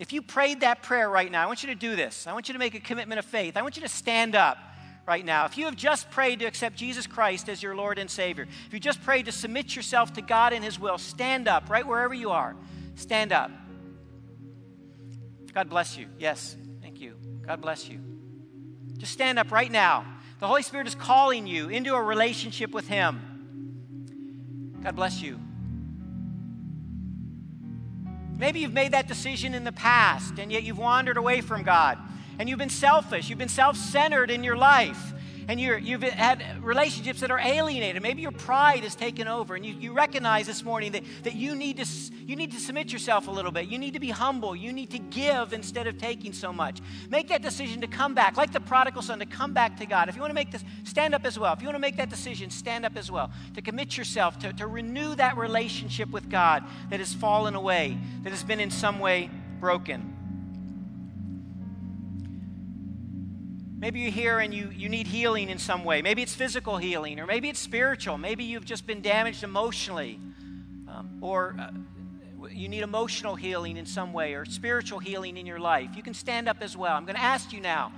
If 0.01 0.13
you 0.13 0.23
prayed 0.23 0.63
that 0.63 0.83
prayer 0.83 1.09
right 1.09 1.31
now, 1.31 1.45
I 1.45 1.47
want 1.47 1.63
you 1.63 1.69
to 1.69 1.77
do 1.77 1.95
this. 1.95 2.27
I 2.27 2.33
want 2.33 2.49
you 2.49 2.55
to 2.55 2.59
make 2.59 2.75
a 2.75 2.81
commitment 2.81 3.21
of 3.21 3.25
faith. 3.25 3.57
I 3.57 3.63
want 3.63 3.77
you 3.77 3.83
to 3.83 3.89
stand 3.89 4.35
up 4.35 4.59
right 5.07 5.25
now. 5.25 5.45
If 5.45 5.57
you 5.57 5.67
have 5.67 5.77
just 5.77 6.11
prayed 6.11 6.41
to 6.41 6.47
accept 6.47 6.75
Jesus 6.75 7.07
Christ 7.07 7.49
as 7.49 7.63
your 7.63 7.77
Lord 7.77 8.01
and 8.01 8.11
Savior, 8.11 8.49
if 8.67 8.75
you 8.75 8.81
just 8.81 9.01
prayed 9.05 9.27
to 9.27 9.33
submit 9.33 9.77
yourself 9.77 10.15
to 10.15 10.21
God 10.21 10.53
and 10.53 10.65
His 10.65 10.81
will, 10.81 10.99
stand 10.99 11.47
up 11.47 11.71
right 11.71 11.87
wherever 11.87 12.13
you 12.13 12.31
are. 12.31 12.57
Stand 12.97 13.31
up. 13.31 13.53
God 15.55 15.71
bless 15.71 15.97
you. 15.97 16.09
Yes, 16.19 16.57
thank 16.83 17.01
you. 17.01 17.15
God 17.47 17.61
bless 17.63 17.89
you. 17.89 18.01
Just 18.99 19.13
stand 19.13 19.39
up 19.39 19.53
right 19.53 19.71
now. 19.71 20.05
The 20.41 20.49
Holy 20.49 20.63
Spirit 20.63 20.89
is 20.89 20.95
calling 20.95 21.47
you 21.47 21.69
into 21.69 21.95
a 21.95 22.03
relationship 22.03 22.73
with 22.73 22.89
Him. 22.89 23.21
God 24.83 24.97
bless 24.97 25.23
you. 25.23 25.39
Maybe 28.37 28.61
you've 28.61 28.73
made 28.73 28.93
that 28.93 29.07
decision 29.07 29.55
in 29.55 29.63
the 29.63 29.73
past 29.73 30.39
and 30.39 30.51
yet 30.51 30.65
you've 30.65 30.79
wandered 30.79 31.17
away 31.17 31.41
from 31.41 31.63
God 31.63 31.99
and 32.39 32.49
you've 32.49 32.59
been 32.59 32.69
selfish, 32.69 33.31
you've 33.31 33.39
been 33.39 33.49
self 33.49 33.77
centered 33.77 34.31
in 34.31 34.43
your 34.43 34.57
life 34.57 35.15
and 35.49 35.61
you 35.61 35.73
have 35.73 36.03
had 36.03 36.63
relationships 36.63 37.21
that 37.21 37.31
are 37.31 37.39
alienated. 37.39 38.03
Maybe 38.03 38.23
your 38.23 38.33
pride 38.33 38.85
has 38.85 38.95
taken 38.95 39.29
over, 39.29 39.55
and 39.55 39.65
you, 39.65 39.75
you 39.75 39.93
recognize 39.93 40.47
this 40.47 40.65
morning 40.65 40.93
that, 40.93 41.03
that 41.23 41.35
you, 41.35 41.55
need 41.55 41.77
to, 41.79 41.87
you 42.27 42.37
need 42.37 42.53
to 42.53 42.61
submit 42.61 42.93
yourself 42.93 43.29
a 43.29 43.31
little 43.31 43.51
bit. 43.51 43.67
You 43.67 43.79
need 43.79 43.95
to 43.95 44.01
be 44.01 44.11
humble. 44.11 44.57
You 44.57 44.73
need 44.73 44.91
to 44.91 44.99
give 44.99 45.53
instead 45.53 45.87
of 45.87 45.99
taking 45.99 46.33
so 46.33 46.53
much. 46.53 46.81
Make 47.11 47.29
that 47.29 47.43
decision 47.43 47.81
to 47.81 47.87
come 47.87 48.15
back, 48.15 48.37
like 48.37 48.53
the 48.53 48.61
prodigal 48.61 49.03
son, 49.03 49.19
to 49.19 49.27
come 49.27 49.53
back 49.53 49.77
to 49.79 49.87
God. 49.87 50.09
If 50.09 50.15
you 50.15 50.21
want 50.21 50.31
to 50.31 50.35
make 50.35 50.51
this, 50.51 50.65
stand 50.85 51.15
up 51.15 51.25
as 51.25 51.39
well. 51.39 51.53
If 51.53 51.61
you 51.61 51.67
want 51.67 51.77
to 51.77 51.81
make 51.81 51.97
that 51.97 52.11
decision, 52.11 52.51
stand 52.51 52.85
up 52.85 52.97
as 52.97 53.11
well. 53.11 53.31
To 53.55 53.63
commit 53.63 53.97
yourself, 53.97 54.39
to, 54.41 54.53
to 54.55 54.67
renew 54.67 55.15
that 55.17 55.37
relationship 55.37 56.11
with 56.11 56.29
God 56.31 56.65
that 56.91 57.01
has 57.01 57.13
fallen 57.13 57.55
away, 57.55 57.99
that 58.23 58.31
has 58.31 58.43
been 58.43 58.61
in 58.61 58.71
some 58.71 58.99
way 58.99 59.31
broken. 59.61 60.14
Maybe 63.85 64.01
you're 64.01 64.13
here 64.13 64.39
and 64.39 64.55
you, 64.55 64.71
you 64.75 64.89
need 64.89 65.07
healing 65.07 65.51
in 65.51 65.59
some 65.59 65.85
way. 65.85 66.01
Maybe 66.01 66.23
it's 66.23 66.35
physical 66.35 66.79
healing, 66.79 67.21
or 67.21 67.27
maybe 67.27 67.51
it's 67.51 67.59
spiritual. 67.59 68.17
Maybe 68.17 68.43
you've 68.43 68.65
just 68.65 68.87
been 68.87 69.03
damaged 69.03 69.43
emotionally, 69.43 70.19
um, 70.89 71.19
or 71.21 71.55
uh, 71.61 72.49
you 72.49 72.71
need 72.71 72.81
emotional 72.81 73.35
healing 73.35 73.77
in 73.77 73.85
some 73.85 74.15
way, 74.15 74.33
or 74.33 74.47
spiritual 74.47 75.01
healing 75.01 75.37
in 75.37 75.45
your 75.45 75.59
life. 75.61 75.91
You 75.95 76.03
can 76.03 76.15
stand 76.15 76.49
up 76.49 76.63
as 76.63 76.75
well. 76.75 76.97
I'm 76.97 77.05
going 77.05 77.17
to 77.17 77.23
ask 77.23 77.53
you 77.53 77.61
now, 77.61 77.93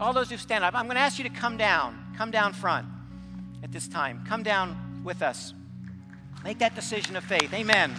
all 0.00 0.12
those 0.12 0.28
who 0.28 0.36
stand 0.36 0.64
up, 0.64 0.74
I'm 0.74 0.86
going 0.86 0.96
to 0.96 1.02
ask 1.02 1.18
you 1.18 1.24
to 1.24 1.30
come 1.30 1.56
down, 1.56 2.12
come 2.16 2.32
down 2.32 2.52
front 2.52 2.88
at 3.62 3.70
this 3.70 3.86
time. 3.86 4.24
Come 4.26 4.42
down 4.42 5.02
with 5.04 5.22
us. 5.22 5.54
Make 6.42 6.58
that 6.58 6.74
decision 6.74 7.14
of 7.14 7.22
faith. 7.22 7.54
Amen. 7.54 7.94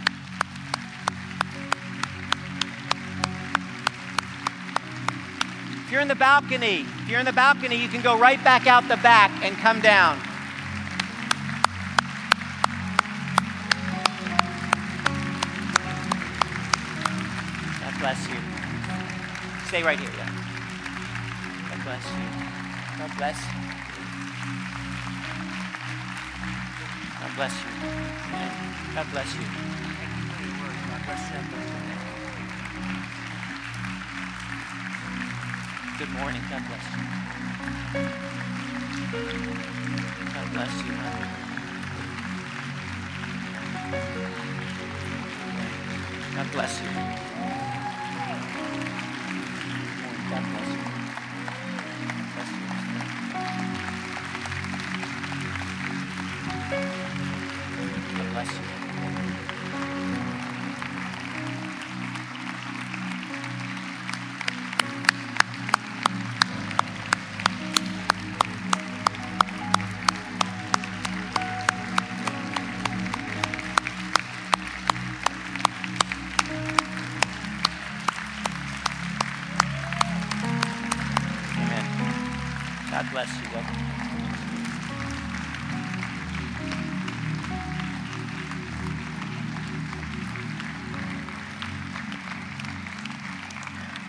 If 5.86 5.92
you're 5.92 6.02
in 6.02 6.08
the 6.08 6.16
balcony, 6.16 6.82
if 7.04 7.10
you're 7.10 7.20
in 7.20 7.28
the 7.28 7.32
balcony, 7.32 7.76
you 7.76 7.88
can 7.88 8.02
go 8.02 8.18
right 8.18 8.44
back 8.44 8.66
out 8.66 8.88
the 8.88 8.98
back 8.98 9.30
and 9.44 9.56
come 9.58 9.82
down. 9.82 10.18
God 17.82 18.00
bless 18.00 18.28
you. 18.28 18.36
Stay 19.68 19.84
right 19.84 20.00
here, 20.00 20.10
yeah. 20.18 20.26
God 21.70 21.84
bless 21.84 22.04
you. 22.04 22.26
God 22.98 23.12
bless 23.16 23.38
you. 23.38 23.52
God 27.22 27.36
bless 27.36 27.54
you. 27.62 27.82
God 28.96 29.12
bless 29.12 29.36
you. 31.70 31.75
Good 35.98 36.12
morning. 36.12 36.44
God 36.50 36.68
bless 36.68 36.98
you. 36.98 37.04
God 40.34 40.52
bless 40.52 40.84
you. 40.84 40.94
God 46.36 46.52
bless 46.52 46.82
you. 46.82 46.90
God 50.30 50.50
bless 50.52 50.68
you. 50.68 50.95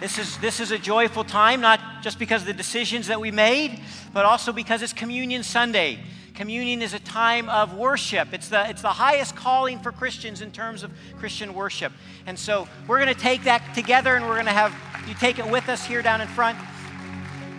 This 0.06 0.18
is, 0.18 0.38
this 0.38 0.60
is 0.60 0.70
a 0.70 0.78
joyful 0.78 1.24
time, 1.24 1.60
not 1.60 1.80
just 2.00 2.20
because 2.20 2.42
of 2.42 2.46
the 2.46 2.54
decisions 2.54 3.08
that 3.08 3.20
we 3.20 3.32
made, 3.32 3.80
but 4.12 4.24
also 4.24 4.52
because 4.52 4.80
it's 4.80 4.92
Communion 4.92 5.42
Sunday. 5.42 5.98
Communion 6.32 6.80
is 6.80 6.94
a 6.94 7.00
time 7.00 7.48
of 7.48 7.74
worship. 7.74 8.32
It's 8.32 8.48
the, 8.48 8.70
it's 8.70 8.82
the 8.82 8.92
highest 8.92 9.34
calling 9.34 9.80
for 9.80 9.90
Christians 9.90 10.42
in 10.42 10.52
terms 10.52 10.84
of 10.84 10.92
Christian 11.18 11.54
worship. 11.54 11.92
And 12.24 12.38
so 12.38 12.68
we're 12.86 13.00
going 13.00 13.12
to 13.12 13.20
take 13.20 13.42
that 13.42 13.74
together 13.74 14.14
and 14.14 14.24
we're 14.28 14.34
going 14.34 14.46
to 14.46 14.52
have 14.52 14.72
you 15.08 15.14
take 15.14 15.40
it 15.40 15.50
with 15.50 15.68
us 15.68 15.84
here 15.84 16.02
down 16.02 16.20
in 16.20 16.28
front. 16.28 16.56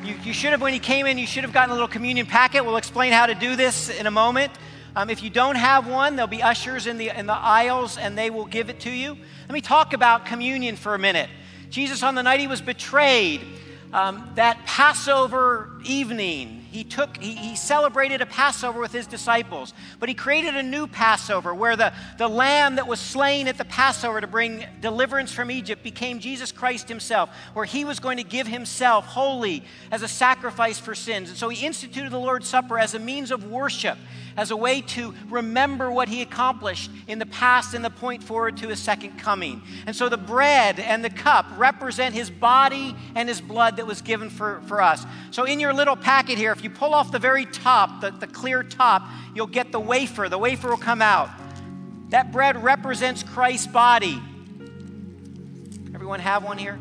You, 0.06 0.16
you 0.24 0.32
should 0.32 0.52
have, 0.52 0.62
when 0.62 0.74
you 0.74 0.80
came 0.80 1.06
in, 1.06 1.18
you 1.18 1.28
should 1.28 1.44
have 1.44 1.52
gotten 1.52 1.72
a 1.72 1.74
little 1.74 1.90
communion 1.90 2.28
packet. 2.28 2.64
We'll 2.64 2.78
explain 2.78 3.12
how 3.12 3.26
to 3.26 3.36
do 3.36 3.58
this 3.58 3.90
in 3.90 4.08
a 4.08 4.12
moment. 4.12 4.54
Um, 4.96 5.10
if 5.10 5.22
you 5.22 5.30
don't 5.30 5.58
have 5.58 5.86
one, 5.86 6.16
there'll 6.16 6.30
be 6.30 6.42
ushers 6.42 6.88
in 6.88 6.98
the, 6.98 7.10
in 7.10 7.26
the 7.26 7.34
aisles 7.34 7.98
and 7.98 8.18
they 8.18 8.30
will 8.30 8.46
give 8.46 8.70
it 8.70 8.80
to 8.80 8.90
you. 8.90 9.18
Let 9.50 9.52
me 9.52 9.60
talk 9.60 9.92
about 9.92 10.26
communion 10.26 10.78
for 10.78 10.96
a 10.96 11.00
minute. 11.00 11.30
Jesus, 11.70 12.04
on 12.04 12.16
the 12.16 12.24
night 12.24 12.40
he 12.40 12.48
was 12.48 12.62
betrayed, 12.62 13.42
um, 13.94 14.30
that 14.36 14.66
Passover 14.66 15.72
evening, 15.86 16.57
he 16.72 16.84
took 16.84 17.18
he, 17.18 17.34
he, 17.34 17.56
celebrated 17.56 18.22
a 18.22 18.26
passover 18.26 18.80
with 18.80 18.92
his 18.92 19.08
disciples 19.08 19.74
but 20.00 20.08
he 20.08 20.16
created 20.16 20.56
a 20.56 20.64
new 20.64 20.88
passover 20.88 21.54
where 21.54 21.76
the, 21.76 21.92
the 22.18 22.28
lamb 22.28 22.76
that 22.76 22.88
was 22.88 23.00
slain 23.00 23.48
at 23.48 23.58
the 23.58 23.66
passover 23.66 24.22
to 24.22 24.28
bring 24.28 24.66
deliverance 24.80 25.32
from 25.32 25.50
egypt 25.50 25.84
became 25.84 26.20
jesus 26.20 26.52
christ 26.52 26.88
himself 26.88 27.30
where 27.54 27.66
he 27.66 27.84
was 27.84 28.00
going 28.00 28.18
to 28.18 28.24
give 28.24 28.48
himself 28.48 29.06
wholly 29.06 29.64
as 29.92 30.02
a 30.02 30.08
sacrifice 30.08 30.80
for 30.80 30.94
sins 30.94 31.30
and 31.30 31.38
so 31.38 31.50
he 31.50 31.66
instituted 31.66 32.10
the 32.10 32.20
lord's 32.20 32.48
supper 32.48 32.78
as 32.78 32.94
a 32.94 33.00
means 33.00 33.32
of 33.32 33.50
worship 33.50 33.98
as 34.38 34.52
a 34.52 34.56
way 34.56 34.82
to 34.82 35.14
remember 35.30 35.92
what 35.92 36.08
he 36.08 36.22
accomplished 36.22 36.92
in 37.08 37.18
the 37.18 37.26
past 37.26 37.74
and 37.74 37.84
the 37.84 37.90
point 37.90 38.24
forward 38.24 38.56
to 38.58 38.68
his 38.70 38.80
second 38.80 39.18
coming. 39.18 39.62
And 39.88 39.96
so 39.96 40.08
the 40.08 40.18
bread 40.18 40.80
and 40.80 41.04
the 41.04 41.10
cup 41.10 41.48
represent 41.58 42.14
his 42.14 42.30
body 42.30 42.96
and 43.16 43.28
his 43.28 43.42
blood 43.42 43.78
that 43.78 43.88
was 43.88 44.02
given 44.02 44.30
for, 44.30 44.62
for 44.68 44.82
us. 44.82 45.06
So 45.32 45.44
in 45.44 45.60
your 45.60 45.74
little 45.74 45.96
packet 45.96 46.38
here, 46.38 46.56
if 46.58 46.64
you 46.64 46.72
pull 46.72 46.96
off 46.96 47.12
the 47.12 47.20
very 47.20 47.46
top, 47.46 48.02
the, 48.02 48.10
the 48.10 48.26
clear 48.26 48.64
top, 48.64 49.08
you'll 49.36 49.46
get 49.46 49.72
the 49.72 49.80
wafer. 49.80 50.28
The 50.28 50.40
wafer 50.40 50.70
will 50.70 50.78
come 50.78 51.04
out. 51.04 51.30
That 52.10 52.32
bread 52.32 52.64
represents 52.64 53.22
Christ's 53.22 53.68
body. 53.68 54.20
Everyone 55.94 56.20
have 56.20 56.44
one 56.44 56.58
here? 56.58 56.80